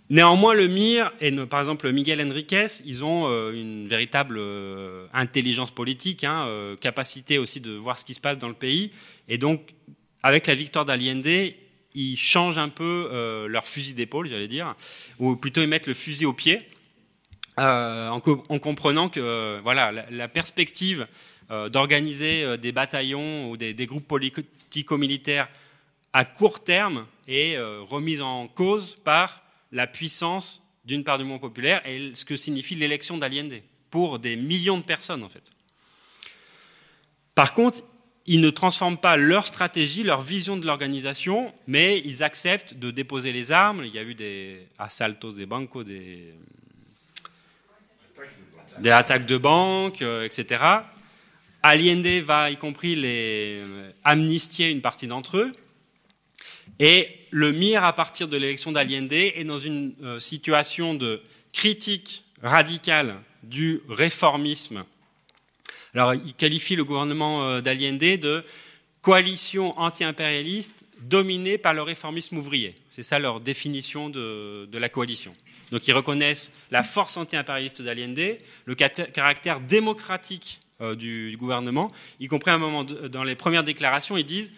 Néanmoins, 0.10 0.53
le 0.53 0.67
MIR 0.67 1.13
et 1.21 1.32
par 1.45 1.62
exemple 1.62 1.89
Miguel 1.93 2.21
Enriquez, 2.21 2.65
ils 2.84 3.05
ont 3.05 3.29
euh, 3.29 3.53
une 3.53 3.88
véritable 3.88 4.36
euh, 4.38 5.08
intelligence 5.13 5.71
politique, 5.71 6.25
hein, 6.25 6.75
capacité 6.82 7.38
aussi 7.38 7.62
de 7.62 7.71
voir 7.71 7.97
ce 7.97 8.03
qui 8.03 8.15
se 8.15 8.19
passe 8.19 8.38
dans 8.38 8.49
le 8.49 8.53
pays, 8.53 8.91
et 9.29 9.38
donc 9.38 9.62
avec 10.23 10.45
la 10.45 10.55
victoire 10.55 10.84
d'Allende, 10.84 11.53
ils 11.95 12.17
changent 12.17 12.58
un 12.58 12.67
peu 12.67 13.47
leur 13.47 13.65
fusil 13.65 13.93
d'épaule, 13.93 14.27
j'allais 14.27 14.49
dire, 14.49 14.75
ou 15.19 15.38
plutôt 15.38 15.62
ils 15.62 15.69
mettent 15.69 15.88
le 15.88 15.93
fusil 15.93 16.25
au 16.25 16.34
pied, 16.34 16.67
euh, 17.60 18.10
en, 18.10 18.60
comprenant 18.60 19.10
que 19.10 19.19
euh, 19.19 19.60
voilà, 19.63 19.91
la, 20.10 20.28
perspective 20.28 21.08
d'organiser 21.72 22.60
des 22.60 22.72
bataillons 22.72 23.50
ou 23.50 23.58
des, 23.58 23.74
groupes 23.88 24.08
politico-militaires 24.08 25.50
à 26.13 26.24
court 26.24 26.63
terme 26.63 27.08
est 27.28 27.58
remise 27.58 28.22
en 28.22 28.48
cause 28.48 28.95
par 29.04 29.41
la 29.72 29.88
puissance 29.88 30.62
d'une 30.86 31.04
part 31.04 31.17
du 31.17 31.24
monde 31.24 31.41
populaire 31.41 31.82
et 31.88 32.12
ce 32.13 32.24
que 32.24 32.36
signifie 32.36 32.76
l'élection 32.76 33.17
d'Allende 33.17 33.62
pour 33.89 34.19
des 34.19 34.36
millions 34.36 34.78
de 34.78 34.84
personnes 34.84 35.24
en 35.24 35.30
fait. 35.30 35.52
Par 37.34 37.54
contre, 37.54 37.84
ils 38.26 38.41
ne 38.41 38.52
transforment 38.52 38.98
pas 38.98 39.17
leur 39.17 39.48
stratégie, 39.48 40.04
leur 40.04 40.22
vision 40.22 40.56
de 40.56 40.65
l'organisation, 40.65 41.52
mais 41.65 42.00
ils 42.06 42.22
acceptent 42.22 42.76
de 42.76 42.91
déposer 42.91 43.32
les 43.32 43.52
armes. 43.52 43.84
Il 43.84 43.91
y 43.91 43.98
a 43.98 44.04
eu 44.04 44.13
des 44.13 44.67
assaltos 44.78 45.32
des 45.32 45.48
bancos, 45.48 45.84
des, 45.84 46.36
des 48.79 48.89
attaques 48.89 49.25
de 49.25 49.37
banques, 49.37 50.01
euh, 50.01 50.25
etc. 50.25 50.63
Allende 51.63 52.23
va, 52.23 52.51
y 52.51 52.57
compris, 52.57 52.95
les 52.95 53.57
euh, 53.59 53.91
amnistier 54.03 54.69
une 54.69 54.81
partie 54.81 55.07
d'entre 55.07 55.37
eux. 55.37 55.51
Et 56.79 57.09
le 57.31 57.51
MIR, 57.51 57.83
à 57.83 57.93
partir 57.93 58.27
de 58.27 58.37
l'élection 58.37 58.71
d'Allende, 58.71 59.11
est 59.11 59.43
dans 59.43 59.57
une 59.57 59.93
euh, 60.01 60.19
situation 60.19 60.93
de 60.93 61.21
critique 61.51 62.23
radicale 62.41 63.15
du 63.43 63.81
réformisme 63.89 64.83
alors, 65.95 66.13
il 66.13 66.35
qualifie 66.35 66.75
le 66.75 66.83
gouvernement 66.83 67.61
d'Allende 67.61 67.97
de 67.97 68.43
coalition 69.01 69.77
anti-impérialiste 69.79 70.85
dominée 71.01 71.57
par 71.57 71.73
le 71.73 71.81
réformisme 71.81 72.37
ouvrier. 72.37 72.75
C'est 72.89 73.03
ça 73.03 73.19
leur 73.19 73.39
définition 73.39 74.09
de, 74.09 74.67
la 74.71 74.89
coalition. 74.89 75.33
Donc, 75.71 75.88
ils 75.88 75.93
reconnaissent 75.93 76.51
la 76.71 76.84
force 76.84 77.17
anti-impérialiste 77.17 77.82
d'Allende, 77.82 78.38
le 78.65 78.75
caractère 78.75 79.60
démocratique 79.60 80.60
euh, 80.82 80.95
du, 80.95 81.36
gouvernement, 81.38 81.91
y 82.21 82.27
compris 82.27 82.51
un 82.51 82.58
moment 82.58 82.86
dans 82.86 83.25
les 83.25 83.36
premières 83.36 83.65
déclarations, 83.65 84.15
ils 84.15 84.23
disent 84.23 84.53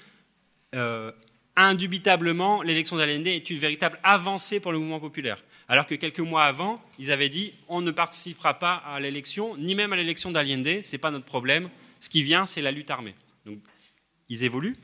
euh, 0.76 1.12
indubitablement, 1.56 2.62
l'élection 2.62 2.96
d'Allende 2.96 3.26
est 3.26 3.50
une 3.50 3.58
véritable 3.58 3.98
avancée 4.04 4.60
pour 4.60 4.72
le 4.72 4.78
mouvement 4.78 5.00
populaire. 5.00 5.44
Alors 5.68 5.88
que 5.88 5.96
quelques 5.96 6.20
mois 6.20 6.44
avant, 6.44 6.80
ils 7.00 7.12
avaient 7.12 7.30
dit 7.30 7.54
on 7.68 7.82
ne 7.82 7.90
participera 7.90 8.60
pas 8.60 8.76
à 8.76 9.00
l'élection, 9.00 9.58
ni 9.58 9.74
même 9.74 9.94
à 9.94 9.96
l'élection 9.96 10.30
d'Allende, 10.30 10.84
ce 10.84 10.92
n'est 10.92 11.00
pas 11.00 11.10
notre 11.10 11.26
problème. 11.26 11.70
Ce 12.00 12.08
qui 12.08 12.22
vient, 12.22 12.46
c'est 12.46 12.62
la 12.62 12.72
lutte 12.72 12.92
armée. 12.92 13.16
Donc, 13.48 13.58
ils 14.30 14.44
évoluent. 14.44 14.78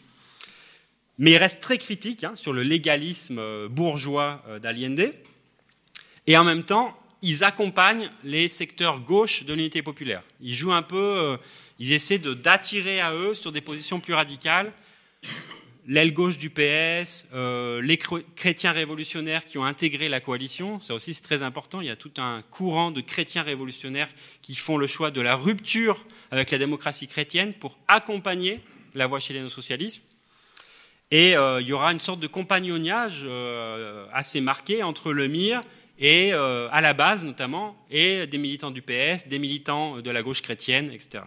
Mais 1.19 1.31
ils 1.31 1.37
restent 1.37 1.61
très 1.61 1.77
critiques 1.77 2.23
hein, 2.23 2.35
sur 2.35 2.51
le 2.51 2.63
légalisme 2.63 3.37
euh, 3.37 3.67
bourgeois 3.69 4.43
d'Allende. 4.59 5.13
Et 6.27 6.37
en 6.37 6.43
même 6.43 6.63
temps, 6.63 6.97
ils 7.21 7.43
accompagnent 7.43 8.11
les 8.23 8.47
secteurs 8.47 8.99
gauche 8.99 9.45
de 9.45 9.53
l'unité 9.53 9.81
populaire. 9.81 10.23
Ils 10.41 10.53
jouent 10.53 10.73
un 10.73 10.83
peu, 10.83 10.97
euh, 10.97 11.37
ils 11.79 11.93
essaient 11.93 12.19
d'attirer 12.19 12.99
à 12.99 13.13
eux 13.13 13.33
sur 13.33 13.51
des 13.51 13.61
positions 13.61 13.99
plus 13.99 14.13
radicales 14.13 14.71
l'aile 15.87 16.13
gauche 16.13 16.37
du 16.37 16.49
PS, 16.49 17.27
euh, 17.33 17.81
les 17.81 17.97
chrétiens 17.97 18.73
révolutionnaires 18.73 19.45
qui 19.45 19.57
ont 19.57 19.63
intégré 19.63 20.09
la 20.09 20.19
coalition, 20.19 20.81
ça 20.81 20.93
aussi 20.93 21.13
c'est 21.13 21.23
très 21.23 21.43
important, 21.43 21.79
il 21.79 21.87
y 21.87 21.89
a 21.89 21.95
tout 21.95 22.11
un 22.17 22.41
courant 22.51 22.91
de 22.91 22.99
chrétiens 22.99 23.41
révolutionnaires 23.41 24.09
qui 24.41 24.55
font 24.55 24.77
le 24.77 24.85
choix 24.85 25.11
de 25.11 25.21
la 25.21 25.37
rupture 25.37 26.05
avec 26.29 26.51
la 26.51 26.57
démocratie 26.57 27.07
chrétienne 27.07 27.53
pour 27.53 27.77
accompagner 27.87 28.59
la 28.95 29.07
voie 29.07 29.21
socialisme. 29.21 30.01
Et 31.09 31.37
euh, 31.37 31.61
il 31.61 31.67
y 31.67 31.73
aura 31.73 31.93
une 31.93 32.01
sorte 32.01 32.19
de 32.19 32.27
compagnonnage 32.27 33.25
assez 34.11 34.41
marqué 34.41 34.83
entre 34.83 35.13
le 35.13 35.29
MIR 35.29 35.63
et, 35.99 36.31
à 36.31 36.81
la 36.81 36.93
base 36.93 37.25
notamment, 37.25 37.75
et 37.89 38.27
des 38.27 38.37
militants 38.37 38.71
du 38.71 38.81
PS, 38.81 39.27
des 39.27 39.39
militants 39.39 40.01
de 40.01 40.11
la 40.11 40.21
gauche 40.21 40.41
chrétienne, 40.41 40.91
etc. 40.91 41.23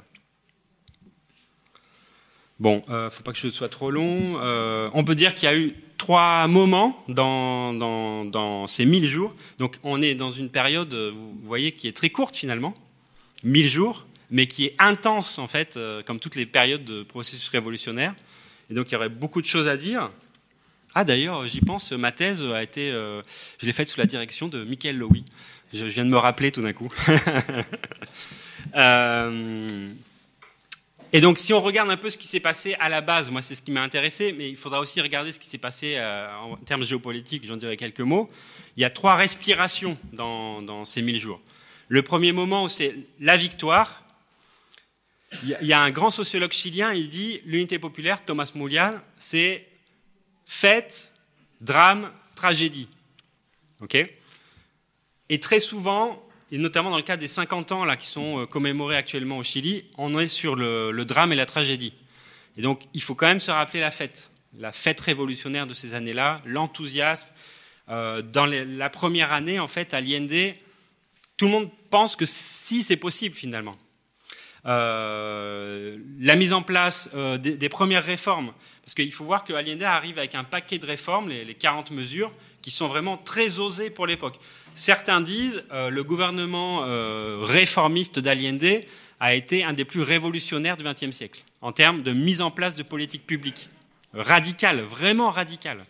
Bon, 2.60 2.82
ne 2.88 2.94
euh, 2.94 3.10
faut 3.10 3.22
pas 3.22 3.32
que 3.32 3.38
je 3.38 3.48
sois 3.48 3.70
trop 3.70 3.90
long. 3.90 4.38
Euh, 4.38 4.90
on 4.92 5.02
peut 5.02 5.14
dire 5.14 5.34
qu'il 5.34 5.48
y 5.48 5.52
a 5.52 5.56
eu 5.56 5.74
trois 5.96 6.46
moments 6.46 7.02
dans, 7.08 7.72
dans, 7.72 8.66
ces 8.66 8.84
1000 8.84 9.08
jours. 9.08 9.34
Donc 9.58 9.78
on 9.82 10.02
est 10.02 10.14
dans 10.14 10.30
une 10.30 10.50
période, 10.50 10.94
vous 10.94 11.40
voyez, 11.42 11.72
qui 11.72 11.88
est 11.88 11.96
très 11.96 12.10
courte 12.10 12.36
finalement, 12.36 12.74
1000 13.44 13.68
jours, 13.70 14.06
mais 14.30 14.46
qui 14.46 14.66
est 14.66 14.74
intense 14.78 15.38
en 15.38 15.48
fait, 15.48 15.78
euh, 15.78 16.02
comme 16.02 16.20
toutes 16.20 16.36
les 16.36 16.44
périodes 16.44 16.84
de 16.84 17.02
processus 17.02 17.48
révolutionnaire. 17.48 18.14
Et 18.70 18.74
donc 18.74 18.90
il 18.90 18.92
y 18.92 18.96
aurait 18.96 19.08
beaucoup 19.08 19.40
de 19.40 19.46
choses 19.46 19.66
à 19.66 19.78
dire. 19.78 20.10
Ah 20.94 21.04
d'ailleurs, 21.04 21.46
j'y 21.46 21.60
pense, 21.60 21.92
ma 21.92 22.12
thèse 22.12 22.42
a 22.42 22.62
été, 22.62 22.90
je 22.90 23.66
l'ai 23.66 23.72
faite 23.72 23.88
sous 23.88 24.00
la 24.00 24.06
direction 24.06 24.48
de 24.48 24.64
Michael 24.64 24.96
Lowy. 24.96 25.24
Je, 25.72 25.86
viens 25.86 26.04
de 26.04 26.10
me 26.10 26.18
rappeler 26.18 26.50
tout 26.50 26.62
d'un 26.62 26.72
coup. 26.72 26.92
Et 31.12 31.20
donc, 31.20 31.38
si 31.38 31.52
on 31.52 31.60
regarde 31.60 31.90
un 31.90 31.96
peu 31.96 32.08
ce 32.08 32.16
qui 32.16 32.28
s'est 32.28 32.40
passé 32.40 32.76
à 32.78 32.88
la 32.88 33.00
base, 33.00 33.30
moi, 33.30 33.42
c'est 33.42 33.56
ce 33.56 33.62
qui 33.62 33.72
m'a 33.72 33.82
intéressé, 33.82 34.32
mais 34.32 34.48
il 34.48 34.56
faudra 34.56 34.78
aussi 34.78 35.00
regarder 35.00 35.32
ce 35.32 35.40
qui 35.40 35.48
s'est 35.48 35.58
passé 35.58 35.94
euh, 35.96 36.32
en 36.36 36.56
termes 36.56 36.84
géopolitiques, 36.84 37.44
j'en 37.44 37.56
dirai 37.56 37.76
quelques 37.76 38.00
mots. 38.00 38.30
Il 38.76 38.82
y 38.82 38.84
a 38.84 38.90
trois 38.90 39.16
respirations 39.16 39.98
dans, 40.12 40.84
ces 40.84 41.02
1000 41.02 41.18
jours. 41.18 41.40
Le 41.88 42.02
premier 42.02 42.30
moment, 42.30 42.68
c'est 42.68 42.94
la 43.18 43.36
victoire. 43.36 44.04
Il 45.42 45.66
y 45.66 45.72
a 45.72 45.80
un 45.80 45.90
grand 45.90 46.10
sociologue 46.10 46.52
chilien, 46.52 46.92
il 46.92 47.08
dit 47.08 47.40
l'unité 47.44 47.78
populaire, 47.78 48.24
Thomas 48.24 48.50
Moulian, 48.54 48.94
c'est 49.16 49.66
fête, 50.50 51.12
drame, 51.60 52.12
tragédie. 52.34 52.88
Et 55.28 55.38
très 55.38 55.60
souvent, 55.60 56.20
et 56.50 56.58
notamment 56.58 56.90
dans 56.90 56.96
le 56.96 57.04
cas 57.04 57.16
des 57.16 57.28
50 57.28 57.70
ans 57.70 57.84
là, 57.84 57.96
qui 57.96 58.08
sont 58.08 58.40
euh, 58.40 58.46
commémorés 58.46 58.96
actuellement 58.96 59.38
au 59.38 59.44
Chili, 59.44 59.84
on 59.96 60.18
est 60.18 60.26
sur 60.26 60.56
le, 60.56 61.04
drame 61.04 61.32
et 61.32 61.36
la 61.36 61.46
tragédie. 61.46 61.94
Et 62.56 62.62
donc, 62.62 62.82
il 62.94 63.00
faut 63.00 63.14
quand 63.14 63.28
même 63.28 63.38
se 63.38 63.52
rappeler 63.52 63.78
la 63.78 63.92
fête, 63.92 64.32
la 64.58 64.72
fête 64.72 65.00
révolutionnaire 65.00 65.68
de 65.68 65.72
ces 65.72 65.94
années-là, 65.94 66.42
l'enthousiasme. 66.44 67.28
Euh, 67.88 68.20
dans 68.20 68.46
la 68.46 68.90
première 68.90 69.32
année, 69.32 69.60
en 69.60 69.68
fait, 69.68 69.94
à 69.94 70.00
l'IND, 70.00 70.56
tout 71.36 71.46
le 71.46 71.52
monde 71.52 71.70
pense 71.90 72.16
que 72.16 72.26
si 72.26 72.82
c'est 72.82 72.96
possible 72.96 73.36
finalement. 73.36 73.78
Euh, 74.66 75.98
la 76.20 76.36
mise 76.36 76.52
en 76.52 76.62
place 76.62 77.10
des, 77.38 77.68
premières 77.68 78.04
réformes, 78.04 78.52
parce 78.84 78.94
qu'il 78.94 79.12
faut 79.12 79.24
voir 79.24 79.44
que 79.44 79.52
Allende 79.52 79.82
arrive 79.82 80.18
avec 80.18 80.34
un 80.34 80.44
paquet 80.44 80.78
de 80.78 80.86
réformes, 80.86 81.28
les, 81.28 81.44
les 81.44 81.54
40 81.54 81.90
mesures, 81.92 82.30
qui 82.62 82.70
sont 82.70 82.88
vraiment 82.88 83.16
très 83.16 83.58
osées 83.58 83.90
pour 83.90 84.06
l'époque. 84.06 84.38
Certains 84.74 85.20
disent 85.20 85.64
euh, 85.72 85.90
le 85.90 86.04
gouvernement 86.04 86.84
euh, 86.84 87.40
réformiste 87.42 88.18
d'Allende 88.18 88.84
a 89.18 89.34
été 89.34 89.64
un 89.64 89.72
des 89.72 89.84
plus 89.84 90.02
révolutionnaires 90.02 90.76
du 90.76 90.84
XXe 90.84 91.10
siècle 91.10 91.44
en 91.60 91.72
termes 91.72 92.02
de 92.02 92.12
mise 92.12 92.40
en 92.40 92.50
place 92.50 92.74
de 92.74 92.82
politiques 92.82 93.26
publiques 93.26 93.68
radicales, 94.14 94.80
vraiment 94.80 95.30
radicales. 95.30 95.80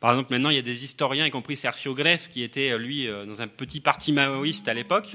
Par 0.00 0.10
exemple, 0.10 0.32
maintenant, 0.32 0.50
il 0.50 0.56
y 0.56 0.58
a 0.58 0.62
des 0.62 0.84
historiens, 0.84 1.26
y 1.26 1.30
compris 1.30 1.56
Sergio 1.56 1.94
Gress, 1.94 2.28
qui 2.28 2.42
était, 2.42 2.76
lui, 2.76 3.06
euh, 3.06 3.24
dans 3.24 3.40
un 3.40 3.48
petit 3.48 3.80
parti 3.80 4.12
maoïste 4.12 4.68
à 4.68 4.74
l'époque. 4.74 5.14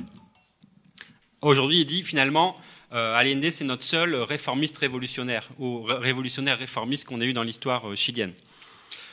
Aujourd'hui, 1.41 1.81
il 1.81 1.85
dit, 1.85 2.03
finalement, 2.03 2.59
Allende, 2.91 3.51
c'est 3.51 3.63
notre 3.63 3.83
seul 3.83 4.15
réformiste 4.15 4.77
révolutionnaire, 4.79 5.49
ou 5.59 5.83
révolutionnaire 5.83 6.57
réformiste 6.57 7.05
qu'on 7.05 7.21
a 7.21 7.25
eu 7.25 7.33
dans 7.33 7.43
l'histoire 7.43 7.95
chilienne. 7.95 8.33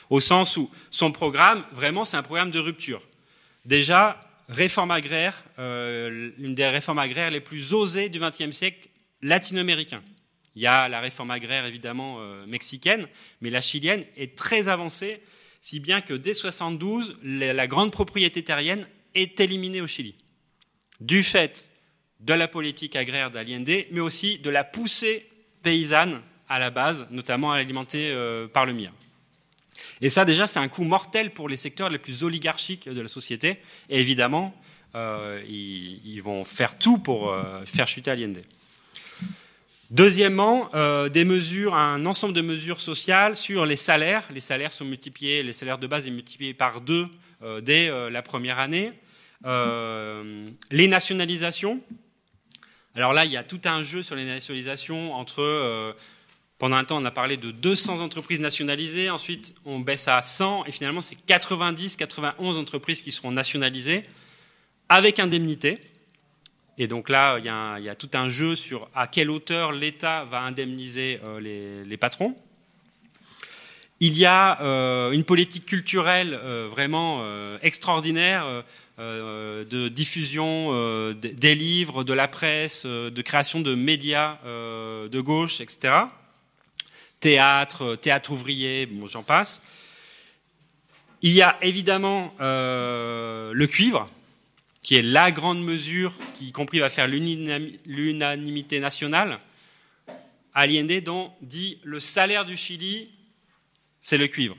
Au 0.09 0.19
sens 0.19 0.57
où 0.57 0.69
son 0.91 1.11
programme, 1.11 1.63
vraiment, 1.71 2.05
c'est 2.05 2.17
un 2.17 2.23
programme 2.23 2.51
de 2.51 2.59
rupture. 2.59 3.01
Déjà, 3.65 4.21
réforme 4.49 4.91
agraire, 4.91 5.43
une 5.57 6.55
des 6.55 6.67
réformes 6.67 6.99
agraires 6.99 7.29
les 7.29 7.41
plus 7.41 7.73
osées 7.73 8.09
du 8.09 8.19
XXe 8.19 8.51
siècle 8.51 8.89
latino-américain. 9.21 10.03
Il 10.55 10.61
y 10.61 10.67
a 10.67 10.87
la 10.87 11.01
réforme 11.01 11.31
agraire 11.31 11.65
évidemment 11.65 12.19
mexicaine, 12.47 13.07
mais 13.41 13.49
la 13.49 13.61
chilienne 13.61 14.03
est 14.15 14.37
très 14.37 14.67
avancée, 14.67 15.21
si 15.61 15.79
bien 15.79 16.01
que 16.01 16.13
dès 16.13 16.33
72, 16.33 17.17
la 17.23 17.67
grande 17.67 17.91
propriété 17.91 18.43
terrienne 18.43 18.87
est 19.15 19.39
éliminée 19.39 19.81
au 19.81 19.87
Chili, 19.87 20.15
du 20.99 21.23
fait 21.23 21.71
de 22.25 22.33
la 22.33 22.47
politique 22.47 22.95
agraire 22.95 23.29
d'Allende, 23.29 23.85
mais 23.91 23.99
aussi 23.99 24.39
de 24.39 24.49
la 24.49 24.63
poussée 24.63 25.27
paysanne 25.61 26.21
à 26.49 26.59
la 26.59 26.71
base, 26.71 27.07
notamment 27.11 27.51
alimentée 27.51 28.09
euh, 28.09 28.47
par 28.47 28.65
le 28.65 28.73
mire. 28.73 28.91
Et 30.01 30.09
ça, 30.09 30.25
déjà, 30.25 30.47
c'est 30.47 30.59
un 30.59 30.67
coup 30.67 30.83
mortel 30.83 31.31
pour 31.31 31.47
les 31.47 31.57
secteurs 31.57 31.89
les 31.89 31.99
plus 31.99 32.23
oligarchiques 32.23 32.89
de 32.89 32.99
la 32.99 33.07
société. 33.07 33.59
Et 33.89 33.99
évidemment, 33.99 34.55
euh, 34.95 35.41
ils, 35.47 36.21
vont 36.21 36.43
faire 36.43 36.77
tout 36.77 36.97
pour 36.97 37.31
euh, 37.31 37.63
faire 37.65 37.87
chuter 37.87 38.11
Allende. 38.11 38.41
Deuxièmement, 39.91 40.71
des 41.09 41.23
mesures, 41.25 41.75
un 41.75 42.07
ensemble 42.07 42.33
de 42.33 42.41
mesures 42.41 42.81
sociales 42.81 43.35
sur 43.35 43.67
les 43.67 43.75
salaires. 43.75 44.27
Les 44.33 44.39
salaires 44.39 44.73
sont 44.73 44.83
multipliés, 44.83 45.43
les 45.43 45.53
salaires 45.53 45.77
de 45.77 45.85
base 45.85 46.05
sont 46.05 46.11
multipliés 46.11 46.55
par 46.55 46.81
deux 46.81 47.07
dès 47.61 47.91
la 48.09 48.21
première 48.23 48.57
année. 48.57 48.91
les 49.45 50.87
nationalisations, 50.87 51.81
alors 52.95 53.13
là, 53.13 53.25
il 53.25 53.31
y 53.31 53.37
a 53.37 53.43
tout 53.43 53.61
un 53.65 53.83
jeu 53.83 54.03
sur 54.03 54.15
les 54.15 54.25
nationalisations 54.25 55.13
entre. 55.13 55.41
Euh, 55.41 55.93
pendant 56.57 56.77
un 56.77 56.85
temps, 56.85 57.01
on 57.01 57.05
a 57.05 57.11
parlé 57.11 57.35
de 57.35 57.51
200 57.51 57.99
entreprises 57.99 58.39
nationalisées, 58.39 59.09
ensuite 59.09 59.53
on 59.65 59.81
baisse 59.81 60.07
à 60.07 60.21
100, 60.21 60.63
et 60.65 60.71
finalement 60.71 61.01
c'est 61.01 61.17
90, 61.17 61.97
91 61.97 62.57
entreprises 62.57 63.01
qui 63.01 63.11
seront 63.11 63.31
nationalisées 63.31 64.05
avec 64.87 65.19
indemnité. 65.19 65.81
Et 66.77 66.87
donc 66.87 67.09
là, 67.09 67.39
il 67.39 67.45
y, 67.45 67.49
a, 67.89 67.95
tout 67.95 68.09
un 68.13 68.29
jeu 68.29 68.55
sur 68.55 68.89
à 68.95 69.07
quelle 69.07 69.29
hauteur 69.29 69.73
l'État 69.73 70.23
va 70.23 70.41
indemniser 70.43 71.19
euh, 71.25 71.83
les, 71.85 71.97
patrons. 71.97 72.37
Il 73.99 74.17
y 74.17 74.25
a 74.25 74.61
euh, 74.61 75.11
une 75.11 75.25
politique 75.25 75.65
culturelle 75.65 76.35
vraiment 76.71 77.21
extraordinaire 77.61 78.63
de 78.97 79.89
diffusion 79.89 80.69
euh, 80.71 81.13
des 81.13 81.55
livres, 81.55 82.03
de 82.03 82.13
la 82.13 82.27
presse, 82.27 82.83
euh, 82.85 83.09
de 83.09 83.21
création 83.21 83.59
de 83.59 83.75
médias 83.75 84.37
de 84.45 85.19
gauche, 85.19 85.61
etc. 85.61 85.93
Théâtre, 87.19 87.95
théâtre 87.95 88.31
ouvrier, 88.31 88.89
j'en 89.07 89.23
passe. 89.23 89.61
Il 91.21 91.31
y 91.31 91.41
a 91.41 91.57
évidemment 91.61 92.33
le 92.39 93.65
cuivre, 93.65 94.09
qui 94.83 94.95
est 94.95 95.01
la 95.01 95.31
grande 95.31 95.63
mesure 95.63 96.13
qui, 96.35 96.49
y 96.49 96.51
compris, 96.51 96.79
va 96.79 96.89
faire 96.89 97.07
l'unanimité 97.07 98.79
nationale. 98.79 99.39
Allende, 100.53 101.01
dont 101.01 101.33
dit 101.41 101.79
le 101.83 101.99
salaire 101.99 102.45
du 102.45 102.55
Chili, 102.55 103.09
c'est 103.99 104.17
le 104.17 104.27
cuivre. 104.27 104.55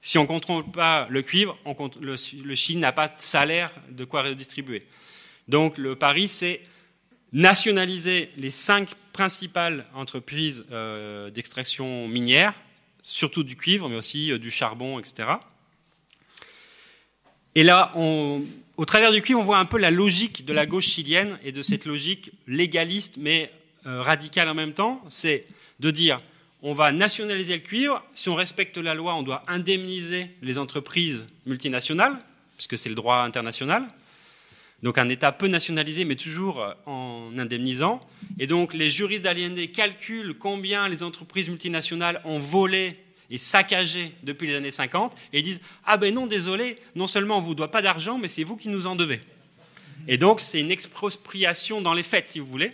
Si 0.00 0.18
on 0.18 0.22
ne 0.22 0.28
contrôle 0.28 0.64
pas 0.70 1.06
le 1.10 1.22
cuivre, 1.22 1.58
le, 2.00 2.54
Chili 2.54 2.78
n'a 2.78 2.92
pas 2.92 3.08
de 3.08 3.14
salaire 3.18 3.72
de 3.90 4.04
quoi 4.04 4.22
redistribuer. 4.22 4.86
Donc 5.48 5.78
le 5.78 5.96
pari, 5.96 6.28
c'est 6.28 6.60
nationaliser 7.32 8.30
les 8.36 8.50
cinq 8.50 8.90
principales 9.12 9.84
entreprises 9.94 10.64
euh, 10.70 11.30
d'extraction 11.30 12.06
minière, 12.06 12.54
surtout 13.02 13.42
du 13.42 13.56
cuivre, 13.56 13.88
mais 13.88 13.96
aussi 13.96 14.30
euh, 14.30 14.38
du 14.38 14.50
charbon, 14.50 14.98
etc. 14.98 15.28
Et 17.54 17.64
là, 17.64 17.92
au 17.96 18.84
travers 18.84 19.10
du 19.10 19.20
cuivre, 19.20 19.40
on 19.40 19.44
voit 19.44 19.58
un 19.58 19.64
peu 19.64 19.78
la 19.78 19.90
logique 19.90 20.44
de 20.44 20.52
la 20.52 20.64
gauche 20.64 20.86
chilienne 20.86 21.38
et 21.42 21.50
de 21.50 21.62
cette 21.62 21.86
logique 21.86 22.30
légaliste 22.46 23.16
mais 23.18 23.50
euh, 23.86 24.02
radicale 24.02 24.48
en 24.48 24.54
même 24.54 24.74
temps. 24.74 25.02
C'est 25.08 25.44
de 25.80 25.90
dire 25.90 26.20
on 26.62 26.72
va 26.72 26.92
nationaliser 26.92 27.54
le 27.54 27.62
cuivre. 27.62 28.04
Si 28.12 28.28
on 28.28 28.34
respecte 28.34 28.76
la 28.78 28.94
loi, 28.94 29.14
on 29.14 29.22
doit 29.22 29.42
indemniser 29.46 30.30
les 30.42 30.58
entreprises 30.58 31.24
multinationales, 31.46 32.16
puisque 32.56 32.76
c'est 32.76 32.88
le 32.88 32.94
droit 32.94 33.18
international. 33.18 33.84
Donc 34.82 34.98
un 34.98 35.08
État 35.08 35.32
peut 35.32 35.48
nationaliser, 35.48 36.04
mais 36.04 36.16
toujours 36.16 36.64
en 36.86 37.30
indemnisant. 37.36 38.00
Et 38.38 38.46
donc 38.46 38.74
les 38.74 38.90
juristes 38.90 39.24
d'Allende 39.24 39.58
calculent 39.72 40.34
combien 40.38 40.88
les 40.88 41.02
entreprises 41.02 41.48
multinationales 41.48 42.20
ont 42.24 42.38
volé 42.38 42.96
et 43.30 43.38
saccagé 43.38 44.14
depuis 44.22 44.46
les 44.48 44.54
années 44.54 44.70
50, 44.70 45.14
et 45.32 45.42
disent 45.42 45.60
Ah 45.84 45.96
ben 45.96 46.14
non, 46.14 46.26
désolé, 46.26 46.78
non 46.94 47.06
seulement 47.06 47.38
on 47.38 47.40
ne 47.40 47.46
vous 47.46 47.54
doit 47.54 47.70
pas 47.70 47.82
d'argent, 47.82 48.18
mais 48.18 48.28
c'est 48.28 48.44
vous 48.44 48.56
qui 48.56 48.68
nous 48.68 48.86
en 48.86 48.96
devez. 48.96 49.20
Et 50.06 50.16
donc 50.16 50.40
c'est 50.40 50.60
une 50.60 50.70
expropriation 50.70 51.82
dans 51.82 51.92
les 51.92 52.02
faits, 52.02 52.28
si 52.28 52.38
vous 52.38 52.46
voulez. 52.46 52.72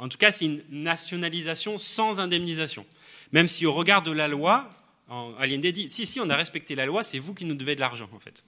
En 0.00 0.08
tout 0.08 0.16
cas, 0.16 0.32
c'est 0.32 0.46
une 0.46 0.62
nationalisation 0.70 1.76
sans 1.76 2.20
indemnisation. 2.20 2.86
Même 3.32 3.48
si 3.48 3.66
au 3.66 3.72
regard 3.72 4.02
de 4.02 4.12
la 4.12 4.28
loi, 4.28 4.70
Allende 5.38 5.66
dit, 5.66 5.90
si, 5.90 6.06
si, 6.06 6.20
on 6.20 6.30
a 6.30 6.36
respecté 6.36 6.74
la 6.74 6.86
loi, 6.86 7.02
c'est 7.02 7.18
vous 7.18 7.34
qui 7.34 7.44
nous 7.44 7.54
devez 7.54 7.74
de 7.74 7.80
l'argent, 7.80 8.08
en 8.14 8.20
fait. 8.20 8.44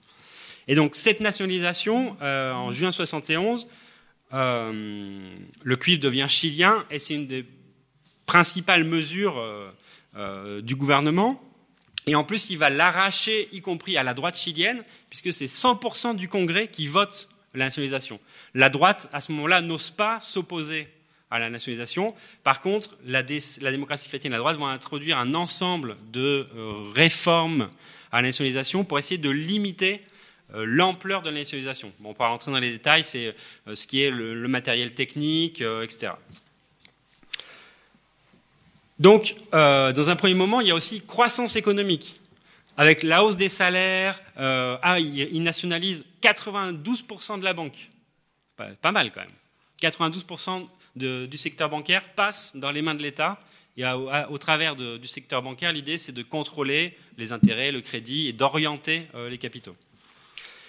Et 0.68 0.74
donc, 0.74 0.94
cette 0.94 1.20
nationalisation, 1.20 2.16
euh, 2.22 2.52
en 2.52 2.70
juin 2.70 2.92
71, 2.92 3.66
euh, 4.32 5.34
le 5.62 5.76
cuivre 5.76 6.00
devient 6.00 6.26
chilien, 6.28 6.84
et 6.90 6.98
c'est 6.98 7.14
une 7.14 7.26
des 7.26 7.44
principales 8.26 8.84
mesures 8.84 9.42
euh, 10.16 10.62
du 10.62 10.76
gouvernement. 10.76 11.42
Et 12.06 12.14
en 12.14 12.24
plus, 12.24 12.50
il 12.50 12.58
va 12.58 12.70
l'arracher, 12.70 13.48
y 13.52 13.60
compris 13.60 13.96
à 13.96 14.02
la 14.02 14.14
droite 14.14 14.36
chilienne, 14.36 14.84
puisque 15.10 15.32
c'est 15.32 15.46
100% 15.46 16.16
du 16.16 16.28
Congrès 16.28 16.68
qui 16.68 16.86
vote 16.86 17.28
la 17.54 17.66
nationalisation. 17.66 18.20
La 18.54 18.70
droite, 18.70 19.08
à 19.12 19.20
ce 19.20 19.32
moment-là, 19.32 19.62
n'ose 19.62 19.90
pas 19.90 20.20
s'opposer 20.20 20.88
à 21.32 21.38
la 21.38 21.48
nationalisation. 21.48 22.14
Par 22.44 22.60
contre, 22.60 22.90
la, 23.06 23.22
démocratie 23.22 24.08
chrétienne 24.08 24.32
et 24.32 24.36
la 24.36 24.38
droite 24.38 24.58
vont 24.58 24.66
introduire 24.66 25.16
un 25.16 25.32
ensemble 25.34 25.96
de 26.12 26.46
euh, 26.54 26.92
réformes 26.94 27.70
à 28.12 28.16
la 28.20 28.28
nationalisation 28.28 28.84
pour 28.84 28.98
essayer 28.98 29.16
de 29.16 29.30
limiter 29.30 30.02
euh, 30.54 30.64
l'ampleur 30.66 31.22
de 31.22 31.30
la 31.30 31.38
nationalisation. 31.38 31.90
Bon, 32.00 32.10
on 32.10 32.14
peut 32.14 32.22
rentrer 32.22 32.50
dans 32.50 32.58
les 32.58 32.70
détails, 32.70 33.02
c'est 33.02 33.34
euh, 33.66 33.74
ce 33.74 33.86
qui 33.86 34.02
est 34.02 34.10
le, 34.10 34.46
matériel 34.46 34.92
technique, 34.92 35.62
etc. 35.82 36.12
Donc, 38.98 39.34
dans 39.50 40.10
un 40.10 40.16
premier 40.16 40.34
moment, 40.34 40.60
il 40.60 40.68
y 40.68 40.70
a 40.70 40.74
aussi 40.74 41.00
croissance 41.00 41.56
économique. 41.56 42.20
Avec 42.76 43.02
la 43.02 43.24
hausse 43.24 43.36
des 43.36 43.48
salaires, 43.48 44.20
ah, 44.36 45.00
ils 45.00 45.42
nationalisent 45.42 46.04
92% 46.22 47.40
de 47.40 47.44
la 47.44 47.52
banque. 47.52 47.90
Pas 48.80 48.92
mal 48.92 49.10
quand 49.10 49.22
même. 49.22 49.30
92% 49.80 50.68
du 50.96 51.36
secteur 51.36 51.68
bancaire 51.68 52.08
passe 52.14 52.54
dans 52.54 52.70
les 52.70 52.82
mains 52.82 52.94
de 52.94 53.02
l'État. 53.02 53.38
Et 53.76 53.84
au 53.86 54.38
travers 54.38 54.76
du 54.76 55.06
secteur 55.06 55.42
bancaire, 55.42 55.72
l'idée, 55.72 55.96
c'est 55.96 56.12
de 56.12 56.22
contrôler 56.22 56.94
les 57.16 57.32
intérêts, 57.32 57.72
le 57.72 57.80
crédit 57.80 58.28
et 58.28 58.32
d'orienter 58.32 59.06
euh, 59.14 59.30
les 59.30 59.38
capitaux. 59.38 59.74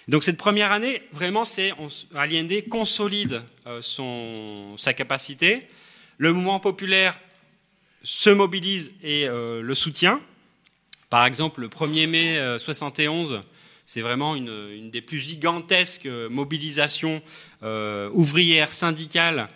Donc 0.08 0.22
cette 0.22 0.38
première 0.38 0.72
année, 0.72 1.02
vraiment, 1.12 1.44
c'est 1.44 1.72
Allende 2.14 2.68
consolide 2.70 3.42
euh, 3.66 3.82
son, 3.82 4.74
sa 4.78 4.94
capacité. 4.94 5.66
Le 6.16 6.32
mouvement 6.32 6.60
populaire 6.60 7.18
se 8.02 8.30
mobilise 8.30 8.90
et 9.02 9.28
euh, 9.28 9.60
le 9.60 9.74
soutient. 9.74 10.20
Par 11.10 11.26
exemple, 11.26 11.60
le 11.60 11.68
1er 11.68 12.06
mai 12.06 12.58
71, 12.58 13.42
c'est 13.84 14.00
vraiment 14.00 14.34
une, 14.34 14.70
une, 14.72 14.90
des 14.90 15.02
plus 15.02 15.20
gigantesques 15.20 16.06
mobilisations 16.06 17.22
ouvrières 17.62 18.72
syndicales 18.72 19.48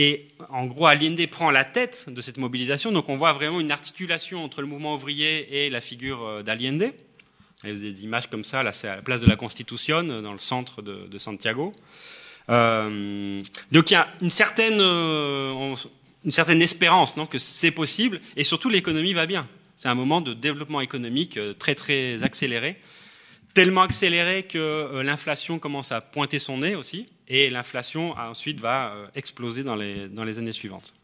et 0.00 0.28
en 0.50 0.66
gros, 0.66 0.86
Allende 0.86 1.26
prend 1.26 1.50
la 1.50 1.64
tête 1.64 2.06
de 2.08 2.20
cette 2.20 2.36
mobilisation. 2.36 2.92
Donc 2.92 3.08
on 3.08 3.16
voit 3.16 3.32
vraiment 3.32 3.58
une 3.58 3.72
articulation 3.72 4.44
entre 4.44 4.60
le 4.60 4.68
mouvement 4.68 4.94
ouvrier 4.94 5.64
et 5.66 5.70
la 5.70 5.80
figure 5.80 6.24
euh, 6.24 6.42
d'Allende. 6.44 6.92
Vous 7.64 7.70
avez 7.70 7.80
des 7.80 8.04
images 8.04 8.30
comme 8.30 8.44
ça, 8.44 8.62
là 8.62 8.72
c'est 8.72 8.86
à 8.86 8.94
la 8.94 9.02
place 9.02 9.20
de 9.22 9.26
la 9.26 9.34
Constitution, 9.34 10.04
dans 10.04 10.32
le 10.32 10.38
centre 10.38 10.82
de, 10.82 11.18
Santiago. 11.18 11.74
Euh, 12.48 13.42
donc 13.72 13.90
il 13.90 13.94
y 13.94 13.96
a 13.96 14.08
une 14.22 14.30
certaine, 14.30 14.78
euh, 14.80 15.74
une 16.24 16.30
certaine 16.30 16.62
espérance 16.62 17.16
non, 17.16 17.26
que 17.26 17.38
c'est 17.38 17.72
possible, 17.72 18.20
et 18.36 18.44
surtout 18.44 18.68
l'économie 18.68 19.14
va 19.14 19.26
bien. 19.26 19.48
C'est 19.74 19.88
un 19.88 19.96
moment 19.96 20.20
de 20.20 20.32
développement 20.32 20.80
économique 20.80 21.40
très 21.58 21.74
très 21.74 22.22
accéléré, 22.22 22.76
tellement 23.54 23.82
accéléré 23.82 24.44
que 24.44 25.00
l'inflation 25.02 25.58
commence 25.58 25.92
à 25.92 26.00
pointer 26.00 26.38
son 26.38 26.58
nez 26.58 26.74
aussi 26.74 27.08
et 27.28 27.50
l'inflation 27.50 28.12
ensuite 28.12 28.60
va 28.60 28.92
euh, 28.92 29.06
exploser 29.14 29.62
dans 29.62 29.76
les, 29.76 30.38
années 30.38 30.52
suivantes. 30.52 30.94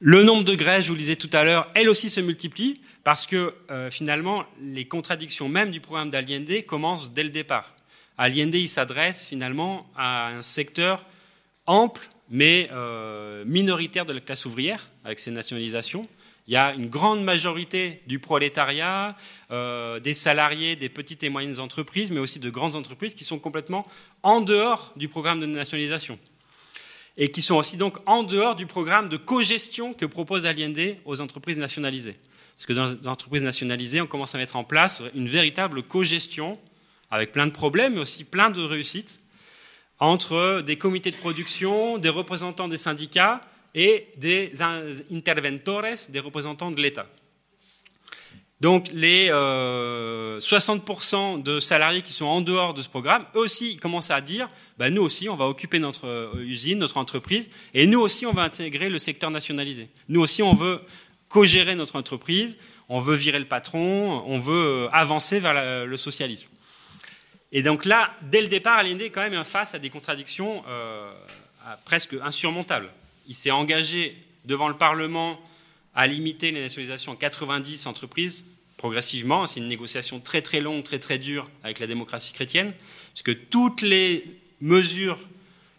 Le 0.00 0.22
nombre 0.22 0.44
de 0.44 0.54
grèves, 0.54 0.82
je 0.82 0.88
vous 0.88 0.94
le 0.94 1.00
disais 1.00 1.16
tout 1.16 1.30
à 1.32 1.44
l'heure, 1.44 1.70
elle 1.74 1.88
aussi 1.88 2.08
se 2.08 2.20
multiplie 2.20 2.80
parce 3.04 3.26
que 3.26 3.54
euh, 3.70 3.90
finalement, 3.90 4.44
les 4.60 4.84
contradictions 4.84 5.48
même 5.48 5.70
du 5.70 5.80
programme 5.80 6.10
d'Allende 6.10 6.64
commencent 6.66 7.12
dès 7.12 7.24
le 7.24 7.30
départ. 7.30 7.74
Allende, 8.16 8.54
il 8.54 8.68
s'adresse 8.68 9.28
finalement 9.28 9.86
à 9.96 10.28
un 10.28 10.42
secteur 10.42 11.06
ample, 11.66 12.08
mais 12.30 12.68
euh, 12.72 13.44
minoritaire 13.46 14.06
de 14.06 14.12
la 14.12 14.20
classe 14.20 14.44
ouvrière, 14.44 14.90
avec 15.04 15.20
ces 15.20 15.30
nationalisations. 15.30 16.08
Il 16.48 16.54
y 16.54 16.56
a 16.56 16.72
une 16.72 16.88
grande 16.88 17.22
majorité 17.22 18.00
du 18.06 18.18
prolétariat, 18.18 19.14
euh, 19.50 20.00
des 20.00 20.14
salariés, 20.14 20.76
des 20.76 20.88
petites 20.88 21.22
et 21.22 21.28
moyennes 21.28 21.60
entreprises, 21.60 22.10
mais 22.10 22.20
aussi 22.20 22.38
de 22.38 22.48
grandes 22.48 22.74
entreprises 22.74 23.14
qui 23.14 23.24
sont 23.24 23.38
complètement 23.38 23.86
en 24.22 24.40
dehors 24.40 24.94
du 24.96 25.08
programme 25.08 25.40
de 25.40 25.46
nationalisation. 25.46 26.18
Et 27.18 27.30
qui 27.30 27.42
sont 27.42 27.56
aussi 27.56 27.76
donc 27.76 27.98
en 28.06 28.22
dehors 28.22 28.54
du 28.56 28.64
programme 28.64 29.10
de 29.10 29.18
co-gestion 29.18 29.92
que 29.92 30.06
propose 30.06 30.46
Allende 30.46 30.96
aux 31.04 31.20
entreprises 31.20 31.58
nationalisées. 31.58 32.16
Parce 32.56 32.64
que 32.64 32.72
dans 32.72 32.86
les 32.86 33.06
entreprises 33.06 33.42
nationalisées, 33.42 34.00
on 34.00 34.06
commence 34.06 34.34
à 34.34 34.38
mettre 34.38 34.56
en 34.56 34.64
place 34.64 35.02
une 35.14 35.28
véritable 35.28 35.82
co-gestion, 35.82 36.58
avec 37.10 37.30
plein 37.30 37.46
de 37.46 37.52
problèmes, 37.52 37.94
mais 37.94 38.00
aussi 38.00 38.24
plein 38.24 38.48
de 38.48 38.62
réussites, 38.62 39.20
entre 39.98 40.62
des 40.62 40.78
comités 40.78 41.10
de 41.10 41.16
production, 41.16 41.98
des 41.98 42.08
représentants 42.08 42.68
des 42.68 42.78
syndicats 42.78 43.42
et 43.74 44.06
des 44.16 44.52
interventores, 45.10 45.84
des 46.08 46.20
représentants 46.20 46.70
de 46.70 46.80
l'État. 46.80 47.06
Donc 48.60 48.88
les 48.92 49.28
60% 49.28 51.38
euh, 51.38 51.42
de 51.42 51.60
salariés 51.60 52.02
qui 52.02 52.12
sont 52.12 52.24
en 52.24 52.40
dehors 52.40 52.74
de 52.74 52.82
ce 52.82 52.88
programme, 52.88 53.24
eux 53.36 53.40
aussi, 53.40 53.72
ils 53.72 53.80
commencent 53.80 54.10
à 54.10 54.20
dire, 54.20 54.50
bah, 54.78 54.90
nous 54.90 55.02
aussi, 55.02 55.28
on 55.28 55.36
va 55.36 55.46
occuper 55.46 55.78
notre 55.78 56.08
euh, 56.08 56.44
usine, 56.44 56.78
notre 56.78 56.96
entreprise, 56.96 57.50
et 57.72 57.86
nous 57.86 58.00
aussi, 58.00 58.26
on 58.26 58.32
va 58.32 58.42
intégrer 58.42 58.88
le 58.88 58.98
secteur 58.98 59.30
nationalisé. 59.30 59.88
Nous 60.08 60.20
aussi, 60.20 60.42
on 60.42 60.54
veut 60.54 60.80
co-gérer 61.28 61.76
notre 61.76 61.94
entreprise, 61.94 62.58
on 62.88 62.98
veut 62.98 63.14
virer 63.14 63.38
le 63.38 63.44
patron, 63.44 64.24
on 64.26 64.40
veut 64.40 64.86
euh, 64.86 64.88
avancer 64.90 65.38
vers 65.38 65.86
le 65.86 65.96
socialisme. 65.96 66.48
Et 67.52 67.62
donc 67.62 67.84
là, 67.84 68.12
dès 68.22 68.42
le 68.42 68.48
départ, 68.48 68.78
Allende 68.78 69.00
est 69.00 69.10
quand 69.10 69.28
même 69.28 69.44
face 69.44 69.74
à 69.74 69.78
des 69.78 69.88
contradictions 69.88 70.62
presque 71.86 72.14
insurmontables. 72.22 72.90
Il 73.28 73.34
s'est 73.34 73.50
engagé 73.50 74.16
devant 74.44 74.68
le 74.68 74.76
Parlement 74.76 75.38
à 75.94 76.06
limiter 76.06 76.50
les 76.50 76.60
nationalisations 76.60 77.12
à 77.12 77.16
90 77.16 77.86
entreprises 77.86 78.46
progressivement. 78.78 79.46
C'est 79.46 79.60
une 79.60 79.68
négociation 79.68 80.20
très 80.20 80.40
très 80.40 80.60
longue, 80.60 80.82
très 80.82 80.98
très 80.98 81.18
dure 81.18 81.48
avec 81.62 81.78
la 81.78 81.86
démocratie 81.86 82.32
chrétienne, 82.32 82.72
puisque 83.12 83.48
toutes 83.50 83.82
les 83.82 84.24
mesures 84.60 85.18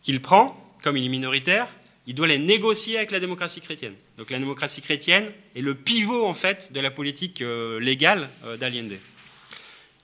qu'il 0.04 0.22
prend, 0.22 0.56
comme 0.84 0.98
il 0.98 1.06
est 1.06 1.10
minoritaire, 1.10 1.68
il 2.06 2.16
doit 2.16 2.28
les 2.28 2.38
négocier 2.38 2.98
avec 2.98 3.12
la 3.12 3.20
démocratie 3.20 3.62
chrétienne. 3.62 3.94
Donc 4.18 4.30
la 4.30 4.40
démocratie 4.40 4.82
chrétienne 4.82 5.26
est 5.56 5.62
le 5.62 5.76
pivot 5.76 6.26
en 6.26 6.34
fait 6.34 6.72
de 6.74 6.80
la 6.80 6.92
politique 6.92 7.42
euh, 7.42 7.80
légale 7.80 8.30
euh, 8.46 8.58
d'Allende. 8.58 8.98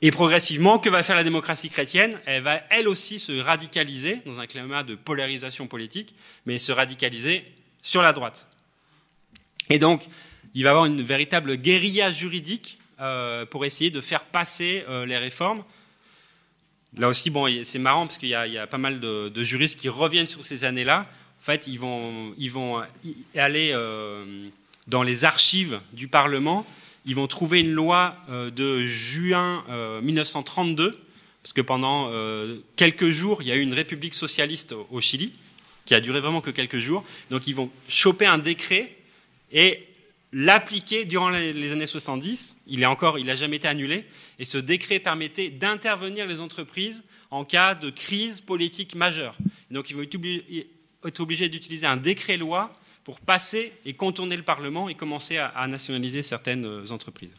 Et 0.05 0.11
progressivement, 0.11 0.77
que 0.77 0.87
va 0.87 1.01
faire 1.01 1.15
la 1.15 1.23
démocratie 1.23 1.71
chrétienne? 1.71 2.19
Elle 2.27 2.43
va 2.43 2.61
elle 2.69 2.87
aussi 2.87 3.17
se 3.17 3.31
radicaliser 3.39 4.21
dans 4.27 4.39
un 4.39 4.45
climat 4.45 4.83
de 4.83 4.93
polarisation 4.93 5.65
politique, 5.65 6.13
mais 6.45 6.59
se 6.59 6.71
radicaliser 6.71 7.43
sur 7.81 8.03
la 8.03 8.13
droite. 8.13 8.47
Et 9.71 9.79
donc, 9.79 10.05
il 10.53 10.63
va 10.63 10.69
y 10.69 10.73
avoir 10.73 10.85
une 10.85 11.01
véritable 11.01 11.55
guérilla 11.55 12.11
juridique 12.11 12.77
euh, 13.01 13.47
pour 13.47 13.65
essayer 13.65 13.89
de 13.89 13.99
faire 13.99 14.25
passer 14.25 14.85
euh, 14.87 15.07
les 15.07 15.17
réformes. 15.17 15.63
Là 16.95 17.07
aussi, 17.07 17.31
bon, 17.31 17.51
c'est 17.63 17.79
marrant 17.79 18.05
parce 18.05 18.19
qu'il 18.19 18.29
y, 18.29 18.35
a 18.35 18.67
pas 18.67 18.77
mal 18.77 18.99
de, 18.99 19.41
juristes 19.41 19.79
qui 19.79 19.89
reviennent 19.89 20.27
sur 20.27 20.43
ces 20.43 20.65
années-là. 20.65 21.07
En 21.41 21.43
fait, 21.43 21.65
ils 21.65 21.79
vont, 21.79 22.31
ils 22.37 22.51
vont 22.51 22.79
aller 23.35 23.71
euh, 23.73 24.23
dans 24.85 25.01
les 25.01 25.25
archives 25.25 25.79
du 25.93 26.07
Parlement 26.07 26.63
ils 27.05 27.15
vont 27.15 27.27
trouver 27.27 27.59
une 27.59 27.71
loi 27.71 28.17
euh, 28.29 28.49
de 28.49 28.85
juin 28.85 29.63
1932, 30.01 30.83
euh, 30.83 30.91
parce 31.41 31.53
que 31.53 31.61
pendant 31.61 32.09
euh, 32.11 32.57
quelques 32.75 33.09
jours, 33.09 33.41
il 33.41 33.47
y 33.47 33.51
a 33.51 33.55
eu 33.55 33.61
une 33.61 33.73
république 33.73 34.15
socialiste 34.15 34.73
au 34.91 35.01
Chili, 35.01 35.31
qui 35.85 35.93
a 35.93 36.01
duré 36.01 36.19
vraiment 36.19 36.41
que 36.41 36.49
quelques 36.49 36.79
jours. 36.79 37.03
Donc 37.29 37.47
ils 37.47 37.53
vont 37.53 37.69
choper 37.87 38.25
un 38.25 38.39
décret 38.39 38.95
et 39.51 39.87
l'appliquer 40.33 41.05
durant 41.05 41.29
les 41.29 41.71
années 41.71 41.85
70. 41.85 42.55
Il 42.67 42.81
est 42.81 42.87
encore, 42.87 43.19
il 43.19 43.27
n'a 43.27 43.35
jamais 43.35 43.57
été 43.57 43.67
annulé. 43.67 44.05
Et 44.39 44.45
ce 44.45 44.57
décret 44.57 44.97
permettait 44.97 45.49
d'intervenir 45.49 46.25
les 46.25 46.41
entreprises 46.41 47.03
en 47.29 47.45
cas 47.45 47.75
de 47.75 47.91
crise 47.91 48.41
politique 48.41 48.95
majeure. 48.95 49.35
Donc 49.69 49.91
ils 49.91 49.95
vont 49.95 50.01
être 50.01 51.19
obligés 51.19 51.49
d'utiliser 51.49 51.85
un 51.85 51.97
décret-loi 51.97 52.75
pour 53.05 53.19
passer 53.21 53.71
et 53.85 53.93
contourner 53.93 54.35
le 54.35 54.43
Parlement 54.43 54.89
et 54.89 54.95
commencer 54.95 55.37
à, 55.37 55.67
nationaliser 55.67 56.23
certaines 56.23 56.65
euh, 56.65 56.91
entreprises. 56.91 57.31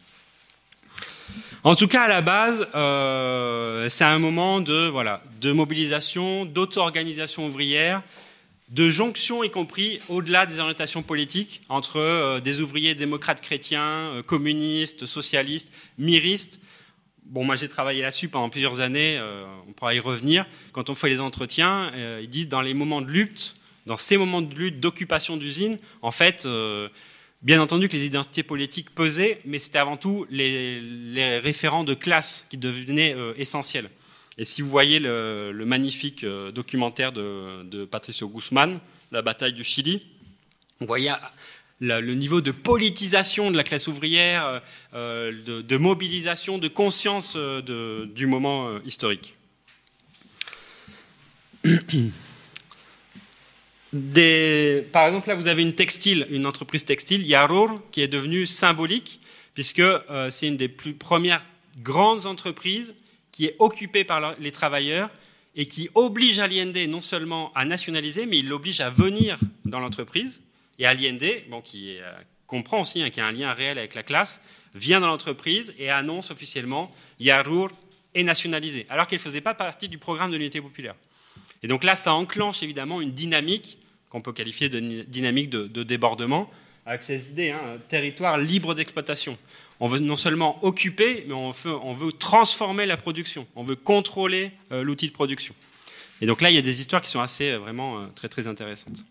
En 1.63 1.75
tout 1.75 1.89
cas, 1.89 2.03
à 2.03 2.07
la 2.07 2.21
base, 2.21 2.67
euh, 2.73 3.89
c'est 3.89 4.05
un 4.05 4.17
moment 4.17 4.61
de, 4.61 4.87
voilà, 4.87 5.21
de 5.41 5.51
mobilisation, 5.51 6.45
d'auto-organisation 6.45 7.47
ouvrière, 7.47 8.01
de 8.69 8.87
jonction, 8.87 9.43
y 9.43 9.51
compris 9.51 9.99
au-delà 10.07 10.45
des 10.45 10.61
orientations 10.61 11.03
politiques, 11.03 11.61
entre 11.67 11.99
euh, 11.99 12.39
des 12.39 12.61
ouvriers 12.61 12.95
démocrates 12.95 13.41
chrétiens, 13.41 14.23
communistes, 14.25 15.05
socialistes, 15.05 15.73
miristes. 15.97 16.61
Bon, 17.25 17.43
moi 17.43 17.57
j'ai 17.57 17.67
travaillé 17.67 18.01
là-dessus 18.01 18.29
pendant 18.29 18.49
plusieurs 18.49 18.79
années, 18.79 19.19
on 19.67 19.73
pourra 19.73 19.93
y 19.93 19.99
revenir. 19.99 20.45
Quand 20.71 20.89
on 20.89 20.95
fait 20.95 21.09
les 21.09 21.19
entretiens, 21.19 21.91
ils 22.21 22.29
disent 22.29 22.47
dans 22.47 22.61
les 22.61 22.73
moments 22.73 23.01
de 23.01 23.11
lutte, 23.11 23.56
dans 23.87 23.97
ces 23.97 24.17
moments 24.17 24.41
de 24.41 24.53
lutte, 24.53 24.79
d'occupation 24.81 25.37
d'usines, 25.37 25.77
en 26.01 26.11
fait, 26.11 26.45
euh, 26.45 26.89
bien 27.41 27.61
entendu 27.61 27.87
que 27.87 27.93
les 27.93 28.05
identités 28.05 28.43
politiques 28.43 28.93
pesaient, 28.93 29.39
mais 29.45 29.59
c'était 29.59 29.79
avant 29.79 29.95
tout 29.95 30.27
les, 30.29 31.39
référents 31.39 31.85
de 31.85 31.93
classe 31.93 32.45
qui 32.49 32.57
devenaient 32.57 33.15
euh, 33.15 33.33
essentiels. 33.37 33.89
Et 34.37 34.43
si 34.43 34.61
vous 34.61 34.69
voyez 34.69 34.99
le, 34.99 35.53
magnifique 35.65 36.25
euh, 36.25 36.51
documentaire 36.51 37.13
de, 37.13 37.85
Patricio 37.85 38.27
Guzman, 38.27 38.79
La 39.13 39.21
bataille 39.21 39.53
du 39.53 39.63
Chili, 39.63 40.05
vous 40.81 40.87
voyez 40.87 41.11
le 41.79 42.13
niveau 42.13 42.41
de 42.41 42.51
politisation 42.51 43.51
de 43.51 43.57
la 43.57 43.63
classe 43.63 43.87
ouvrière, 43.87 44.61
de, 44.93 45.77
mobilisation, 45.77 46.57
de 46.57 46.67
conscience 46.67 47.37
du 47.37 48.27
moment 48.27 48.79
historique. 48.83 49.33
par 54.91 55.07
exemple, 55.07 55.29
là, 55.29 55.35
vous 55.35 55.47
avez 55.47 55.61
une 55.61 55.73
textile, 55.73 56.27
une 56.29 56.45
entreprise 56.45 56.85
textile, 56.85 57.25
Yarur, 57.25 57.81
qui 57.91 58.01
est 58.01 58.07
devenue 58.07 58.45
symbolique, 58.45 59.19
puisque 59.53 59.79
euh, 59.79 60.29
c'est 60.29 60.47
une 60.47 60.57
des 60.57 60.67
plus 60.67 60.93
premières 60.93 61.45
grandes 61.81 62.25
entreprises 62.25 62.93
qui 63.31 63.45
est 63.45 63.55
occupée 63.59 64.03
par 64.03 64.35
les 64.39 64.51
travailleurs 64.51 65.09
et 65.55 65.67
qui 65.67 65.89
oblige 65.95 66.39
Allende 66.39 66.77
non 66.89 67.01
seulement 67.01 67.51
à 67.55 67.65
nationaliser, 67.65 68.25
mais 68.25 68.39
il 68.39 68.47
l'oblige 68.47 68.81
à 68.81 68.89
venir 68.89 69.37
dans 69.65 69.79
l'entreprise. 69.79 70.41
Et 70.79 70.85
Allende, 70.85 71.23
qui 71.63 71.97
euh, 71.99 72.11
comprend 72.45 72.81
aussi 72.81 73.01
hein, 73.01 73.09
qu'il 73.09 73.19
y 73.19 73.25
a 73.25 73.27
un 73.27 73.31
lien 73.31 73.53
réel 73.53 73.77
avec 73.77 73.95
la 73.95 74.03
classe, 74.03 74.41
vient 74.75 74.99
dans 74.99 75.07
l'entreprise 75.07 75.73
et 75.79 75.89
annonce 75.89 76.31
officiellement 76.31 76.91
Yarur 77.19 77.69
est 78.13 78.23
nationalisé, 78.23 78.85
alors 78.89 79.07
qu'elle 79.07 79.19
ne 79.19 79.23
faisait 79.23 79.41
pas 79.41 79.53
partie 79.53 79.89
du 79.89 79.97
programme 79.97 80.31
de 80.31 80.37
l'unité 80.37 80.61
populaire. 80.61 80.95
Et 81.63 81.67
donc 81.67 81.83
là, 81.83 81.95
ça 81.95 82.13
enclenche 82.13 82.63
évidemment 82.63 83.01
une 83.01 83.11
dynamique 83.11 83.79
qu'on 84.09 84.21
peut 84.21 84.33
qualifier 84.33 84.69
de 84.69 84.79
dynamique 85.03 85.49
de, 85.49 85.83
débordement, 85.83 86.49
avec 86.85 87.03
ces 87.03 87.29
idées, 87.29 87.51
hein, 87.51 87.77
territoire 87.89 88.37
libre 88.37 88.73
d'exploitation. 88.73 89.37
On 89.79 89.87
veut 89.87 89.99
non 89.99 90.15
seulement 90.15 90.63
occuper, 90.63 91.25
mais 91.27 91.33
on 91.33 91.51
veut, 91.51 91.75
on 91.75 91.93
veut 91.93 92.11
transformer 92.11 92.85
la 92.85 92.97
production, 92.97 93.45
on 93.55 93.63
veut 93.63 93.75
contrôler 93.75 94.51
euh, 94.71 94.83
l'outil 94.83 95.07
de 95.07 95.13
production. 95.13 95.53
Et 96.21 96.25
donc 96.25 96.41
là, 96.41 96.49
il 96.49 96.55
y 96.55 96.59
a 96.59 96.63
des 96.63 96.79
histoires 96.79 97.01
qui 97.01 97.11
sont 97.11 97.19
assez, 97.19 97.51
euh, 97.51 97.59
vraiment, 97.59 97.99
euh, 97.99 98.05
très, 98.15 98.27
très 98.27 98.47
intéressantes. 98.47 99.03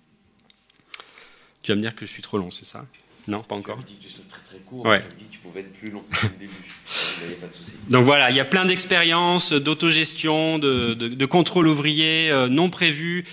Tu 1.62 1.70
vas 1.70 1.76
me 1.76 1.82
dire 1.82 1.94
que 1.94 2.04
je 2.06 2.10
suis 2.10 2.22
trop 2.22 2.38
long, 2.38 2.50
c'est 2.50 2.64
ça? 2.64 2.84
Non, 3.28 3.42
pas 3.42 3.56
encore. 3.56 3.78
Je 3.80 3.86
dit 3.86 3.96
que 3.96 4.08
je 4.08 4.28
très 4.28 4.42
très 4.42 4.58
court. 4.58 4.86
Ouais. 4.86 5.02
Dit 5.18 5.24
que 5.24 5.32
tu 5.32 5.38
pouvais 5.40 5.60
être 5.60 5.72
plus 5.74 5.90
long 5.90 6.02
au 6.24 6.38
début. 6.38 6.52
Il 7.22 7.28
n'y 7.28 7.34
pas 7.34 7.46
de 7.48 7.52
souci. 7.52 7.72
Donc 7.88 8.04
voilà, 8.04 8.30
il 8.30 8.36
y 8.36 8.40
a 8.40 8.44
plein 8.44 8.64
d'expériences 8.66 9.52
d'autogestion, 9.52 10.58
de, 10.58 10.94
de, 10.94 11.26
contrôle 11.26 11.66
ouvrier 11.66 12.30
non 12.50 12.68
prévu, 12.70 13.24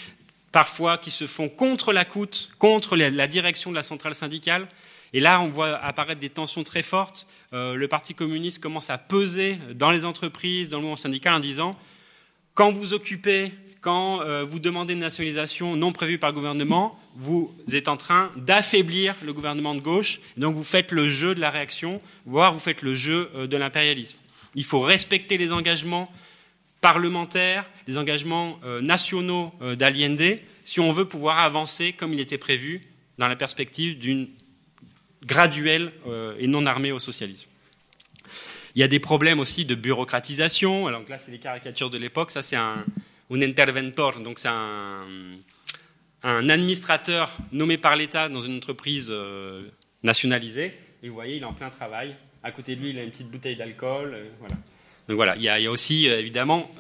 parfois 0.54 0.98
qui 0.98 1.12
se 1.12 1.28
font 1.28 1.50
contre 1.50 1.92
la 1.92 2.06
coûte, 2.06 2.52
contre 2.60 2.96
la 2.96 3.28
direction 3.28 3.72
de 3.72 3.76
la 3.76 3.84
centrale 3.84 4.16
syndicale. 4.16 4.70
Et 5.12 5.20
là, 5.20 5.42
on 5.42 5.48
voit 5.48 5.76
apparaître 5.78 6.22
des 6.22 6.30
tensions 6.30 6.64
très 6.64 6.84
fortes. 6.84 7.28
Euh, 7.54 7.76
le 7.76 7.88
Parti 7.88 8.16
communiste 8.16 8.62
commence 8.62 8.90
à 8.90 8.98
peser 8.98 9.60
dans 9.76 9.92
les 9.92 10.06
entreprises, 10.06 10.70
dans 10.70 10.78
le 10.78 10.84
mouvement 10.84 10.96
syndical, 10.96 11.34
en 11.34 11.40
disant 11.40 11.78
quand 12.54 12.72
vous 12.72 12.94
occupez, 12.94 13.52
quand 13.82 14.22
euh, 14.22 14.44
vous 14.44 14.60
demandez 14.60 14.94
une 14.94 15.00
nationalisation 15.00 15.76
non 15.76 15.92
prévue 15.92 16.20
par 16.20 16.30
le 16.30 16.36
gouvernement, 16.36 17.00
vous 17.16 17.52
êtes 17.72 17.88
en 17.88 17.98
train 17.98 18.32
d'affaiblir 18.38 19.16
le 19.24 19.34
gouvernement 19.34 19.76
de 19.76 19.82
gauche. 19.82 20.20
donc 20.38 20.56
vous 20.56 20.64
faites 20.64 20.92
le 20.92 21.10
jeu 21.10 21.34
de 21.36 21.42
la 21.42 21.50
réaction, 21.50 22.00
voire 22.26 22.54
vous 22.54 22.60
faites 22.60 22.84
le 22.84 22.94
jeu 22.94 23.30
euh, 23.36 23.48
de 23.48 23.58
l'impérialisme. 23.58 24.20
Il 24.56 24.64
faut 24.64 24.82
respecter 24.82 25.38
les 25.38 25.52
engagements 25.52 26.12
parlementaires, 26.84 27.70
les 27.88 27.98
engagements 27.98 28.60
euh, 28.66 28.82
nationaux 28.82 29.54
euh, 29.62 29.76
d'Aliende, 29.78 30.38
si 30.66 30.82
on 30.82 30.92
veut 30.92 31.06
pouvoir 31.06 31.40
avancer 31.40 31.94
comme 31.94 32.12
il 32.12 32.20
était 32.20 32.38
prévu 32.38 32.82
dans 33.18 33.30
la 33.30 33.38
perspective 33.38 33.98
d'une 33.98 34.28
graduelle 35.26 35.94
euh, 36.08 36.36
et 36.40 36.48
non 36.48 36.66
armée 36.66 36.92
au 36.92 37.00
socialisme. 37.00 37.48
Il 38.76 38.82
y 38.82 38.84
a 38.84 38.90
des 38.90 39.00
problèmes 39.00 39.40
aussi 39.40 39.64
de 39.64 39.76
bureaucratisation. 39.76 40.86
Alors 40.88 41.04
là, 41.08 41.18
c'est 41.18 41.32
les 41.32 41.40
caricatures 41.40 41.90
de 41.90 41.98
l'époque. 41.98 42.32
Ça, 42.32 42.42
c'est 42.42 42.58
un, 42.58 42.84
un 43.32 43.42
interventor, 43.42 44.20
donc 44.20 44.38
c'est 44.38 44.50
un, 44.50 45.06
un 46.24 46.50
administrateur 46.50 47.38
nommé 47.54 47.78
par 47.78 47.96
l'État 47.96 48.28
dans 48.28 48.42
une 48.42 48.58
entreprise 48.58 49.14
nationalisée. 50.02 50.74
Et 51.02 51.08
vous 51.08 51.14
voyez, 51.14 51.38
il 51.38 51.44
est 51.44 51.46
en 51.46 51.54
plein 51.54 51.70
travail. 51.70 52.16
À 52.44 52.52
côté 52.52 52.76
de 52.76 52.82
lui, 52.82 52.90
il 52.90 53.00
a 53.00 53.04
une 53.04 53.12
petite 53.12 53.30
bouteille 53.30 53.56
d'alcool. 53.56 54.18
voilà. 54.40 54.56
Donc 55.08 55.16
voilà, 55.18 55.36
il 55.36 55.44
y 55.44 55.50
a, 55.50 55.70
aussi 55.70 56.08
euh, 56.08 56.20
évidemment 56.20 56.72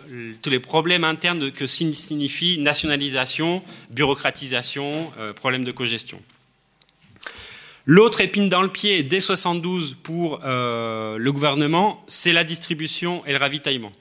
tous 0.41 0.49
les 0.49 0.59
problèmes 0.59 1.03
internes 1.03 1.51
que 1.51 1.65
sign- 1.65 1.93
signifie 1.93 2.57
nationalisation, 2.57 3.61
bureaucratisation, 3.89 5.11
euh, 5.17 5.33
problème 5.33 5.65
de 5.65 5.71
cogestion. 5.71 6.21
L'autre 7.85 8.21
épine 8.21 8.47
dans 8.47 8.61
le 8.61 8.69
pied 8.69 9.03
dès 9.03 9.19
72 9.19 9.97
pour 10.03 10.39
euh, 10.45 11.17
le 11.17 11.31
gouvernement, 11.33 12.03
c'est 12.07 12.31
la 12.31 12.45
distribution 12.45 13.25
et 13.25 13.33
le 13.33 13.37
ravitaillement. 13.37 13.91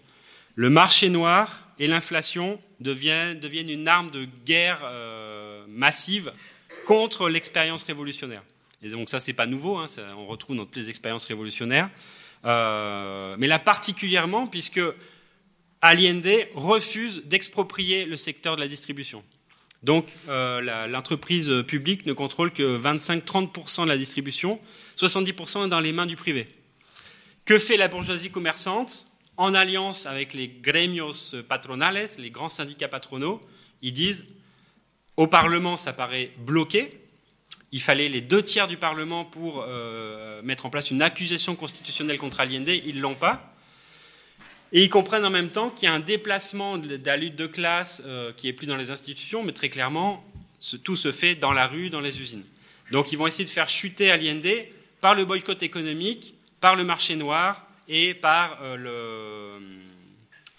Le 0.55 0.71
marché 0.71 1.09
noir 1.09 1.67
et 1.81 1.89
l'inflation 1.89 2.61
deviennent, 2.79 3.41
une 3.69 3.89
arme 3.89 4.11
de 4.13 4.29
guerre 4.47 4.83
euh, 4.85 5.65
massive 5.69 6.33
contre 6.87 7.29
l'expérience 7.29 7.83
révolutionnaire. 7.83 8.43
Et 8.85 8.91
donc 8.91 9.09
ça, 9.09 9.19
c'est 9.19 9.33
pas 9.33 9.47
nouveau, 9.47 9.79
hein, 9.79 9.87
on 10.17 10.27
retrouve 10.27 10.57
dans 10.57 10.65
toutes 10.65 10.77
les 10.77 10.91
expériences 10.91 11.27
révolutionnaires. 11.27 11.91
Euh, 12.45 13.37
mais 13.39 13.47
là 13.47 13.59
particulièrement, 13.59 14.47
puisque 14.47 14.81
Allende 15.81 16.29
refuse 16.55 17.23
d'exproprier 17.25 18.05
le 18.05 18.17
secteur 18.17 18.57
de 18.57 18.61
la 18.61 18.69
distribution. 18.69 19.23
Donc 19.83 20.07
euh, 20.29 20.87
l'entreprise 20.87 21.51
publique 21.67 22.07
ne 22.07 22.13
contrôle 22.13 22.53
que 22.53 22.79
25-30% 22.79 23.85
de 23.85 23.89
la 23.89 23.97
distribution, 23.97 24.61
70% 24.97 25.67
est 25.67 25.69
dans 25.69 25.81
les 25.81 25.93
mains 25.93 26.07
du 26.07 26.17
privé. 26.17 26.49
Que 27.45 27.59
fait 27.59 27.77
la 27.77 27.89
bourgeoisie 27.89 28.31
commerçante 28.31 29.07
En 29.37 29.55
alliance 29.55 30.07
avec 30.07 30.35
les 30.35 30.49
gremios 30.49 31.35
patronales, 31.49 32.07
les 32.19 32.31
grands 32.31 32.49
syndicats 32.49 32.87
patronaux, 32.87 33.41
ils 33.83 33.93
disent 33.93 34.25
au 35.17 35.27
Parlement, 35.27 35.77
ça 35.77 35.93
paraît 35.93 36.31
bloqué. 36.39 37.02
Il 37.73 37.81
fallait 37.81 38.09
les 38.11 38.21
deux 38.21 38.43
tiers 38.43 38.69
du 38.69 38.77
Parlement 38.77 39.25
pour 39.25 39.65
euh, 39.67 40.43
mettre 40.43 40.67
en 40.67 40.71
place 40.71 40.91
une 40.91 41.01
accusation 41.03 41.57
constitutionnelle 41.57 42.19
contre 42.19 42.41
Allende. 42.41 42.69
Ils 42.69 43.01
l'ont 43.01 43.15
pas. 43.15 43.49
Et 44.73 44.83
ils 44.83 44.91
comprennent 44.91 45.25
en 45.25 45.31
même 45.31 45.51
temps 45.51 45.71
qu'il 45.71 45.87
y 45.89 45.93
a 45.93 45.95
un 45.95 46.01
déplacement 46.01 46.79
de 46.79 46.99
la 47.05 47.17
lutte 47.17 47.37
de 47.37 47.47
classe 47.47 48.03
euh, 48.07 48.33
qui 48.37 48.49
est 48.49 48.53
plus 48.53 48.67
dans 48.67 48.77
les 48.77 48.91
institutions, 48.91 49.43
mais 49.43 49.53
très 49.53 49.69
clairement, 49.69 50.25
tout 50.85 50.97
se 50.97 51.13
fait 51.13 51.35
dans 51.35 51.53
la 51.53 51.67
rue, 51.67 51.91
dans 51.91 52.01
les 52.01 52.21
usines. 52.21 52.45
Donc 52.91 53.13
ils 53.13 53.17
vont 53.17 53.27
essayer 53.27 53.45
de 53.45 53.51
faire 53.51 53.69
chuter 53.69 54.11
Allende 54.11 54.47
par 55.01 55.15
le 55.15 55.25
boycott 55.25 55.63
économique, 55.63 56.35
par 56.61 56.77
le 56.77 56.85
marché 56.85 57.17
noir 57.17 57.67
et 57.89 58.15
par 58.15 58.59
euh, 58.63 59.59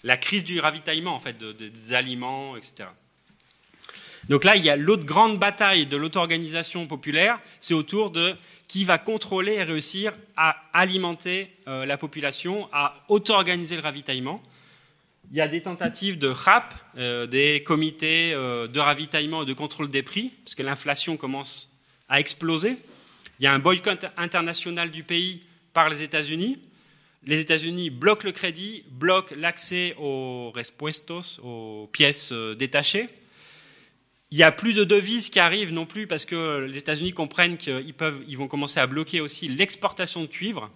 la 0.02 0.16
crise 0.16 0.44
du 0.44 0.60
ravitaillement, 0.60 1.14
en 1.14 1.20
fait, 1.20 1.38
de- 1.38 1.52
de- 1.52 1.68
des 1.68 1.94
aliments, 1.94 2.56
etc. 2.56 2.84
Donc 4.28 4.44
là, 4.44 4.56
il 4.56 4.64
y 4.64 4.70
a 4.70 4.76
l'autre 4.76 5.04
grande 5.04 5.38
bataille 5.38 5.86
de 5.86 5.96
l'auto-organisation 5.96 6.86
populaire, 6.86 7.40
c'est 7.60 7.74
autour 7.74 8.10
de 8.10 8.34
qui 8.68 8.84
va 8.84 8.98
contrôler 8.98 9.54
et 9.54 9.62
réussir 9.62 10.12
à 10.36 10.56
alimenter 10.72 11.50
euh, 11.68 11.84
la 11.84 11.98
population, 11.98 12.68
à 12.72 13.04
auto-organiser 13.08 13.76
le 13.76 13.82
ravitaillement. 13.82 14.42
Il 15.30 15.36
y 15.36 15.40
a 15.40 15.48
des 15.48 15.62
tentatives 15.62 16.18
de 16.18 16.28
RAP, 16.28 16.74
euh, 16.96 17.26
des 17.26 17.62
comités 17.62 18.32
euh, 18.34 18.66
de 18.66 18.80
ravitaillement 18.80 19.42
et 19.42 19.46
de 19.46 19.52
contrôle 19.52 19.90
des 19.90 20.02
prix, 20.02 20.32
parce 20.44 20.54
que 20.54 20.62
l'inflation 20.62 21.16
commence 21.16 21.70
à 22.08 22.20
exploser. 22.20 22.76
Il 23.40 23.44
y 23.44 23.46
a 23.46 23.52
un 23.52 23.58
boycott 23.58 24.06
international 24.16 24.90
du 24.90 25.02
pays 25.02 25.42
par 25.72 25.90
les 25.90 26.02
États-Unis. 26.02 26.58
Les 27.26 27.40
États-Unis 27.40 27.90
bloquent 27.90 28.26
le 28.26 28.32
crédit, 28.32 28.84
bloquent 28.90 29.34
l'accès 29.36 29.94
aux 29.98 30.50
respuestos, 30.54 31.40
aux 31.42 31.88
pièces 31.92 32.32
détachées. 32.32 33.08
Il 34.30 34.38
n'y 34.38 34.42
a 34.42 34.52
plus 34.52 34.72
de 34.72 34.84
devises 34.84 35.30
qui 35.30 35.38
arrivent 35.38 35.72
non 35.72 35.86
plus 35.86 36.06
parce 36.06 36.24
que 36.24 36.60
les 36.60 36.78
États-Unis 36.78 37.12
comprennent 37.12 37.56
qu'ils 37.56 37.94
peuvent, 37.94 38.22
ils 38.26 38.36
vont 38.36 38.48
commencer 38.48 38.80
à 38.80 38.86
bloquer 38.86 39.20
aussi 39.20 39.48
l'exportation 39.48 40.22
de 40.22 40.26
cuivre. 40.26 40.70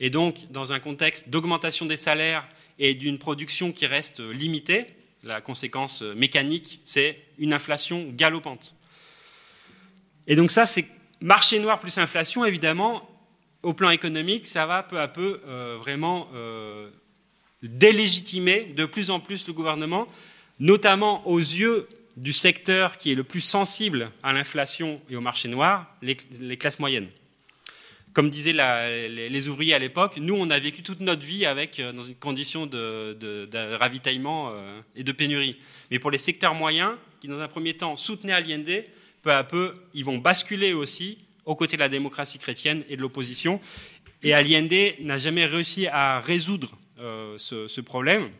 Et 0.00 0.10
donc, 0.10 0.50
dans 0.50 0.72
un 0.72 0.80
contexte 0.80 1.28
d'augmentation 1.28 1.86
des 1.86 1.96
salaires 1.96 2.46
et 2.78 2.94
d'une 2.94 3.18
production 3.18 3.72
qui 3.72 3.86
reste 3.86 4.20
limitée, 4.20 4.86
la 5.24 5.40
conséquence 5.40 6.02
mécanique, 6.02 6.80
c'est 6.84 7.18
une 7.38 7.52
inflation 7.52 8.08
galopante. 8.14 8.74
Et 10.26 10.36
donc 10.36 10.50
ça, 10.50 10.66
c'est 10.66 10.86
marché 11.20 11.58
noir 11.58 11.80
plus 11.80 11.98
inflation, 11.98 12.44
évidemment, 12.44 13.08
au 13.62 13.72
plan 13.72 13.90
économique, 13.90 14.46
ça 14.46 14.66
va 14.66 14.82
peu 14.82 15.00
à 15.00 15.08
peu 15.08 15.40
euh, 15.46 15.76
vraiment 15.78 16.28
euh, 16.34 16.90
délégitimer 17.62 18.64
de 18.76 18.84
plus 18.84 19.10
en 19.10 19.18
plus 19.18 19.48
le 19.48 19.52
gouvernement, 19.52 20.06
notamment 20.60 21.26
aux 21.26 21.38
yeux 21.38 21.88
du 22.18 22.32
secteur 22.32 22.98
qui 22.98 23.12
est 23.12 23.14
le 23.14 23.24
plus 23.24 23.40
sensible 23.40 24.10
à 24.22 24.32
l'inflation 24.32 25.00
et 25.08 25.16
au 25.16 25.20
marché 25.20 25.48
noir, 25.48 25.86
les, 26.02 26.16
classes 26.56 26.80
moyennes. 26.80 27.08
Comme 28.12 28.28
disaient 28.28 28.52
les, 28.52 29.48
ouvriers 29.48 29.74
à 29.74 29.78
l'époque, 29.78 30.16
nous, 30.16 30.34
on 30.34 30.50
a 30.50 30.58
vécu 30.58 30.82
toute 30.82 31.00
notre 31.00 31.24
vie 31.24 31.46
avec, 31.46 31.78
euh, 31.78 31.92
dans 31.92 32.02
une 32.02 32.16
condition 32.16 32.66
de, 32.66 33.76
ravitaillement 33.76 34.50
euh, 34.52 34.80
et 34.96 35.04
de 35.04 35.12
pénurie. 35.12 35.56
Mais 35.90 36.00
pour 36.00 36.10
les 36.10 36.18
secteurs 36.18 36.54
moyens, 36.54 36.96
qui 37.20 37.28
dans 37.28 37.40
un 37.40 37.48
premier 37.48 37.74
temps 37.74 37.94
soutenaient 37.94 38.32
Allende, 38.32 38.84
peu 39.22 39.32
à 39.32 39.44
peu, 39.44 39.74
ils 39.94 40.04
vont 40.04 40.18
basculer 40.18 40.72
aussi 40.72 41.18
aux 41.44 41.54
côtés 41.54 41.76
de 41.76 41.82
la 41.82 41.88
démocratie 41.88 42.38
chrétienne 42.38 42.82
et 42.88 42.96
de 42.96 43.00
l'opposition. 43.00 43.60
Et 44.24 44.34
Allende 44.34 44.94
n'a 45.00 45.18
jamais 45.18 45.46
réussi 45.46 45.86
à 45.86 46.20
résoudre 46.20 46.76
euh, 46.98 47.38
ce 47.38 47.80
problème. 47.80 48.30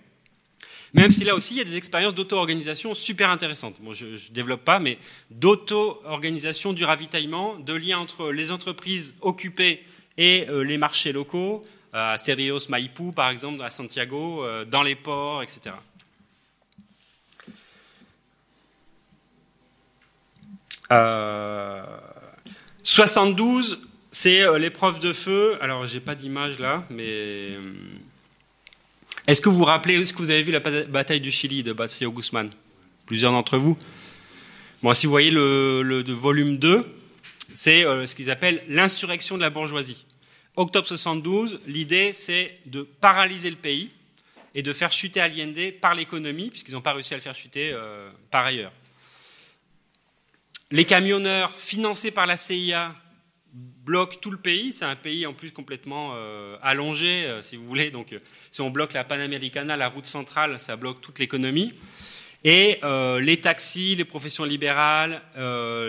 Même 0.95 1.11
si 1.11 1.24
là 1.24 1.34
aussi, 1.34 1.55
il 1.55 1.59
y 1.59 1.61
a 1.61 1.64
des 1.64 1.76
expériences 1.76 2.14
d'auto-organisation 2.14 2.95
super 2.95 3.30
intéressantes. 3.30 3.80
Bon, 3.80 3.93
je 3.93 4.07
ne 4.07 4.34
développe 4.34 4.64
pas, 4.64 4.78
mais 4.78 4.99
d'auto-organisation 5.30 6.72
du 6.72 6.84
ravitaillement, 6.84 7.57
de 7.57 7.74
lien 7.74 7.99
entre 7.99 8.30
les 8.30 8.53
entreprises 8.53 9.14
occupées 9.20 9.84
et 10.16 10.49
euh, 10.49 10.62
les 10.62 10.78
marchés 10.78 11.12
locaux, 11.12 11.64
à 11.93 12.18
Cerrillos 12.18 12.68
Maipú, 12.68 13.12
par 13.12 13.30
exemple, 13.30 13.62
à 13.62 13.70
Santiago, 13.70 14.45
euh, 14.45 14.64
dans 14.64 14.82
les 14.82 14.95
ports, 14.95 15.43
etc. 15.43 15.74
Euh, 20.91 21.82
72, 22.82 23.80
c'est 24.11 24.43
euh, 24.43 24.59
l'épreuve 24.59 25.01
de 25.01 25.12
feu. 25.12 25.57
Alors, 25.61 25.86
j'ai 25.86 26.01
pas 26.01 26.14
d'image 26.14 26.59
là, 26.59 26.84
mais. 26.91 27.57
Est-ce 29.29 29.41
que 29.41 29.49
vous 29.49 29.59
vous 29.59 29.64
rappelez, 29.64 29.95
est-ce 29.95 30.12
que 30.12 30.18
vous 30.18 30.31
avez 30.31 30.43
vu 30.43 30.51
la 30.51 30.59
bataille 30.59 31.20
du 31.20 31.31
Chili 31.31 31.62
de 31.62 31.72
Batrio 31.72 32.11
Guzman 32.11 32.51
Plusieurs 33.07 33.31
d'entre 33.31 33.59
vous. 33.59 33.79
Bon, 34.83 34.93
si 34.95 35.07
vous 35.07 35.12
voyez 35.12 35.31
le 35.31 36.03
volume 36.09 36.59
2, 36.59 36.85
c'est 37.55 37.85
euh, 37.85 38.07
ce 38.07 38.14
qu'ils 38.14 38.31
appellent 38.31 38.62
l'insurrection 38.68 39.37
de 39.37 39.43
la 39.43 39.51
bourgeoisie. 39.51 40.05
Octobre 40.57 40.87
72, 40.87 41.61
l'idée 41.66 42.12
c'est 42.12 42.59
de 42.66 42.83
paralyser 42.83 43.51
le 43.51 43.57
pays 43.57 43.91
et 44.55 44.62
de 44.62 44.72
faire 44.72 44.93
chuter 44.93 45.20
Allende 45.20 45.72
par 45.81 45.95
l'économie, 45.95 46.51
puisqu'ils 46.51 46.72
n'ont 46.72 46.81
pas 46.81 46.93
réussi 46.93 47.14
à 47.14 47.16
le 47.16 47.22
faire 47.22 47.35
chuter 47.35 47.70
euh, 47.72 48.11
par 48.31 48.45
ailleurs. 48.45 48.72
Les 50.70 50.85
camionneurs 50.85 51.53
financés 51.53 52.11
par 52.11 52.26
la 52.26 52.37
CIA 52.37 52.95
bloque 53.89 54.20
tout 54.20 54.30
le 54.30 54.36
pays. 54.36 54.74
C'est 54.74 54.84
un 54.84 54.97
pays 54.97 55.26
en 55.26 55.32
plus 55.32 55.51
complètement 55.51 56.11
euh, 56.12 56.59
allongé, 56.62 57.24
euh, 57.24 57.41
si 57.41 57.57
vous 57.57 57.64
voulez. 57.64 57.91
Donc, 57.91 58.12
euh, 58.12 58.18
si 58.51 58.61
on 58.61 58.68
bloque 58.68 58.93
la 58.93 59.03
Panamericana, 59.03 59.78
la 59.78 59.89
route 59.89 60.07
centrale, 60.07 60.61
ça 60.61 60.76
bloque 60.76 61.01
toute 61.01 61.18
l'économie. 61.18 61.72
Et 62.45 62.78
les 63.20 63.41
taxis, 63.41 63.97
les 63.97 64.05
professions 64.05 64.45
libérales, 64.45 65.20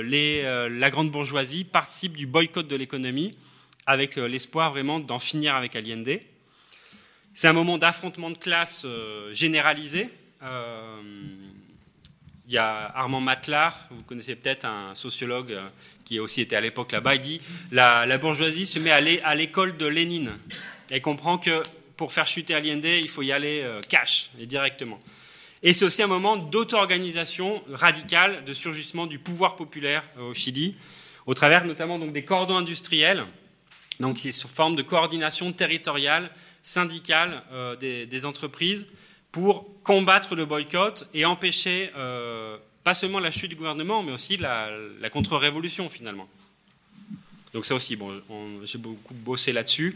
les, 0.03 0.41
la 0.67 0.89
grande 0.89 1.11
bourgeoisie 1.11 1.63
participent 1.63 2.17
du 2.17 2.25
boycott 2.25 2.67
de 2.67 2.75
l'économie 2.75 3.37
avec 3.85 4.15
l'espoir 4.15 4.71
vraiment 4.71 4.99
d'en 4.99 5.19
finir 5.19 5.53
avec 5.53 5.75
Allende. 5.75 6.19
C'est 7.35 7.47
un 7.47 7.53
moment 7.53 7.77
d'affrontement 7.77 8.31
de 8.31 8.37
classe 8.37 8.87
généralisé. 9.31 10.09
Il 10.41 10.47
y 12.47 12.57
a 12.57 12.91
Armand 12.95 13.21
Matlar, 13.21 13.87
vous 13.91 14.01
connaissez 14.01 14.35
peut-être 14.35 14.65
un 14.65 14.95
sociologue 14.95 15.55
qui 16.10 16.18
a 16.18 16.24
aussi 16.24 16.41
été 16.41 16.55
à 16.55 16.60
l'époque 16.60 16.91
là-bas, 16.91 17.14
il 17.14 17.22
dit 17.22 17.39
la, 17.72 18.18
bourgeoisie 18.18 18.66
se 18.66 18.80
met 18.80 18.89
à 18.89 19.36
l'école 19.36 19.78
de 19.78 19.86
Lénine 19.86 20.32
et 20.89 21.01
comprend 21.01 21.38
que 21.38 21.62
pour 21.97 22.12
faire 22.12 22.26
chuter 22.26 22.55
Allende, 22.55 22.84
il 22.84 23.07
faut 23.07 23.22
y 23.22 23.32
aller 23.32 23.62
euh, 23.62 23.80
cash 23.88 24.32
et 24.39 24.47
directement. 24.47 24.99
Et 25.62 25.72
c'est 25.72 25.86
aussi 25.86 26.01
un 26.01 26.07
moment 26.07 26.36
d'auto-organisation 26.36 27.62
radicale, 27.72 28.43
de 28.43 28.55
surgissement 28.55 29.05
du 29.05 29.20
pouvoir 29.20 29.55
populaire 29.55 30.03
euh, 30.18 30.32
au 30.32 30.34
Chili, 30.34 30.76
au 31.28 31.36
travers 31.36 31.64
notamment 31.64 31.99
donc, 31.99 32.12
des 32.12 32.24
cordons 32.24 32.57
industriels, 32.57 33.24
donc 33.99 34.18
qui 34.18 34.30
est 34.30 34.32
sous 34.32 34.47
forme 34.47 34.76
de 34.76 34.82
coordination 34.82 35.53
territoriale, 35.53 36.32
syndicale 36.64 37.43
euh, 37.51 37.76
des, 37.76 38.26
entreprises, 38.26 38.88
pour 39.32 39.68
combattre 39.84 40.34
le 40.34 40.45
boycott 40.45 41.07
et 41.14 41.24
empêcher 41.26 41.91
pas 42.84 42.93
seulement 42.93 43.19
la 43.19 43.32
chute 43.32 43.49
du 43.49 43.55
gouvernement, 43.55 44.03
mais 44.03 44.11
aussi 44.11 44.38
la, 44.38 44.69
contre-révolution 45.11 45.89
finalement. 45.89 46.27
Donc 47.53 47.65
ça 47.65 47.75
aussi, 47.75 47.95
bon, 47.95 48.21
j'ai 48.63 48.77
beaucoup 48.77 49.13
bossé 49.13 49.51
là-dessus. 49.51 49.95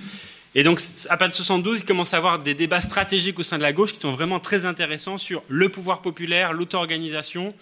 Et 0.55 0.63
donc 0.63 0.79
à 1.09 1.17
partir 1.17 1.29
de 1.29 1.45
72, 1.45 1.79
il 1.81 1.85
commence 1.85 2.13
à 2.13 2.17
avoir 2.17 2.39
des 2.39 2.53
débats 2.53 2.81
stratégiques 2.81 3.39
au 3.39 3.43
sein 3.43 3.57
de 3.57 3.63
la 3.63 3.73
gauche 3.73 3.93
qui 3.93 3.99
sont 3.99 4.11
vraiment 4.11 4.39
très 4.39 4.65
intéressants 4.65 5.17
sur 5.17 5.43
le 5.47 5.69
pouvoir 5.69 6.01
populaire, 6.01 6.53
l'auto-organisation, 6.53 7.53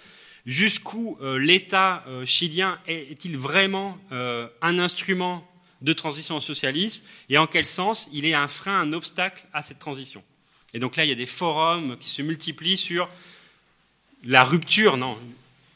Jusqu'où 0.46 1.18
l'État 1.38 2.04
chilien 2.26 2.80
est-il 2.88 3.38
vraiment 3.38 4.00
un 4.10 4.80
instrument 4.80 5.48
de 5.82 5.94
transition 5.94 6.38
au 6.38 6.40
socialisme 6.40 7.02
et 7.30 7.38
en 7.38 7.48
quel 7.48 7.66
sens 7.66 8.10
il 8.14 8.26
est 8.26 8.34
un 8.34 8.48
frein, 8.48 8.80
un 8.80 8.94
obstacle 8.94 9.46
à 9.54 9.62
cette 9.62 9.80
transition. 9.80 10.24
Et 10.74 10.80
donc 10.80 10.96
là, 10.96 11.06
il 11.06 11.10
y 11.10 11.12
a 11.12 11.16
des 11.16 11.26
forums 11.26 11.98
qui 11.98 12.10
se 12.10 12.22
multiplient 12.22 12.78
sur 12.78 13.10
la 14.24 14.44
rupture, 14.44 14.98
non. 14.98 15.18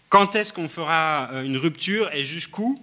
Quand 0.10 0.36
est-ce 0.36 0.54
qu'on 0.54 0.70
fera 0.70 1.30
euh, 1.32 1.43
une 1.43 1.58
rupture 1.58 2.10
et 2.14 2.26
jusqu'où? 2.26 2.82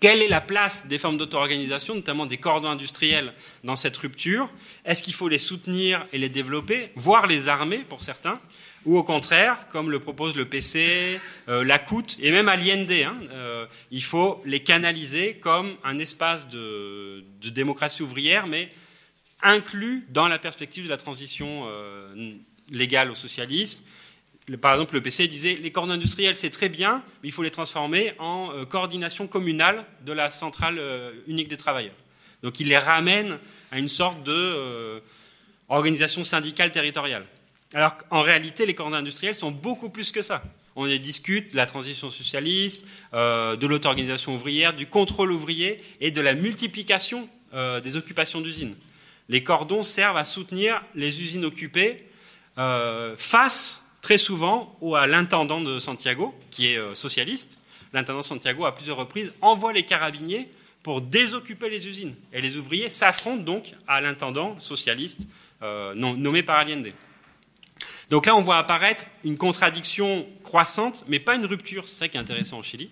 Quelle 0.00 0.20
est 0.20 0.28
la 0.28 0.42
place 0.42 0.86
des 0.86 0.98
formes 0.98 1.16
d'auto-organisation, 1.16 1.94
notamment 1.94 2.26
des 2.26 2.36
cordons 2.36 2.68
industriels, 2.68 3.32
dans 3.62 3.76
cette 3.76 3.96
rupture? 3.96 4.50
Est-ce 4.84 5.02
qu'il 5.02 5.14
faut 5.14 5.28
les 5.28 5.38
soutenir 5.38 6.04
et 6.12 6.18
les 6.18 6.28
développer, 6.28 6.90
voire 6.94 7.26
les 7.26 7.48
armer 7.48 7.78
pour 7.78 8.02
certains? 8.02 8.38
Ou 8.84 8.98
au 8.98 9.02
contraire, 9.02 9.66
comme 9.70 9.90
le 9.90 9.98
propose 9.98 10.36
le 10.36 10.44
PC, 10.44 11.18
euh, 11.48 11.64
la 11.64 11.78
COUT 11.78 12.18
et 12.20 12.30
même 12.32 12.50
Allende, 12.50 12.90
hein, 12.90 13.16
euh, 13.30 13.66
il 13.90 14.04
faut 14.04 14.42
les 14.44 14.62
canaliser 14.62 15.36
comme 15.36 15.74
un 15.84 15.98
espace 15.98 16.48
de, 16.48 17.24
démocratie 17.42 18.02
ouvrière, 18.02 18.46
mais 18.46 18.70
inclus 19.40 20.04
dans 20.10 20.28
la 20.28 20.38
perspective 20.38 20.84
de 20.84 20.90
la 20.90 20.98
transition 20.98 21.64
euh, 21.66 22.34
légale 22.70 23.10
au 23.10 23.14
socialisme. 23.14 23.80
Par 24.60 24.72
exemple, 24.74 24.94
le 24.94 25.02
PC 25.02 25.26
disait 25.26 25.58
les 25.60 25.72
corps 25.72 25.90
industriels, 25.90 26.36
c'est 26.36 26.50
très 26.50 26.68
bien, 26.68 27.02
mais 27.22 27.28
il 27.28 27.32
faut 27.32 27.42
les 27.42 27.50
transformer 27.50 28.12
en 28.18 28.64
coordination 28.66 29.26
communale 29.26 29.84
de 30.04 30.12
la 30.12 30.30
centrale 30.30 30.80
unique 31.26 31.48
des 31.48 31.56
travailleurs. 31.56 31.94
Donc 32.42 32.60
il 32.60 32.68
les 32.68 32.76
ramène 32.76 33.38
à 33.72 33.78
une 33.78 33.88
sorte 33.88 34.22
de 34.22 35.00
organisation 35.68 36.24
syndicale 36.24 36.70
territoriale. 36.72 37.24
Alors 37.74 37.96
qu'en 37.96 38.22
réalité, 38.22 38.66
les 38.66 38.74
corps 38.74 38.94
industriels 38.94 39.34
sont 39.34 39.50
beaucoup 39.50 39.88
plus 39.88 40.12
que 40.12 40.22
ça. 40.22 40.42
On 40.76 40.86
y 40.86 40.98
discute 40.98 41.52
de 41.52 41.56
la 41.56 41.66
transition 41.66 42.10
socialiste, 42.10 42.84
euh, 43.12 43.56
de 43.56 43.66
l'auto-organisation 43.66 44.34
ouvrière, 44.34 44.74
du 44.74 44.86
contrôle 44.86 45.30
ouvrier 45.30 45.82
et 46.00 46.10
de 46.10 46.20
la 46.20 46.34
multiplication 46.34 47.28
euh, 47.52 47.80
des 47.80 47.96
occupations 47.96 48.40
d'usines. 48.40 48.74
Les 49.28 49.42
cordons 49.42 49.84
servent 49.84 50.16
à 50.16 50.24
soutenir 50.24 50.82
les 50.94 51.22
usines 51.22 51.44
occupées 51.44 52.04
euh, 52.58 53.14
face 53.16 53.83
très 54.04 54.18
souvent 54.18 54.76
à 54.94 55.06
l'intendant 55.06 55.62
de 55.62 55.78
Santiago, 55.78 56.34
qui 56.50 56.66
est 56.66 56.94
socialiste. 56.94 57.58
L'intendant 57.94 58.20
de 58.20 58.24
Santiago, 58.24 58.66
à 58.66 58.74
plusieurs 58.74 58.98
reprises, 58.98 59.32
envoie 59.40 59.72
les 59.72 59.84
carabiniers 59.84 60.46
pour 60.82 61.00
désoccuper 61.00 61.70
les 61.70 61.88
usines. 61.88 62.14
Et 62.30 62.42
les 62.42 62.58
ouvriers 62.58 62.90
s'affrontent 62.90 63.42
donc 63.42 63.72
à 63.88 64.02
l'intendant 64.02 64.60
socialiste 64.60 65.20
nommé 65.94 66.42
par 66.42 66.58
Allende. 66.58 66.92
Donc 68.10 68.26
là, 68.26 68.36
on 68.36 68.42
voit 68.42 68.58
apparaître 68.58 69.06
une 69.24 69.38
contradiction 69.38 70.26
croissante, 70.42 71.04
mais 71.08 71.18
pas 71.18 71.36
une 71.36 71.46
rupture, 71.46 71.88
c'est 71.88 71.94
ça 71.94 72.06
qui 72.06 72.18
est 72.18 72.20
intéressant 72.20 72.58
au 72.58 72.62
Chili, 72.62 72.90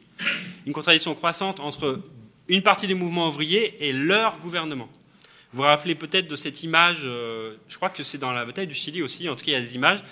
une 0.65 0.73
contradiction 0.73 1.15
croissante 1.15 1.61
entre 1.61 2.01
une 2.49 2.63
partie 2.63 2.87
des 2.87 2.95
mouvements 2.95 3.29
ouvriers 3.29 3.87
et 3.87 3.93
leur 3.93 4.39
gouvernement. 4.39 4.89
Vous 5.53 5.59
vous 5.59 5.69
rappelez 5.69 5.95
peut-être 5.95 6.27
de 6.29 6.37
cette 6.37 6.63
image, 6.63 7.01
euh, 7.05 7.55
je 7.69 7.77
crois 7.77 7.91
que 7.91 8.03
c'est 8.03 8.17
dans 8.17 8.33
la 8.33 8.47
bataille 8.47 8.67
du 8.67 8.75
Chili 8.75 9.03
aussi, 9.03 9.29
en 9.29 9.37
tout 9.37 9.45
cas 9.45 9.51
il 9.51 9.55
y 9.55 9.57
a 9.57 9.61
des 9.61 9.75
images. 9.75 10.03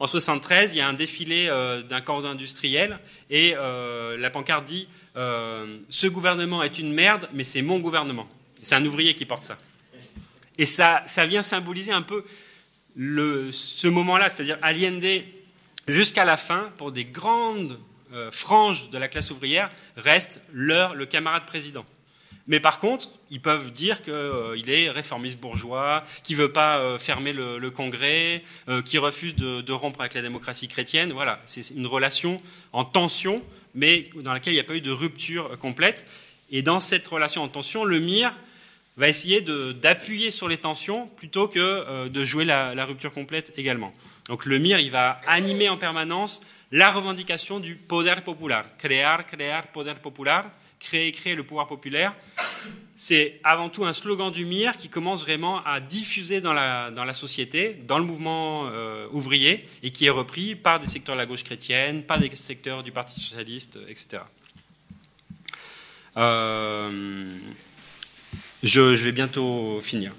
En 0.00 0.06
73, 0.06 0.74
il 0.74 0.78
y 0.78 0.80
a 0.80 0.88
un 0.88 0.92
défilé 0.92 1.48
euh, 1.48 1.82
d'un 1.82 2.00
cordon 2.00 2.28
industriel 2.28 2.98
et 3.30 3.54
euh, 3.56 4.16
la 4.16 4.30
pancarte 4.30 4.64
dit 4.64 4.88
Ce 5.14 6.06
gouvernement 6.06 6.62
est 6.62 6.78
une 6.78 6.92
merde, 6.92 7.28
mais 7.32 7.44
c'est 7.44 7.62
mon 7.62 7.78
gouvernement. 7.78 8.28
C'est 8.62 8.74
un 8.74 8.84
ouvrier 8.84 9.14
qui 9.14 9.24
porte 9.24 9.42
ça. 9.42 9.58
Et 10.58 10.66
ça, 10.66 11.02
vient 11.26 11.42
symboliser 11.42 11.92
un 11.92 12.02
peu 12.02 12.24
ce 12.96 13.86
moment-là, 13.86 14.28
c'est-à-dire 14.28 14.58
Allende, 14.60 15.22
jusqu'à 15.86 16.24
la 16.24 16.36
fin, 16.36 16.72
pour 16.76 16.90
des 16.90 17.04
grandes 17.04 17.78
euh, 18.12 18.30
franges 18.30 18.90
de 18.90 18.98
la 18.98 19.06
classe 19.06 19.30
ouvrière, 19.30 19.70
reste 19.96 20.40
leur, 20.52 20.94
le 20.94 21.06
camarade 21.06 21.46
président. 21.46 21.86
Mais 22.48 22.60
par 22.60 22.80
contre, 22.80 23.08
ils 23.30 23.40
peuvent 23.40 23.72
dire 23.72 24.02
qu'il 24.02 24.12
euh, 24.12 24.56
est 24.66 24.90
réformiste 24.90 25.38
bourgeois, 25.38 26.02
qu'il 26.24 26.36
ne 26.36 26.42
veut 26.42 26.52
pas 26.52 26.78
euh, 26.78 26.98
fermer 26.98 27.32
le, 27.32 27.70
Congrès, 27.70 28.42
qu'il 28.84 28.98
refuse 28.98 29.36
de, 29.36 29.72
rompre 29.72 30.00
avec 30.00 30.14
la 30.14 30.22
démocratie 30.22 30.66
chrétienne. 30.66 31.12
Voilà, 31.12 31.40
c'est 31.44 31.70
une 31.70 31.86
relation 31.86 32.40
en 32.72 32.84
tension, 32.84 33.42
mais 33.74 34.10
dans 34.16 34.32
laquelle 34.32 34.54
il 34.54 34.56
n'y 34.56 34.60
a 34.60 34.64
pas 34.64 34.76
eu 34.76 34.80
de 34.80 34.90
rupture 34.90 35.58
complète. 35.58 36.06
Et 36.50 36.62
dans 36.62 36.80
cette 36.80 37.06
relation 37.06 37.42
en 37.42 37.48
tension, 37.48 37.84
le 37.84 38.00
MIR 38.00 38.32
va 38.98 39.08
essayer 39.08 39.40
d'appuyer 39.40 40.30
sur 40.30 40.48
les 40.48 40.58
tensions 40.58 41.06
plutôt 41.16 41.46
que 41.46 41.60
euh, 41.60 42.08
de 42.08 42.24
jouer 42.24 42.44
la, 42.44 42.84
rupture 42.84 43.12
complète 43.12 43.52
également. 43.56 43.94
Donc 44.26 44.44
le 44.44 44.58
MIR, 44.58 44.80
il 44.80 44.90
va 44.90 45.20
animer 45.26 45.68
en 45.68 45.76
permanence 45.76 46.42
la 46.72 46.90
revendication 46.90 47.60
du 47.60 47.76
poder 47.76 48.16
popular. 48.24 48.64
Créer, 48.76 49.16
créer, 49.26 49.60
poder 49.72 49.94
popular, 50.02 50.46
créer, 50.80 51.12
créer 51.12 51.34
le 51.34 51.44
pouvoir 51.44 51.66
populaire. 51.66 52.14
C'est 52.96 53.38
avant 53.44 53.68
tout 53.68 53.84
un 53.84 53.92
slogan 53.92 54.32
du 54.32 54.44
MIR 54.44 54.76
qui 54.76 54.88
commence 54.88 55.22
vraiment 55.22 55.62
à 55.64 55.78
diffuser 55.78 56.40
dans 56.40 56.52
la, 56.52 56.90
dans 56.90 57.04
la 57.04 57.12
société, 57.12 57.76
dans 57.86 57.98
le 57.98 58.04
mouvement 58.04 58.66
euh, 58.66 59.06
ouvrier, 59.12 59.68
et 59.84 59.92
qui 59.92 60.06
est 60.06 60.10
repris 60.10 60.56
par 60.56 60.80
des 60.80 60.88
secteurs 60.88 61.14
de 61.14 61.20
la 61.20 61.26
gauche 61.26 61.44
chrétienne, 61.44 62.02
par 62.02 62.18
des 62.18 62.34
secteurs 62.34 62.82
du 62.82 62.90
Parti 62.90 63.20
socialiste, 63.20 63.78
etc. 63.88 64.22
Euh, 66.16 67.36
je, 68.64 68.80
vais 68.80 69.12
bientôt 69.12 69.80
finir. 69.80 70.12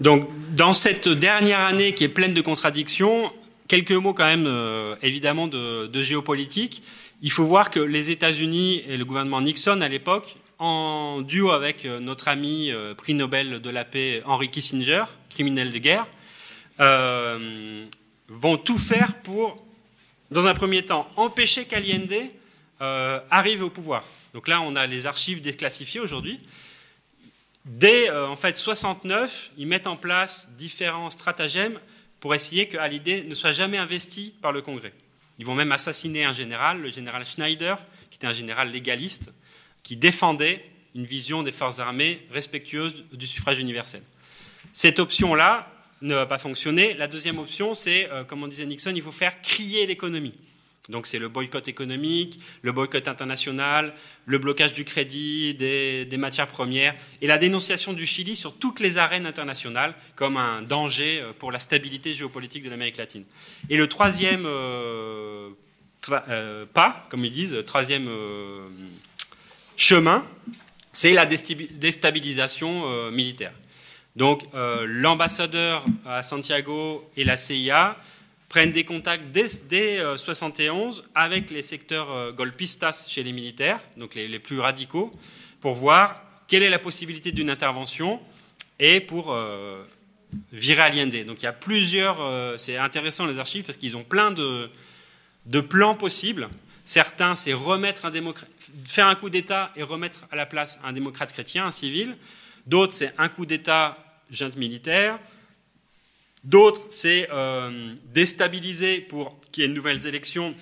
Donc, 0.00 0.28
dans 0.54 0.74
cette 0.74 1.08
dernière 1.08 1.60
année 1.60 1.94
qui 1.94 2.04
est 2.04 2.08
pleine 2.08 2.34
de 2.34 2.42
contradictions, 2.42 3.32
quelques 3.68 3.92
mots 3.92 4.12
quand 4.12 4.24
même, 4.24 4.46
euh, 4.46 4.96
évidemment, 5.02 5.46
de, 5.46 6.02
géopolitique. 6.02 6.82
Il 7.22 7.30
faut 7.30 7.44
voir 7.44 7.70
que 7.70 7.80
les 7.80 8.10
États-Unis 8.10 8.82
et 8.88 8.96
le 8.96 9.04
gouvernement 9.04 9.40
Nixon 9.40 9.80
à 9.80 9.88
l'époque, 9.88 10.36
en 10.58 11.20
duo 11.22 11.50
avec 11.50 11.84
euh, 11.84 12.00
notre 12.00 12.28
ami 12.28 12.70
euh, 12.70 12.94
prix 12.94 13.14
Nobel 13.14 13.60
de 13.60 13.70
la 13.70 13.84
paix 13.84 14.22
Henry 14.26 14.50
Kissinger, 14.50 15.04
criminel 15.30 15.70
de 15.70 15.78
guerre, 15.78 16.06
vont 18.28 18.56
tout 18.56 18.78
faire 18.78 19.16
pour, 19.22 19.62
dans 20.30 20.46
un 20.46 20.54
premier 20.54 20.82
temps, 20.82 21.10
empêcher 21.16 21.66
qu'Allende 21.66 22.30
arrive 22.80 23.62
au 23.62 23.68
pouvoir. 23.68 24.02
Donc 24.32 24.48
là, 24.48 24.62
on 24.62 24.76
a 24.76 24.86
les 24.86 25.06
archives 25.06 25.40
déclassifiées 25.40 26.00
aujourd'hui. 26.00 26.40
Dès 27.64 28.08
euh, 28.10 28.26
en 28.26 28.36
fait 28.36 28.56
69, 28.56 29.50
ils 29.58 29.66
mettent 29.66 29.86
en 29.86 29.96
place 29.96 30.48
différents 30.56 31.10
stratagèmes 31.10 31.78
pour 32.20 32.34
essayer 32.34 32.68
que 32.68 32.78
Hallyday 32.78 33.24
ne 33.24 33.34
soit 33.34 33.52
jamais 33.52 33.78
investi 33.78 34.32
par 34.40 34.52
le 34.52 34.62
Congrès. 34.62 34.92
Ils 35.40 35.46
vont 35.46 35.54
même 35.54 35.72
assassiner 35.72 36.24
un 36.24 36.32
général, 36.32 36.82
le 36.82 36.90
général 36.90 37.24
Schneider, 37.24 37.78
qui 38.10 38.16
était 38.16 38.26
un 38.26 38.32
général 38.32 38.70
légaliste, 38.70 39.32
qui 39.82 39.96
défendait 39.96 40.62
une 40.94 41.06
vision 41.06 41.42
des 41.42 41.50
forces 41.50 41.78
armées 41.78 42.20
respectueuse 42.30 43.06
du 43.10 43.26
suffrage 43.26 43.58
universel. 43.58 44.02
Cette 44.74 44.98
option-là 44.98 45.72
ne 46.02 46.14
va 46.14 46.26
pas 46.26 46.38
fonctionner. 46.38 46.92
La 46.92 47.08
deuxième 47.08 47.38
option, 47.38 47.72
c'est, 47.72 48.10
euh, 48.10 48.22
comme 48.22 48.42
on 48.42 48.48
disait 48.48 48.66
Nixon, 48.66 48.92
il 48.94 49.00
faut 49.00 49.10
faire 49.10 49.40
crier 49.40 49.86
l'économie. 49.86 50.34
Donc 50.90 51.06
c'est 51.06 51.18
le 51.18 51.28
boycott 51.28 51.68
économique, 51.68 52.40
le 52.62 52.72
boycott 52.72 53.06
international, 53.08 53.94
le 54.26 54.38
blocage 54.38 54.72
du 54.72 54.84
crédit, 54.84 55.54
des, 55.54 56.16
matières 56.18 56.48
premières 56.48 56.94
et 57.22 57.26
la 57.26 57.38
dénonciation 57.38 57.92
du 57.92 58.06
Chili 58.06 58.36
sur 58.36 58.54
toutes 58.54 58.80
les 58.80 58.98
arènes 58.98 59.26
internationales 59.26 59.94
comme 60.16 60.36
un 60.36 60.62
danger 60.62 61.20
euh, 61.20 61.32
pour 61.38 61.52
la 61.52 61.58
stabilité 61.58 62.12
géopolitique 62.12 62.64
de 62.64 62.70
l'Amérique 62.70 62.98
latine. 62.98 63.24
Et 63.70 63.76
le 63.76 63.86
troisième 63.86 64.44
euh, 64.44 65.48
euh, 66.10 66.66
pas, 66.66 67.06
comme 67.10 67.24
ils 67.24 67.32
disent, 67.32 67.56
troisième 67.66 68.08
chemin, 69.76 70.26
c'est 70.92 71.12
la 71.12 71.24
déstabilisation 71.24 73.10
militaire. 73.10 73.52
Donc 74.16 74.42
l'ambassadeur 74.52 75.84
à 76.04 76.22
Santiago 76.22 77.08
et 77.16 77.24
la 77.24 77.36
CIA 77.36 77.96
prennent 78.50 78.72
des 78.72 78.84
contacts 78.84 79.30
dès, 79.30 79.46
1971 79.46 80.98
euh, 80.98 81.02
avec 81.14 81.50
les 81.50 81.62
secteurs 81.62 82.12
euh, 82.12 82.32
golpistas 82.32 83.06
chez 83.08 83.22
les 83.22 83.32
militaires, 83.32 83.80
donc 83.96 84.14
les, 84.14 84.38
plus 84.40 84.58
radicaux, 84.58 85.12
pour 85.62 85.74
voir 85.74 86.20
quelle 86.48 86.64
est 86.64 86.68
la 86.68 86.80
possibilité 86.80 87.30
d'une 87.30 87.48
intervention 87.48 88.20
et 88.80 89.00
pour 89.00 89.32
euh, 89.32 89.82
virer 90.52 90.82
Allende. 90.82 91.24
Donc 91.26 91.40
il 91.40 91.44
y 91.44 91.48
a 91.48 91.52
plusieurs, 91.52 92.58
c'est 92.58 92.76
intéressant 92.76 93.26
les 93.26 93.38
archives 93.38 93.64
parce 93.64 93.78
qu'ils 93.78 93.96
ont 93.96 94.02
plein 94.02 94.32
de, 94.32 94.68
de 95.46 95.60
plans 95.60 95.94
possibles. 95.94 96.48
Certains, 96.84 97.36
c'est 97.36 97.52
remettre 97.52 98.04
un 98.04 98.10
démocrate, 98.10 98.50
faire 98.84 99.06
un 99.06 99.14
coup 99.14 99.30
d'État 99.30 99.72
et 99.76 99.84
remettre 99.84 100.26
à 100.32 100.36
la 100.36 100.46
place 100.46 100.80
un 100.82 100.92
démocrate 100.92 101.32
chrétien, 101.32 101.66
un 101.66 101.70
civil. 101.70 102.16
D'autres, 102.66 102.94
c'est 102.94 103.14
un 103.16 103.28
coup 103.28 103.46
d'État 103.46 103.96
junte 104.30 104.56
militaire. 104.56 105.20
D'autres, 106.44 106.86
c'est 106.88 107.28
euh, 107.32 107.94
déstabiliser 108.14 109.00
pour 109.00 109.38
qu'il 109.52 109.62
y 109.62 109.66
ait 109.66 109.68
de 109.68 109.74
nouvelles 109.74 110.06
élections 110.06 110.54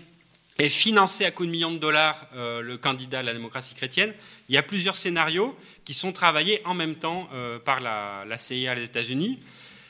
et 0.59 0.69
financer 0.69 1.25
à 1.25 1.31
coups 1.31 1.47
de 1.47 1.53
millions 1.53 1.71
de 1.71 1.79
dollars 1.79 2.27
euh, 2.35 2.63
le 2.63 2.77
candidat 2.77 3.21
à 3.21 3.23
la 3.23 3.33
démocratie 3.33 3.77
chrétienne. 3.77 4.13
Il 4.49 4.57
y 4.57 4.59
a 4.59 4.65
plusieurs 4.65 4.97
scénarios 4.97 5.57
qui 5.85 5.95
sont 5.95 6.11
travaillés 6.11 6.63
en 6.65 6.75
même 6.75 6.97
temps 6.97 7.29
euh, 7.33 7.61
par 7.61 7.79
la, 7.79 8.25
CIA 8.37 8.75
des 8.75 8.85
États-Unis. 8.85 9.39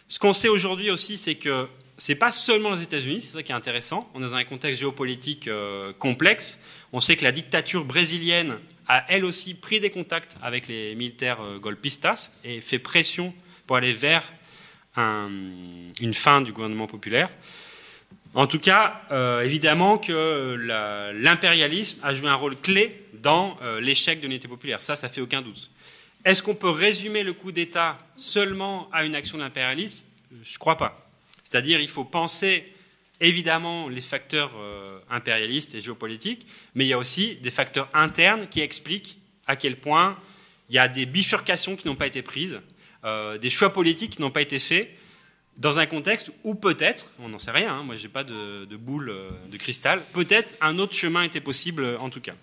Ce 0.08 0.18
qu'on 0.18 0.34
sait 0.34 0.48
aujourd'hui 0.48 0.90
aussi, 0.90 1.16
c'est 1.16 1.36
que 1.36 1.66
c'est 1.96 2.14
pas 2.14 2.32
seulement 2.32 2.74
les 2.74 2.82
États-Unis, 2.82 3.22
c'est 3.22 3.38
ça 3.38 3.42
qui 3.42 3.52
est 3.52 3.56
intéressant. 3.56 4.10
On 4.12 4.20
est 4.20 4.26
dans 4.26 4.34
un 4.34 4.44
contexte 4.44 4.80
géopolitique 4.80 5.50
complexe. 5.98 6.60
On 6.92 7.00
sait 7.00 7.16
que 7.16 7.24
la 7.24 7.32
dictature 7.32 7.84
brésilienne 7.84 8.58
a 8.86 9.04
elle 9.08 9.24
aussi 9.24 9.54
pris 9.54 9.80
des 9.80 9.90
contacts 9.90 10.36
avec 10.40 10.68
les 10.68 10.94
militaires 10.94 11.38
golpistas 11.60 12.30
et 12.44 12.60
fait 12.60 12.78
pression 12.78 13.34
pour 13.66 13.76
aller 13.76 13.92
vers 13.92 14.32
une 14.98 16.14
fin 16.14 16.40
du 16.40 16.52
gouvernement 16.52 16.86
populaire. 16.86 17.30
En 18.34 18.46
tout 18.46 18.58
cas, 18.58 19.02
euh, 19.10 19.40
évidemment 19.40 19.98
que 19.98 20.54
l'impérialisme 21.14 21.98
a 22.02 22.14
joué 22.14 22.28
un 22.28 22.34
rôle 22.34 22.56
clé 22.56 23.04
dans 23.14 23.56
l'échec 23.80 24.20
de 24.20 24.26
l'unité 24.26 24.46
populaire. 24.48 24.82
Ça, 24.82 24.94
ça 24.94 25.08
fait 25.08 25.20
aucun 25.20 25.42
doute. 25.42 25.70
Est-ce 26.24 26.42
qu'on 26.42 26.54
peut 26.54 26.70
résumer 26.70 27.22
le 27.22 27.32
coup 27.32 27.52
d'État 27.52 27.98
seulement 28.16 28.88
à 28.92 29.04
une 29.04 29.14
action 29.14 29.38
d'impérialisme 29.38 30.06
Je 30.44 30.54
ne 30.54 30.58
crois 30.58 30.76
pas. 30.76 31.08
C'est-à-dire 31.42 31.80
il 31.80 31.88
faut 31.88 32.04
penser 32.04 32.64
évidemment 33.20 33.88
les 33.88 34.00
facteurs 34.00 34.52
euh, 34.58 34.98
impérialistes 35.10 35.74
et 35.74 35.80
géopolitiques, 35.80 36.46
mais 36.74 36.84
il 36.84 36.88
y 36.88 36.92
a 36.92 36.98
aussi 36.98 37.36
des 37.36 37.50
facteurs 37.50 37.88
internes 37.94 38.46
qui 38.48 38.60
expliquent 38.60 39.18
à 39.46 39.56
quel 39.56 39.76
point 39.76 40.18
il 40.68 40.74
y 40.74 40.78
a 40.78 40.88
des 40.88 41.06
bifurcations 41.06 41.76
qui 41.76 41.86
n'ont 41.86 41.96
pas 41.96 42.06
été 42.06 42.22
prises, 42.22 42.60
euh, 43.04 43.38
des 43.38 43.50
choix 43.50 43.72
politiques 43.72 44.16
qui 44.16 44.20
n'ont 44.20 44.30
pas 44.30 44.42
été 44.42 44.58
faits, 44.58 44.90
dans 45.56 45.78
un 45.78 45.86
contexte 45.86 46.30
où 46.44 46.54
peut-être, 46.54 47.10
on 47.18 47.28
n'en 47.28 47.38
sait 47.38 47.50
rien, 47.50 47.74
hein, 47.74 47.82
moi 47.82 47.96
je 47.96 48.04
n'ai 48.04 48.08
pas 48.08 48.24
de, 48.24 48.64
boule 48.76 49.10
euh, 49.10 49.30
de 49.48 49.56
cristal, 49.56 50.02
peut-être 50.12 50.56
un 50.60 50.78
autre 50.78 50.94
chemin 50.94 51.22
était 51.22 51.40
possible 51.40 51.96
en 51.98 52.10
tout 52.10 52.20
cas. 52.20 52.34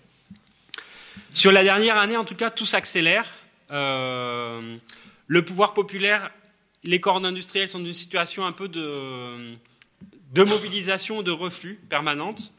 Sur 1.32 1.52
la 1.52 1.62
dernière 1.62 1.96
année, 1.96 2.16
en 2.16 2.24
tout 2.24 2.34
cas, 2.34 2.50
tout 2.50 2.66
s'accélère. 2.66 3.26
le 3.70 5.42
pouvoir 5.44 5.74
populaire 5.74 6.30
les 6.84 7.00
corps 7.00 7.24
industriels 7.24 7.68
sont 7.68 7.80
dans 7.80 7.86
une 7.86 7.94
situation 7.94 8.46
un 8.46 8.52
peu 8.52 8.68
de 8.68 9.58
mobilisation, 10.34 11.22
de 11.22 11.30
reflux 11.30 11.74
permanente. 11.88 12.55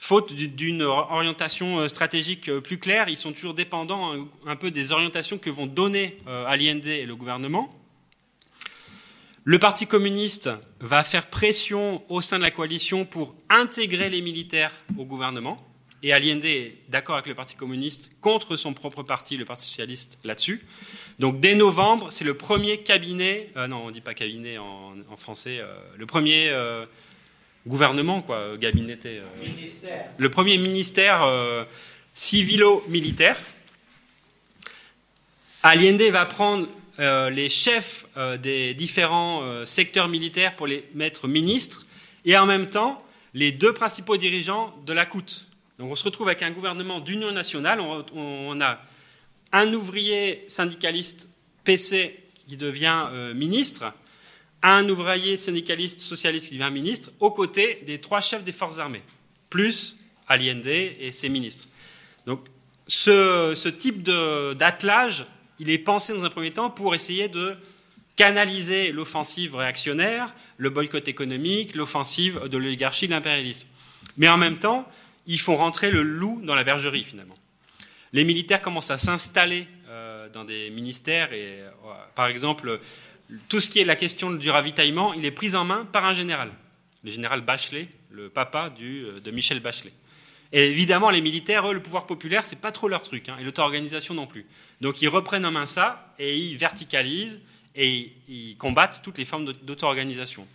Faute 0.00 0.32
d'une 0.32 0.82
orientation 0.82 1.80
euh, 1.80 1.88
stratégique 1.88 2.48
euh, 2.48 2.60
plus 2.60 2.78
claire, 2.78 3.08
ils 3.08 3.16
sont 3.16 3.32
toujours 3.32 3.52
dépendants 3.52 4.28
un, 4.46 4.54
peu 4.54 4.70
des 4.70 4.92
orientations 4.92 5.38
que 5.38 5.50
vont 5.50 5.66
donner 5.66 6.16
euh, 6.28 6.46
Allende 6.46 6.86
et 6.86 7.04
le 7.04 7.16
gouvernement. 7.16 7.74
Le 9.42 9.58
Parti 9.58 9.88
communiste 9.88 10.50
va 10.78 11.02
faire 11.02 11.26
pression 11.26 12.00
au 12.08 12.20
sein 12.20 12.38
de 12.38 12.44
la 12.44 12.52
coalition 12.52 13.04
pour 13.04 13.34
intégrer 13.50 14.08
les 14.08 14.22
militaires 14.22 14.72
au 14.96 15.04
gouvernement. 15.04 15.66
Et 16.04 16.12
Allende 16.12 16.44
est 16.44 16.76
d'accord 16.88 17.16
avec 17.16 17.26
le 17.26 17.34
Parti 17.34 17.56
communiste 17.56 18.12
contre 18.20 18.54
son 18.54 18.74
propre 18.74 19.02
parti, 19.02 19.36
le 19.36 19.44
Parti 19.44 19.66
socialiste, 19.66 20.20
là-dessus. 20.22 20.64
Donc 21.18 21.40
dès 21.40 21.56
novembre, 21.56 22.06
c'est 22.10 22.24
le 22.24 22.34
premier 22.34 22.78
cabinet, 22.84 23.50
non 23.68 23.78
on 23.82 23.86
ne 23.88 23.92
dit 23.92 24.00
pas 24.00 24.14
cabinet 24.14 24.58
en, 24.58 24.94
français, 25.16 25.60
le 25.96 26.06
premier 26.06 26.52
gouvernement, 27.66 28.22
quoi, 28.22 28.56
cabinet, 28.60 28.98
ministère. 29.42 30.04
le 30.16 30.30
premier 30.30 30.58
ministère 30.58 31.24
civilo-militaire. 32.14 33.40
Allende 35.62 36.02
va 36.02 36.24
prendre 36.24 36.66
les 36.98 37.48
chefs 37.48 38.06
des 38.40 38.74
différents 38.74 39.64
secteurs 39.66 40.08
militaires 40.08 40.56
pour 40.56 40.66
les 40.66 40.88
mettre 40.94 41.28
ministres 41.28 41.86
et 42.24 42.36
en 42.36 42.46
même 42.46 42.70
temps 42.70 43.04
les 43.34 43.52
deux 43.52 43.72
principaux 43.72 44.16
dirigeants 44.16 44.74
de 44.86 44.92
la 44.92 45.04
COUT. 45.04 45.46
Donc 45.78 45.92
on 45.92 45.94
se 45.94 46.04
retrouve 46.04 46.28
avec 46.28 46.42
un 46.42 46.50
gouvernement 46.50 47.00
d'union 47.00 47.30
nationale, 47.32 47.80
on 47.80 48.60
a 48.60 48.80
un 49.52 49.72
ouvrier 49.72 50.44
syndicaliste 50.48 51.28
PC 51.64 52.18
qui 52.48 52.56
devient 52.56 53.06
euh, 53.12 53.34
ministre, 53.34 53.92
un 54.62 54.88
ouvrier 54.88 55.36
syndicaliste 55.36 56.00
socialiste 56.00 56.48
qui 56.48 56.58
devient 56.58 56.72
ministre, 56.72 57.10
aux 57.20 57.30
côtés 57.30 57.82
des 57.86 58.00
trois 58.00 58.20
chefs 58.20 58.44
des 58.44 58.52
forces 58.52 58.78
armées, 58.78 59.02
plus 59.50 59.96
Allende 60.26 60.66
et 60.66 61.10
ses 61.10 61.28
ministres. 61.28 61.66
Donc 62.26 62.40
ce, 62.86 63.68
type 63.68 64.02
d'attelage, 64.02 65.24
il 65.58 65.70
est 65.70 65.78
pensé 65.78 66.12
dans 66.12 66.24
un 66.24 66.30
premier 66.30 66.50
temps 66.50 66.70
pour 66.70 66.94
essayer 66.94 67.28
de 67.28 67.56
canaliser 68.16 68.92
l'offensive 68.92 69.54
réactionnaire, 69.54 70.34
le 70.56 70.70
boycott 70.70 71.08
économique, 71.08 71.74
l'offensive 71.74 72.48
de 72.48 72.58
l'oligarchie, 72.58 73.06
de 73.06 73.12
l'impérialisme. 73.12 73.68
Mais 74.16 74.28
en 74.28 74.36
même 74.36 74.58
temps, 74.58 74.86
ils 75.26 75.40
font 75.40 75.56
rentrer 75.56 75.90
le 75.90 76.02
loup 76.02 76.40
dans 76.42 76.54
la 76.54 76.64
bergerie, 76.64 77.04
finalement 77.04 77.38
les 78.12 78.24
militaires 78.24 78.60
commencent 78.60 78.90
à 78.90 78.98
s'installer 78.98 79.66
euh, 79.88 80.28
dans 80.30 80.44
des 80.44 80.70
ministères 80.70 81.32
et, 81.32 81.60
euh, 81.60 81.70
par 82.14 82.26
exemple, 82.26 82.80
tout 83.48 83.60
ce 83.60 83.68
qui 83.68 83.80
est 83.80 83.84
la 83.84 83.96
question 83.96 84.30
du 84.30 84.50
ravitaillement, 84.50 85.12
il 85.12 85.24
est 85.24 85.30
pris 85.30 85.54
en 85.54 85.64
main 85.64 85.84
par 85.84 86.04
un 86.04 86.14
général, 86.14 86.50
le 87.04 87.10
général 87.10 87.42
Bachelet, 87.42 87.88
le 88.10 88.28
papa 88.28 88.72
euh, 88.80 89.20
de 89.20 89.30
Michel 89.30 89.60
Bachelet. 89.60 89.92
Et 90.52 90.70
évidemment, 90.70 91.10
les 91.10 91.20
militaires, 91.20 91.68
eux, 91.68 91.74
le 91.74 91.82
pouvoir 91.82 92.06
populaire, 92.06 92.46
c'est 92.46 92.60
pas 92.60 92.72
trop 92.72 92.88
leur 92.88 93.02
truc, 93.02 93.28
hein, 93.28 93.36
et 93.38 93.44
l'auto-organisation 93.44 94.14
non 94.14 94.26
plus. 94.26 94.46
Donc 94.80 95.02
ils 95.02 95.08
reprennent 95.08 95.44
en 95.44 95.50
main 95.50 95.66
ça 95.66 96.14
et 96.18 96.36
ils 96.36 96.56
verticalisent 96.56 97.40
et 97.74 98.12
ils 98.28 98.56
combattent 98.56 99.02
toutes 99.04 99.18
les 99.18 99.26
formes 99.26 99.52
d'auto-organisation. 99.62 100.46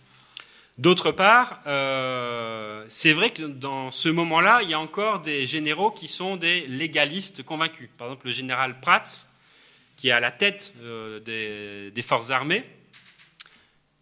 D'autre 0.76 1.12
part, 1.12 1.60
euh, 1.68 2.84
c'est 2.88 3.12
vrai 3.12 3.30
que 3.30 3.44
dans 3.44 3.92
ce 3.92 4.08
moment-là, 4.08 4.62
il 4.62 4.70
y 4.70 4.74
a 4.74 4.80
encore 4.80 5.20
des 5.20 5.46
généraux 5.46 5.92
qui 5.92 6.08
sont 6.08 6.36
des 6.36 6.66
légalistes 6.66 7.44
convaincus. 7.44 7.88
Par 7.96 8.08
exemple, 8.08 8.26
le 8.26 8.32
général 8.32 8.80
Prats, 8.80 9.28
qui 10.04 10.10
est 10.10 10.12
à 10.12 10.20
la 10.20 10.32
tête 10.32 10.74
euh, 10.82 11.90
des, 11.90 12.02
forces 12.02 12.30
armées, 12.30 12.62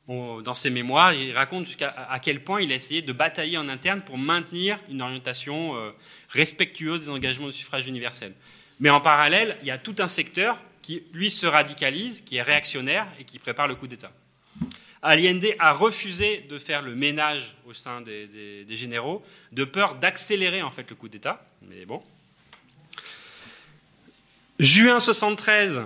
dans 0.09 0.53
ses 0.53 0.69
mémoires, 0.69 1.15
il 1.15 1.31
raconte 1.31 1.65
jusqu'à 1.67 1.91
à 1.91 2.19
quel 2.19 2.43
point 2.43 2.61
il 2.61 2.73
a 2.73 2.75
essayé 2.75 3.03
de 3.03 3.13
batailler 3.13 3.57
en 3.57 3.69
interne 3.69 4.01
pour 4.01 4.19
maintenir 4.19 4.81
une 4.91 5.01
orientation 5.01 5.77
euh, 5.77 5.93
respectueuse 6.31 7.03
des 7.03 7.09
engagements 7.11 7.47
de 7.47 7.53
suffrage 7.53 7.87
universel. 7.87 8.35
Mais 8.81 8.91
en 8.91 9.01
parallèle, 9.01 9.57
il 9.61 9.69
y 9.69 9.71
a 9.71 9.79
tout 9.79 9.95
un 10.01 10.09
secteur 10.09 10.59
qui, 10.83 11.05
lui, 11.13 11.31
se 11.31 11.47
radicalise, 11.47 12.23
qui 12.23 12.35
est 12.35 12.43
réactionnaire 12.43 13.07
et 13.21 13.25
qui 13.25 13.39
prépare 13.39 13.69
le 13.69 13.77
coup 13.77 13.87
d'État. 13.87 14.11
Allende 15.03 15.55
a 15.61 15.73
refusé 15.73 16.39
de 16.51 16.59
faire 16.59 16.83
le 16.83 16.97
ménage 16.97 17.55
au 17.65 17.75
sein 17.75 18.01
des, 18.01 18.67
généraux, 18.71 19.25
de 19.53 19.63
peur 19.63 19.95
d'accélérer 19.95 20.63
en 20.63 20.73
fait 20.73 20.91
le 20.91 20.97
coup 20.97 21.09
d'État. 21.09 21.47
Mais 21.63 21.85
bon. 21.87 22.03
Juin 24.63 25.01
73, 25.01 25.83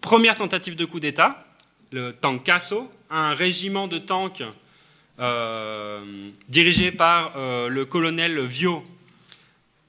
première 0.00 0.36
tentative 0.36 0.76
de 0.76 0.84
coup 0.84 1.00
d'État, 1.00 1.44
le 1.90 2.12
Tankasso, 2.12 2.88
un 3.10 3.34
régiment 3.34 3.88
de 3.88 3.98
tanks 3.98 4.44
euh, 5.18 6.28
dirigé 6.48 6.92
par 6.92 7.32
euh, 7.36 7.66
le 7.66 7.84
colonel 7.84 8.38
Vio, 8.44 8.86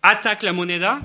attaque 0.02 0.42
la 0.42 0.54
Moneda, 0.54 1.02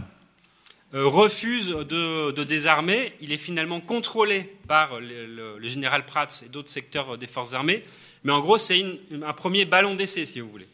euh, 0.94 1.06
refuse 1.06 1.68
de, 1.68 2.42
désarmer. 2.42 3.12
Il 3.20 3.32
est 3.32 3.36
finalement 3.36 3.80
contrôlé 3.80 4.50
par 4.66 4.98
le, 4.98 5.58
général 5.60 6.06
Prats 6.06 6.28
et 6.42 6.48
d'autres 6.48 6.70
secteurs 6.70 7.18
des 7.18 7.26
forces 7.26 7.52
armées. 7.52 7.84
Mais 8.22 8.32
en 8.32 8.40
gros, 8.40 8.56
c'est 8.56 8.82
un 9.22 9.34
premier 9.34 9.66
ballon 9.66 9.94
d'essai, 9.94 10.24
si 10.24 10.40
vous 10.40 10.50
voulez. 10.50 10.68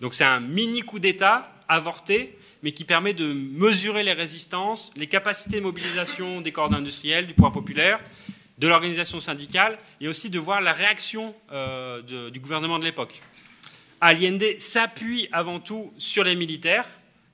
Donc 0.00 0.14
c'est 0.14 0.24
un 0.24 0.40
mini 0.40 0.80
coup 0.80 0.98
d'État 0.98 1.52
avorté, 1.68 2.36
mais 2.62 2.72
qui 2.72 2.84
permet 2.84 3.14
de 3.14 3.32
mesurer 3.32 4.02
les 4.02 4.12
résistances, 4.12 4.92
les 4.96 5.06
capacités 5.06 5.56
de 5.56 5.62
mobilisation 5.62 6.40
des 6.40 6.52
corps 6.52 6.72
industriels, 6.72 7.26
du 7.26 7.34
pouvoir 7.34 7.52
populaire, 7.52 8.00
de 8.58 8.66
l'organisation 8.66 9.20
syndicale, 9.20 9.78
et 10.00 10.08
aussi 10.08 10.30
de 10.30 10.38
voir 10.38 10.60
la 10.60 10.72
réaction 10.72 11.34
euh, 11.52 12.30
du 12.30 12.40
gouvernement 12.40 12.78
de 12.78 12.84
l'époque. 12.84 13.20
Allende 14.00 14.44
s'appuie 14.58 15.28
avant 15.32 15.60
tout 15.60 15.92
sur 15.98 16.24
les 16.24 16.36
militaires, 16.36 16.86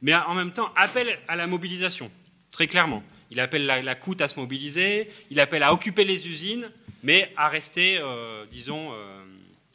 mais 0.02 0.14
en 0.14 0.34
même 0.34 0.52
temps 0.52 0.70
appelle 0.76 1.18
à 1.28 1.36
la 1.36 1.46
mobilisation 1.46 2.10
très 2.54 2.66
clairement. 2.68 3.02
Il 3.30 3.40
appelle 3.40 3.66
la, 3.66 3.82
la 3.82 3.96
à 4.20 4.28
se 4.28 4.38
mobiliser, 4.38 5.10
il 5.30 5.40
appelle 5.40 5.62
à 5.64 5.72
occuper 5.72 6.04
les 6.04 6.28
usines, 6.28 6.70
mais 7.02 7.32
à 7.36 7.48
rester, 7.48 7.98
euh, 7.98 8.46
disons, 8.48 8.92
euh, 8.92 9.24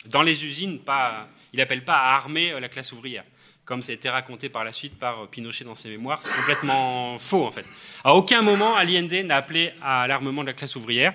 dans 0.06 0.22
les 0.22 0.46
usines. 0.46 0.80
Il 1.52 1.60
n'appelle 1.60 1.84
pas 1.84 1.98
à 1.98 2.16
armer 2.16 2.58
la 2.60 2.70
classe 2.70 2.92
ouvrière, 2.94 3.26
comme 3.70 3.84
ça 3.84 3.92
a 3.92 3.96
été 3.96 4.10
raconté 4.10 4.50
par 4.50 4.64
la 4.64 4.72
suite 4.72 4.98
par 4.98 5.28
Pinochet 5.28 5.64
dans 5.64 5.76
ses 5.76 5.90
mémoires. 5.90 6.24
C'est 6.24 6.36
complètement 6.36 7.18
faux, 7.20 7.46
en 7.46 7.52
fait. 7.52 7.66
À 8.04 8.16
aucun 8.16 8.42
moment, 8.42 8.76
Allende 8.76 9.14
n'a 9.26 9.36
appelé 9.36 9.72
à 9.80 10.08
l'armement 10.08 10.42
de 10.42 10.48
la 10.48 10.54
classe 10.54 10.76
ouvrière. 10.76 11.14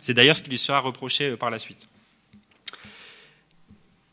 C'est 0.00 0.14
d'ailleurs 0.14 0.36
ce 0.36 0.42
qui 0.42 0.48
lui 0.48 0.58
sera 0.58 0.78
reproché 0.78 1.36
par 1.36 1.50
la 1.50 1.58
suite. 1.58 1.88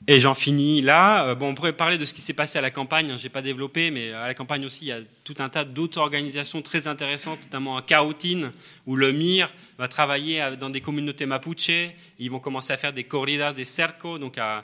Et 0.07 0.19
j'en 0.19 0.33
finis 0.33 0.81
là. 0.81 1.27
Euh, 1.27 1.36
bon, 1.36 1.49
on 1.49 1.53
pourrait 1.53 1.73
parler 1.73 1.99
de 1.99 2.05
ce 2.05 2.15
qui 2.15 2.21
s'est 2.21 2.33
passé 2.33 2.57
à 2.57 2.61
la 2.61 2.71
campagne. 2.71 3.11
Hein, 3.11 3.17
je 3.17 3.23
n'ai 3.23 3.29
pas 3.29 3.43
développé, 3.43 3.91
mais 3.91 4.13
à 4.13 4.25
la 4.25 4.33
campagne 4.33 4.65
aussi, 4.65 4.86
il 4.86 4.88
y 4.88 4.91
a 4.91 5.01
tout 5.23 5.36
un 5.38 5.49
tas 5.49 5.63
d'autres 5.63 5.99
organisations 5.99 6.63
très 6.63 6.88
intéressantes, 6.88 7.39
notamment 7.43 7.77
à 7.77 7.83
Cautine, 7.83 8.51
où 8.88 8.95
le 8.95 9.11
MIR 9.11 9.53
va 9.77 9.88
travailler 9.88 10.43
dans 10.59 10.71
des 10.71 10.81
communautés 10.81 11.27
mapuche. 11.27 11.69
Ils 12.17 12.31
vont 12.31 12.39
commencer 12.39 12.73
à 12.73 12.77
faire 12.77 12.93
des 12.93 13.03
corridas, 13.03 13.53
des 13.53 13.65
cercos, 13.65 14.17
donc 14.17 14.39
à, 14.39 14.63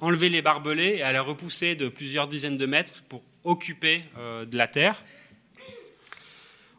enlever 0.00 0.28
les 0.28 0.42
barbelés 0.42 0.96
et 0.98 1.02
à 1.02 1.12
les 1.12 1.18
repousser 1.18 1.74
de 1.74 1.88
plusieurs 1.88 2.28
dizaines 2.28 2.56
de 2.56 2.66
mètres 2.66 3.02
pour 3.08 3.22
occuper 3.42 4.04
euh, 4.18 4.44
de 4.44 4.56
la 4.56 4.66
terre. 4.66 5.02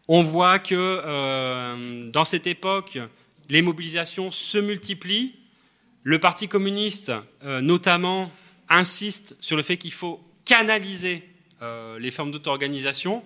On 0.07 0.21
voit 0.21 0.59
que 0.59 0.75
euh, 0.75 2.09
dans 2.11 2.23
cette 2.23 2.47
époque, 2.47 2.99
les 3.49 3.61
mobilisations 3.61 4.31
se 4.31 4.57
multiplient 4.57 5.35
Le 6.03 6.19
Parti 6.19 6.47
communiste, 6.47 7.11
euh, 7.43 7.61
notamment, 7.61 8.31
insiste 8.69 9.35
sur 9.39 9.57
le 9.57 9.63
fait 9.63 9.77
qu'il 9.77 9.93
faut 9.93 10.23
canaliser 10.45 11.23
les 11.97 12.11
formes 12.11 12.29
d'auto-organisation 12.29 13.23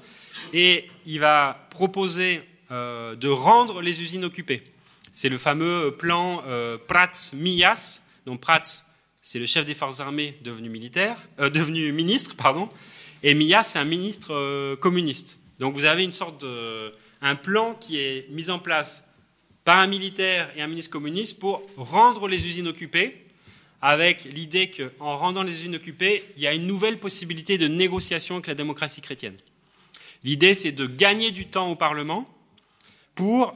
et 0.53 0.89
il 1.05 1.19
va 1.19 1.67
proposer 1.71 2.41
de 2.69 3.27
rendre 3.27 3.81
les 3.81 4.01
usines 4.01 4.23
occupées. 4.23 4.63
C'est 5.11 5.27
le 5.27 5.37
fameux 5.37 5.93
plan 5.97 6.41
Prats-Millas. 6.87 7.99
Donc 8.25 8.39
Prats, 8.39 8.85
c'est 9.21 9.39
le 9.39 9.45
chef 9.45 9.65
des 9.65 9.73
forces 9.73 9.99
armées 9.99 10.37
devenu 10.43 10.69
militaire, 10.69 11.17
devenu 11.37 11.91
ministre, 11.91 12.35
pardon, 12.35 12.69
et 13.21 13.33
Millas, 13.33 13.63
c'est 13.63 13.79
un 13.79 13.85
ministre 13.85 14.75
communiste. 14.75 15.39
Donc 15.59 15.75
vous 15.75 15.85
avez 15.85 16.03
une 16.03 16.13
sorte 16.13 16.41
de, 16.41 16.93
un 17.21 17.35
plan 17.35 17.75
qui 17.75 17.99
est 17.99 18.29
mis 18.29 18.49
en 18.49 18.59
place 18.59 19.03
par 19.65 19.79
un 19.79 19.87
militaire 19.87 20.49
et 20.55 20.61
un 20.61 20.67
ministre 20.67 20.91
communiste 20.91 21.39
pour 21.39 21.61
rendre 21.75 22.27
les 22.27 22.47
usines 22.47 22.67
occupées, 22.67 23.25
avec 23.81 24.23
l'idée 24.25 24.71
qu'en 24.71 25.17
rendant 25.17 25.43
les 25.43 25.51
usines 25.51 25.75
occupées, 25.75 26.23
il 26.35 26.41
y 26.41 26.47
a 26.47 26.53
une 26.53 26.67
nouvelle 26.67 26.97
possibilité 26.97 27.57
de 27.57 27.67
négociation 27.67 28.35
avec 28.35 28.47
la 28.47 28.55
démocratie 28.55 29.01
chrétienne. 29.01 29.37
L'idée, 30.23 30.53
c'est 30.53 30.71
de 30.71 30.85
gagner 30.85 31.31
du 31.31 31.45
temps 31.45 31.69
au 31.69 31.75
Parlement 31.75 32.27
pour, 33.15 33.55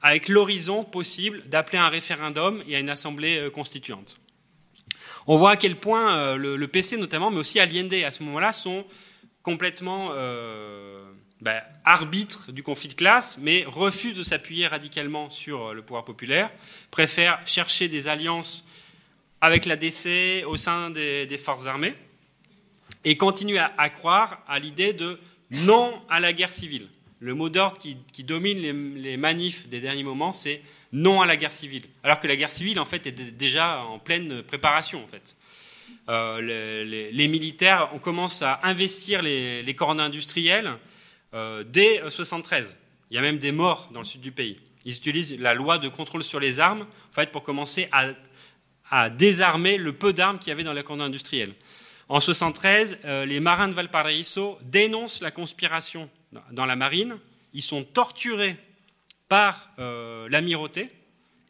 avec 0.00 0.28
l'horizon 0.28 0.84
possible, 0.84 1.42
d'appeler 1.48 1.78
un 1.78 1.88
référendum 1.88 2.62
et 2.66 2.76
à 2.76 2.80
une 2.80 2.88
assemblée 2.88 3.38
euh, 3.38 3.50
constituante. 3.50 4.20
On 5.30 5.36
voit 5.36 5.50
à 5.50 5.56
quel 5.58 5.76
point 5.76 6.16
euh, 6.16 6.36
le, 6.38 6.68
PC 6.68 6.96
notamment, 6.96 7.30
mais 7.30 7.36
aussi 7.36 7.60
Allende 7.60 7.92
à 7.92 8.10
ce 8.10 8.22
moment-là, 8.22 8.54
sont 8.54 8.86
complètement 9.42 10.08
euh, 10.12 11.04
ben, 11.42 11.60
arbitre 11.84 12.50
du 12.50 12.62
conflit 12.62 12.88
de 12.88 12.94
classe, 12.94 13.36
mais 13.38 13.64
refuse 13.66 14.16
de 14.16 14.22
s'appuyer 14.22 14.66
radicalement 14.66 15.28
sur 15.28 15.66
euh, 15.66 15.74
le 15.74 15.82
pouvoir 15.82 16.06
populaire, 16.06 16.50
préfère 16.90 17.46
chercher 17.46 17.88
des 17.88 18.08
alliances 18.08 18.64
avec 19.42 19.66
la 19.66 19.76
DC 19.76 20.46
au 20.46 20.56
sein 20.56 20.88
des, 20.88 21.38
forces 21.38 21.66
armées, 21.66 21.94
et 23.04 23.18
continue 23.18 23.58
à, 23.58 23.88
croire 23.90 24.42
à 24.48 24.58
l'idée 24.58 24.94
de 24.94 25.20
non 25.50 26.00
à 26.08 26.20
la 26.20 26.32
guerre 26.32 26.54
civile. 26.54 26.88
Le 27.20 27.34
mot 27.34 27.48
d'ordre 27.48 27.78
qui, 27.78 28.24
domine 28.24 28.58
les, 28.96 29.16
manifs 29.16 29.68
des 29.68 29.80
derniers 29.80 30.04
moments, 30.04 30.32
c'est 30.32 30.62
non 30.92 31.20
à 31.20 31.26
la 31.26 31.36
guerre 31.36 31.52
civile. 31.52 31.84
Alors 32.02 32.20
que 32.20 32.28
la 32.28 32.36
guerre 32.36 32.52
civile, 32.52 32.78
en 32.78 32.84
fait, 32.84 33.06
est 33.06 33.12
déjà 33.12 33.80
en 33.80 33.98
pleine 33.98 34.42
préparation, 34.42 35.02
en 35.02 35.08
fait. 35.08 35.36
Euh, 36.08 36.40
les, 37.12 37.28
militaires, 37.28 37.90
on 37.92 37.98
commence 37.98 38.42
à 38.42 38.60
investir 38.62 39.20
les, 39.20 39.62
les 39.62 39.74
corps 39.74 39.98
industriels 39.98 40.78
euh, 41.34 41.64
dès 41.66 42.02
73. 42.08 42.66
Euh, 42.66 42.72
Il 43.10 43.14
y 43.14 43.18
a 43.18 43.20
même 43.20 43.38
des 43.38 43.52
morts 43.52 43.90
dans 43.92 44.00
le 44.00 44.06
sud 44.06 44.20
du 44.20 44.32
pays. 44.32 44.58
Ils 44.84 44.96
utilisent 44.96 45.38
la 45.38 45.54
loi 45.54 45.78
de 45.78 45.88
contrôle 45.88 46.24
sur 46.24 46.40
les 46.40 46.60
armes 46.60 46.82
en 46.82 47.14
fait, 47.14 47.30
pour 47.30 47.42
commencer 47.42 47.88
à, 47.92 49.10
désarmer 49.10 49.76
le 49.76 49.92
peu 49.92 50.14
d'armes 50.14 50.38
qu'il 50.38 50.48
y 50.48 50.52
avait 50.52 50.64
dans 50.64 50.74
cordon 50.82 51.04
industriel. 51.04 51.52
En 52.08 52.20
73, 52.20 53.00
euh, 53.04 53.26
les 53.26 53.38
marins 53.38 53.68
de 53.68 53.74
Valparaiso 53.74 54.58
dénoncent 54.62 55.20
la 55.20 55.30
conspiration 55.30 56.08
dans 56.52 56.66
la 56.66 56.76
marine. 56.76 57.18
Ils 57.54 57.62
sont 57.62 57.84
torturés 57.84 58.56
par 59.28 59.70
l'amirauté 59.76 60.90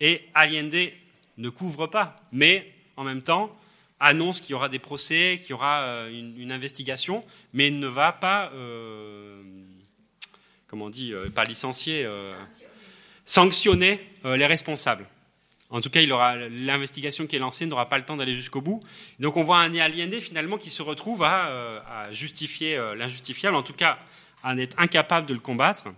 et 0.00 0.22
Allende 0.34 0.90
ne 1.36 1.48
couvre 1.48 1.86
pas, 1.86 2.20
mais 2.32 2.72
en 2.96 3.04
même 3.04 3.22
temps 3.22 3.56
annonce 4.00 4.40
qu'il 4.40 4.50
y 4.50 4.54
aura 4.54 4.68
des 4.68 4.78
procès, 4.78 5.38
qu'il 5.40 5.50
y 5.50 5.52
aura 5.52 6.08
une, 6.08 6.52
investigation, 6.52 7.24
mais 7.52 7.70
ne 7.70 7.86
va 7.86 8.12
pas 8.12 8.52
comment 10.68 10.86
on 10.86 10.90
dit, 10.90 11.12
euh, 11.12 11.30
pas 11.30 11.44
licencier, 11.44 12.04
euh, 12.04 12.34
sanctionner 13.24 14.06
euh, 14.24 14.36
les 14.36 14.46
responsables. 14.46 15.06
En 15.70 15.80
tout 15.82 15.90
cas, 15.90 16.00
l'investigation 16.48 17.26
qui 17.26 17.36
est 17.36 17.38
lancée 17.38 17.66
n'aura 17.66 17.90
pas 17.90 17.98
le 17.98 18.04
temps 18.04 18.16
d'aller 18.16 18.34
jusqu'au 18.34 18.62
bout. 18.62 18.82
Donc, 19.18 19.36
on 19.36 19.42
voit 19.42 19.58
un 19.58 19.74
aliéné 19.74 20.18
finalement 20.22 20.56
qui 20.56 20.70
se 20.70 20.80
retrouve 20.80 21.22
à, 21.24 22.08
justifier 22.10 22.78
l'injustifiable, 22.96 23.54
en 23.54 23.62
tout 23.62 23.74
cas 23.74 23.98
à 24.48 24.56
être 24.56 24.78
incapable 24.78 25.26
de 25.26 25.34
le 25.34 25.40
combattre. 25.40 25.88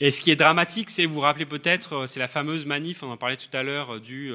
Et 0.00 0.10
ce 0.10 0.20
qui 0.20 0.30
est 0.30 0.36
dramatique, 0.36 0.90
c'est, 0.90 1.06
vous 1.06 1.14
vous 1.14 1.20
rappelez 1.20 1.46
peut-être, 1.46 2.06
c'est 2.06 2.20
la 2.20 2.28
fameuse 2.28 2.66
manif, 2.66 3.02
on 3.02 3.10
en 3.10 3.16
parlait 3.16 3.36
tout 3.36 3.54
à 3.56 3.62
l'heure, 3.62 4.00
du 4.00 4.32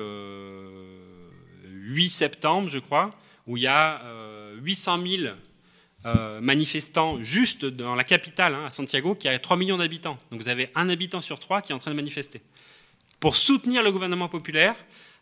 8 1.66 2.10
septembre, 2.10 2.70
je 2.70 2.80
crois, 2.80 3.12
où 3.46 3.58
il 3.58 3.64
y 3.64 3.68
a 3.68 4.02
800 4.62 5.06
000 5.06 5.34
euh, 6.06 6.40
manifestants 6.40 7.22
juste 7.22 7.66
dans 7.66 7.94
la 7.94 8.06
capitale, 8.06 8.56
hein, 8.56 8.66
à 8.68 8.72
Santiago, 8.72 9.16
qui 9.16 9.28
a 9.28 9.38
3 9.38 9.58
millions 9.58 9.78
d'habitants. 9.78 10.18
Donc 10.32 10.40
vous 10.40 10.48
avez 10.48 10.70
un 10.76 10.88
habitant 10.88 11.20
sur 11.20 11.40
trois 11.40 11.62
qui 11.62 11.74
est 11.74 11.76
en 11.76 11.78
train 11.78 11.92
de 11.92 11.96
manifester. 11.98 12.42
Pour 13.20 13.36
soutenir 13.36 13.84
le 13.84 13.92
gouvernement 13.92 14.30
populaire, 14.30 14.76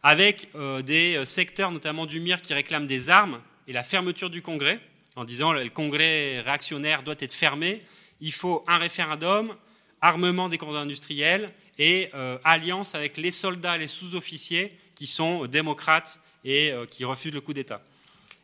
avec 0.03 0.49
euh, 0.53 0.83
des 0.83 1.15
euh, 1.15 1.25
secteurs, 1.25 1.71
notamment 1.71 2.05
du 2.05 2.19
MIR, 2.19 2.43
qui 2.43 2.53
réclament 2.53 2.85
des 2.85 3.09
armes 3.09 3.41
et 3.67 3.73
la 3.73 3.81
fermeture 3.81 4.29
du 4.29 4.43
Congrès, 4.43 4.79
en 5.17 5.25
disant 5.25 5.51
le 5.51 5.67
Congrès 5.69 6.39
réactionnaire 6.39 7.03
doit 7.03 7.15
être 7.19 7.33
fermé, 7.33 7.81
il 8.21 8.31
faut 8.31 8.63
un 8.67 8.77
référendum, 8.77 9.53
armement 9.99 10.47
des 10.47 10.57
cordons 10.57 10.77
industriels 10.77 11.51
et 11.77 12.09
alliance 12.43 12.95
avec 12.95 13.17
les 13.17 13.31
soldats, 13.31 13.77
les 13.77 13.87
sous-officiers 13.87 14.71
qui 14.95 15.07
sont 15.07 15.45
démocrates 15.47 16.19
et 16.45 16.71
qui 16.89 17.03
refusent 17.03 17.33
le 17.33 17.41
coup 17.41 17.53
d'État. 17.53 17.81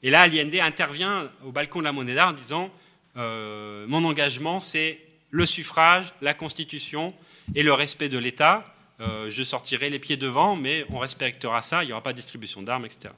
Et 0.03 0.09
là, 0.09 0.21
Allende 0.21 0.55
intervient 0.55 1.31
au 1.45 1.53
balcon 1.53 1.79
de 1.79 1.85
la 1.85 1.93
Moneda 1.93 2.27
en 2.27 2.33
disant 2.33 2.69
euh, 3.15 3.85
Mon 3.87 4.03
engagement, 4.03 4.59
c'est 4.59 4.99
le 5.31 5.45
suffrage, 5.45 6.13
la 6.21 6.33
Constitution 6.33 7.13
et 7.55 7.63
le 7.63 7.73
respect 7.73 8.09
de 8.09 8.17
l'État. 8.17 8.65
Euh, 8.99 9.29
je 9.29 9.43
sortirai 9.43 9.89
les 9.89 9.99
pieds 9.99 10.17
devant, 10.17 10.57
mais 10.57 10.85
on 10.89 10.99
respectera 10.99 11.61
ça, 11.61 11.83
il 11.83 11.87
n'y 11.87 11.93
aura 11.93 12.03
pas 12.03 12.11
de 12.11 12.17
distribution 12.17 12.61
d'armes, 12.61 12.85
etc. 12.85 13.13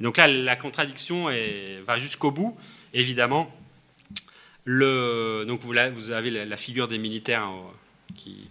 donc 0.00 0.18
là, 0.18 0.28
la 0.28 0.54
contradiction 0.54 1.28
va 1.84 1.98
jusqu'au 1.98 2.30
bout, 2.30 2.56
évidemment. 2.94 3.52
donc 4.66 5.60
vous, 5.62 6.10
avez 6.10 6.30
la, 6.30 6.56
figure 6.56 6.88
des 6.88 6.98
militaires 6.98 7.42
hein, 7.42 7.62
qui, 8.16 8.48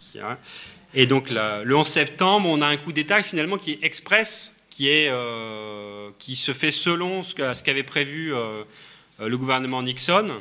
et 0.94 1.06
donc 1.06 1.30
le 1.30 1.76
11 1.76 1.86
septembre, 1.86 2.50
on 2.50 2.62
a 2.62 2.68
un 2.68 2.78
coup 2.78 2.92
d'État 2.92 3.22
finalement 3.22 3.58
qui 3.58 3.74
est 3.74 3.84
express 3.84 4.54
qui, 4.78 5.08
euh, 5.08 6.12
se 6.20 6.54
fait 6.54 6.72
selon 6.72 7.24
ce 7.24 7.64
qu'avait 7.64 7.84
prévu 7.84 8.34
euh, 8.34 8.64
le 9.20 9.38
gouvernement 9.38 9.82
Nixon, 9.82 10.32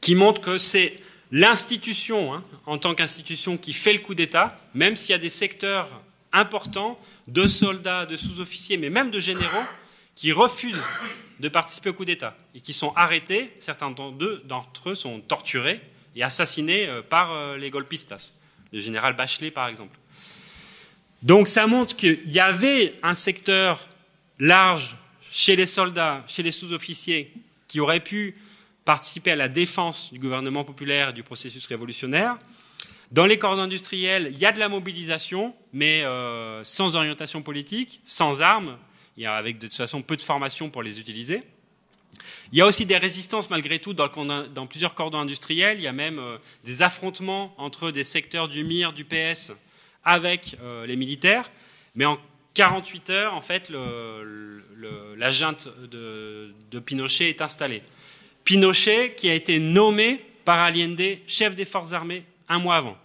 qui 0.00 0.14
montre 0.14 0.40
que 0.40 0.56
c'est 0.56 0.94
l'institution, 1.30 2.32
hein, 2.32 2.42
en 2.64 2.78
tant 2.78 2.94
qu'institution, 2.94 3.58
qui 3.58 3.74
fait 3.74 3.92
le 3.92 3.98
coup 3.98 4.14
d'État, 4.14 4.58
même 4.74 4.96
s'il 4.96 5.10
y 5.10 5.14
a 5.14 5.18
des 5.18 5.28
secteurs 5.28 5.90
importants 6.32 6.98
de 7.26 7.46
soldats, 7.48 8.06
de 8.06 8.16
sous-officiers, 8.16 8.78
mais 8.78 8.88
même 8.88 9.10
de 9.10 9.20
généraux, 9.20 9.66
qui 10.14 10.32
refusent 10.32 10.82
de 11.40 11.48
participer 11.48 11.90
au 11.90 11.94
coup 11.94 12.04
d'État 12.04 12.36
et 12.54 12.60
qui 12.60 12.72
sont 12.72 12.92
arrêtés, 12.94 13.52
certains 13.58 13.90
d'entre 13.90 14.90
eux 14.90 14.94
sont 14.94 15.20
torturés 15.20 15.80
et 16.16 16.22
assassinés 16.22 16.86
euh, 16.88 17.02
par 17.02 17.56
les 17.56 17.70
golpistas, 17.70 18.32
le 18.72 18.80
général 18.80 19.14
Bachelet 19.14 19.50
par 19.50 19.68
exemple. 19.68 19.98
Donc 21.22 21.48
ça 21.48 21.66
montre 21.66 21.96
qu'il 21.96 22.30
y 22.30 22.40
avait 22.40 22.94
un 23.02 23.14
secteur 23.14 23.88
large 24.38 24.96
chez 25.30 25.56
les 25.56 25.66
soldats, 25.66 26.24
chez 26.26 26.42
les 26.42 26.52
sous-officiers, 26.52 27.32
qui 27.66 27.80
auraient 27.80 28.00
pu 28.00 28.36
participer 28.84 29.32
à 29.32 29.36
la 29.36 29.48
défense 29.48 30.12
du 30.12 30.18
gouvernement 30.18 30.64
populaire 30.64 31.10
et 31.10 31.12
du 31.12 31.22
processus 31.22 31.66
révolutionnaire. 31.66 32.38
Dans 33.10 33.26
les 33.26 33.38
corps 33.38 33.58
industriels, 33.58 34.30
il 34.32 34.38
y 34.38 34.46
a 34.46 34.52
de 34.52 34.58
la 34.58 34.68
mobilisation, 34.68 35.54
mais 35.72 36.02
euh, 36.04 36.62
sans 36.64 36.94
orientation 36.94 37.42
politique, 37.42 38.00
sans 38.04 38.42
armes, 38.42 38.78
avec 39.26 39.58
de 39.58 39.66
toute 39.66 39.76
façon 39.76 40.02
peu 40.02 40.16
de 40.16 40.22
formation 40.22 40.70
pour 40.70 40.82
les 40.82 41.00
utiliser. 41.00 41.42
Il 42.52 42.58
y 42.58 42.62
a 42.62 42.66
aussi 42.66 42.86
des 42.86 42.96
résistances 42.96 43.50
malgré 43.50 43.78
tout 43.78 43.94
dans, 43.94 44.66
plusieurs 44.68 44.94
cordons 44.94 45.18
industriels. 45.18 45.78
Il 45.78 45.82
y 45.82 45.88
a 45.88 45.92
même 45.92 46.18
euh, 46.18 46.38
des 46.64 46.82
affrontements 46.82 47.54
entre 47.58 47.90
des 47.90 48.04
secteurs 48.04 48.48
du 48.48 48.64
MIR, 48.64 48.92
du 48.92 49.04
PS 49.04 49.52
avec 50.04 50.56
euh, 50.62 50.86
les 50.86 50.96
militaires, 50.96 51.50
mais 51.94 52.06
en 52.06 52.18
48 52.54 53.10
heures, 53.10 53.34
en 53.34 53.40
fait, 53.40 53.70
la 53.70 55.30
junte 55.30 55.68
de, 55.90 56.78
Pinochet 56.84 57.28
est 57.28 57.40
installée. 57.40 57.82
Pinochet 58.44 59.14
qui 59.14 59.30
a 59.30 59.34
été 59.34 59.58
nommé 59.58 60.24
par 60.44 60.58
Allende 60.58 61.18
chef 61.26 61.54
des 61.54 61.64
forces 61.64 61.92
armées 61.92 62.24
un 62.48 62.58
mois 62.58 62.76
avant. 62.76 62.98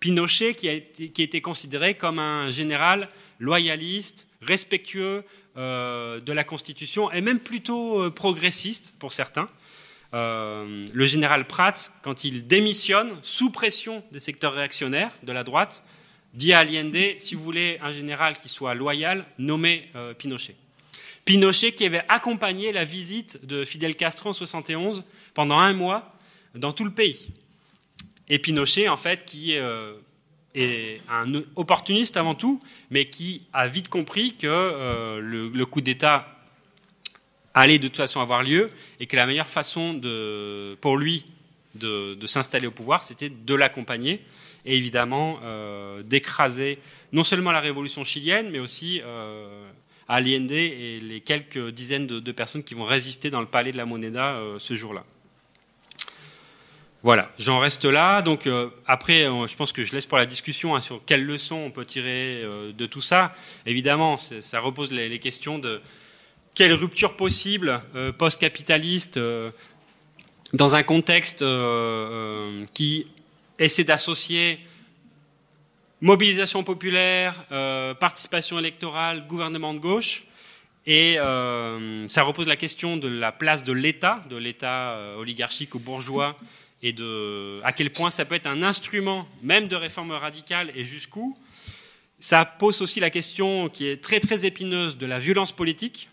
Pinochet 0.00 0.54
qui 0.54 0.68
a 0.68 0.72
été, 0.72 1.40
considéré 1.40 1.94
comme 1.94 2.18
un 2.18 2.50
général 2.50 3.08
loyaliste, 3.38 4.26
respectueux 4.46 5.24
euh, 5.56 6.20
de 6.20 6.32
la 6.32 6.44
Constitution 6.44 7.10
et 7.12 7.20
même 7.20 7.40
plutôt 7.40 8.02
euh, 8.02 8.10
progressiste 8.10 8.94
pour 8.98 9.12
certains. 9.12 9.48
le 10.12 11.06
général 11.06 11.46
Prats, 11.46 11.90
quand 12.02 12.24
il 12.24 12.46
démissionne 12.46 13.18
sous 13.22 13.50
pression 13.50 14.04
des 14.12 14.20
secteurs 14.20 14.52
réactionnaires 14.52 15.10
de 15.24 15.32
la 15.32 15.42
droite, 15.42 15.82
dit 16.34 16.52
à 16.52 16.58
Allende, 16.60 16.96
si 17.18 17.34
vous 17.34 17.42
voulez 17.42 17.78
un 17.80 17.92
général 17.92 18.36
qui 18.36 18.48
soit 18.48 18.74
loyal, 18.74 19.24
nommez 19.38 19.88
euh, 19.94 20.14
Pinochet. 20.14 20.56
Pinochet 21.24 21.72
qui 21.72 21.86
avait 21.86 22.04
accompagné 22.08 22.72
la 22.72 22.84
visite 22.84 23.44
de 23.46 23.64
Fidel 23.64 23.96
Castro 23.96 24.30
en 24.30 24.32
71 24.32 25.04
pendant 25.32 25.58
un 25.58 25.72
mois 25.72 26.14
dans 26.54 26.72
tout 26.72 26.84
le 26.84 26.90
pays. 26.90 27.30
Et 28.28 28.38
Pinochet, 28.38 28.88
en 28.88 28.96
fait, 28.96 29.24
qui 29.24 29.56
euh, 29.56 29.94
est 30.54 31.00
un 31.10 31.32
opportuniste 31.56 32.16
avant 32.16 32.34
tout, 32.34 32.60
mais 32.90 33.06
qui 33.06 33.42
a 33.52 33.66
vite 33.66 33.88
compris 33.88 34.34
que 34.34 34.46
euh, 34.46 35.20
le, 35.20 35.66
coup 35.66 35.80
d'État 35.80 36.28
allait 37.54 37.78
de 37.78 37.88
toute 37.88 37.96
façon 37.96 38.20
avoir 38.20 38.42
lieu 38.42 38.70
et 39.00 39.06
que 39.06 39.16
la 39.16 39.26
meilleure 39.26 39.48
façon 39.48 39.94
de, 39.94 40.76
pour 40.80 40.96
lui 40.96 41.26
de, 41.74 42.16
s'installer 42.26 42.66
au 42.66 42.70
pouvoir, 42.70 43.02
c'était 43.02 43.30
de 43.30 43.54
l'accompagner 43.54 44.20
et 44.64 44.76
évidemment 44.76 45.40
euh, 45.42 46.02
d'écraser 46.02 46.78
non 47.12 47.24
seulement 47.24 47.52
la 47.52 47.60
révolution 47.60 48.04
chilienne, 48.04 48.50
mais 48.50 48.60
aussi 48.60 49.00
euh, 49.04 49.68
Allende 50.08 50.52
et 50.52 51.00
les 51.00 51.20
quelques 51.20 51.70
dizaines 51.70 52.06
de, 52.06 52.32
personnes 52.32 52.62
qui 52.62 52.74
vont 52.74 52.84
résister 52.84 53.30
dans 53.30 53.40
le 53.40 53.46
palais 53.46 53.72
de 53.72 53.76
la 53.76 53.86
Moneda 53.86 54.38
ce 54.58 54.74
jour-là. 54.74 55.04
Voilà, 57.04 57.30
j'en 57.38 57.58
reste 57.58 57.84
là. 57.84 58.22
Donc 58.22 58.46
euh, 58.46 58.70
après, 58.86 59.28
euh, 59.28 59.46
je 59.46 59.54
pense 59.56 59.72
que 59.72 59.84
je 59.84 59.92
laisse 59.92 60.06
pour 60.06 60.16
la 60.16 60.24
discussion 60.24 60.74
hein, 60.74 60.80
sur 60.80 61.04
quelles 61.04 61.26
leçons 61.26 61.56
on 61.56 61.70
peut 61.70 61.84
tirer 61.84 62.40
euh, 62.42 62.72
de 62.72 62.86
tout 62.86 63.02
ça. 63.02 63.34
Évidemment, 63.66 64.16
ça 64.16 64.58
repose 64.60 64.90
les, 64.90 65.18
questions 65.18 65.58
de 65.58 65.82
quelle 66.54 66.72
rupture 66.72 67.14
possible 67.14 67.82
post-capitaliste 68.16 69.20
dans 70.54 70.76
un 70.76 70.82
contexte 70.82 71.44
qui 72.72 73.06
essaie 73.58 73.84
d'associer 73.84 74.60
mobilisation 76.00 76.62
populaire, 76.62 77.44
participation 77.98 78.58
électorale, 78.58 79.26
gouvernement 79.26 79.74
de 79.74 79.80
gauche. 79.80 80.24
Et 80.86 81.16
ça 81.16 82.22
repose 82.22 82.46
la 82.46 82.56
question 82.56 82.96
de 82.96 83.08
la 83.08 83.32
place 83.32 83.64
de 83.64 83.72
l'État, 83.72 84.24
de 84.30 84.36
l'État 84.36 84.96
oligarchique 85.18 85.74
ou 85.74 85.80
bourgeois 85.80 86.36
et 86.84 86.92
de 86.92 87.60
à 87.64 87.72
quel 87.72 87.90
point 87.90 88.10
ça 88.10 88.26
peut 88.26 88.34
être 88.34 88.46
un 88.46 88.62
instrument 88.62 89.26
même 89.42 89.66
de 89.68 89.74
réforme 89.74 90.12
radicale 90.12 90.70
et 90.76 90.84
jusqu'où. 90.84 91.36
Ça 92.20 92.44
pose 92.44 92.80
aussi 92.82 93.00
la 93.00 93.10
question 93.10 93.68
qui 93.68 93.88
est 93.88 94.02
très 94.02 94.20
très 94.20 94.44
épineuse 94.44 94.96
de 94.98 95.06
la 95.06 95.18
violence 95.18 95.50
politique. 95.50 96.10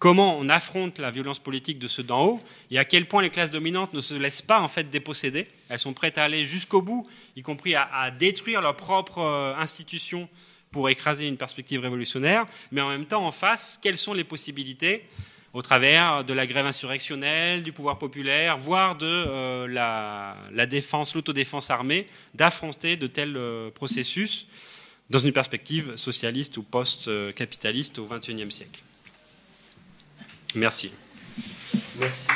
Comment 0.00 0.36
on 0.36 0.48
affronte 0.48 0.98
la 0.98 1.10
violence 1.10 1.38
politique 1.38 1.78
de 1.78 1.86
ceux 1.86 2.02
d'en 2.02 2.24
haut 2.24 2.40
et 2.70 2.78
à 2.78 2.84
quel 2.84 3.06
point 3.06 3.22
les 3.22 3.30
classes 3.30 3.50
dominantes 3.50 3.94
ne 3.94 4.00
se 4.00 4.14
laissent 4.14 4.42
pas 4.42 4.60
en 4.60 4.68
fait 4.68 4.90
déposséder. 4.90 5.46
Elles 5.68 5.78
sont 5.78 5.92
prêtes 5.92 6.18
à 6.18 6.24
aller 6.24 6.44
jusqu'au 6.44 6.82
bout, 6.82 7.06
y 7.36 7.42
compris 7.42 7.76
à, 7.76 7.88
à 7.94 8.10
détruire 8.10 8.62
leurs 8.62 8.76
propres 8.76 9.18
euh, 9.18 9.54
institutions 9.56 10.28
pour 10.72 10.88
écraser 10.88 11.28
une 11.28 11.36
perspective 11.36 11.80
révolutionnaire. 11.80 12.46
Mais 12.72 12.80
en 12.80 12.88
même 12.88 13.06
temps, 13.06 13.24
en 13.26 13.32
face, 13.32 13.78
quelles 13.80 13.96
sont 13.96 14.14
les 14.14 14.24
possibilités 14.24 15.04
au 15.52 15.62
travers 15.62 16.24
de 16.24 16.32
la 16.32 16.46
grève 16.46 16.66
insurrectionnelle, 16.66 17.62
du 17.62 17.72
pouvoir 17.72 17.98
populaire, 17.98 18.56
voire 18.56 18.96
de 18.96 19.06
euh, 19.06 19.66
la, 19.68 20.66
défense, 20.66 21.14
l'autodéfense 21.14 21.70
armée, 21.70 22.06
d'affronter 22.34 22.96
de 22.96 23.06
tels 23.06 23.36
euh, 23.36 23.70
processus 23.70 24.46
dans 25.10 25.18
une 25.18 25.32
perspective 25.32 25.96
socialiste 25.96 26.56
ou 26.56 26.62
post-capitaliste 26.62 27.98
au 27.98 28.06
XXIe 28.06 28.50
siècle. 28.50 28.80
Merci. 30.54 30.92
Merci. 31.98 32.28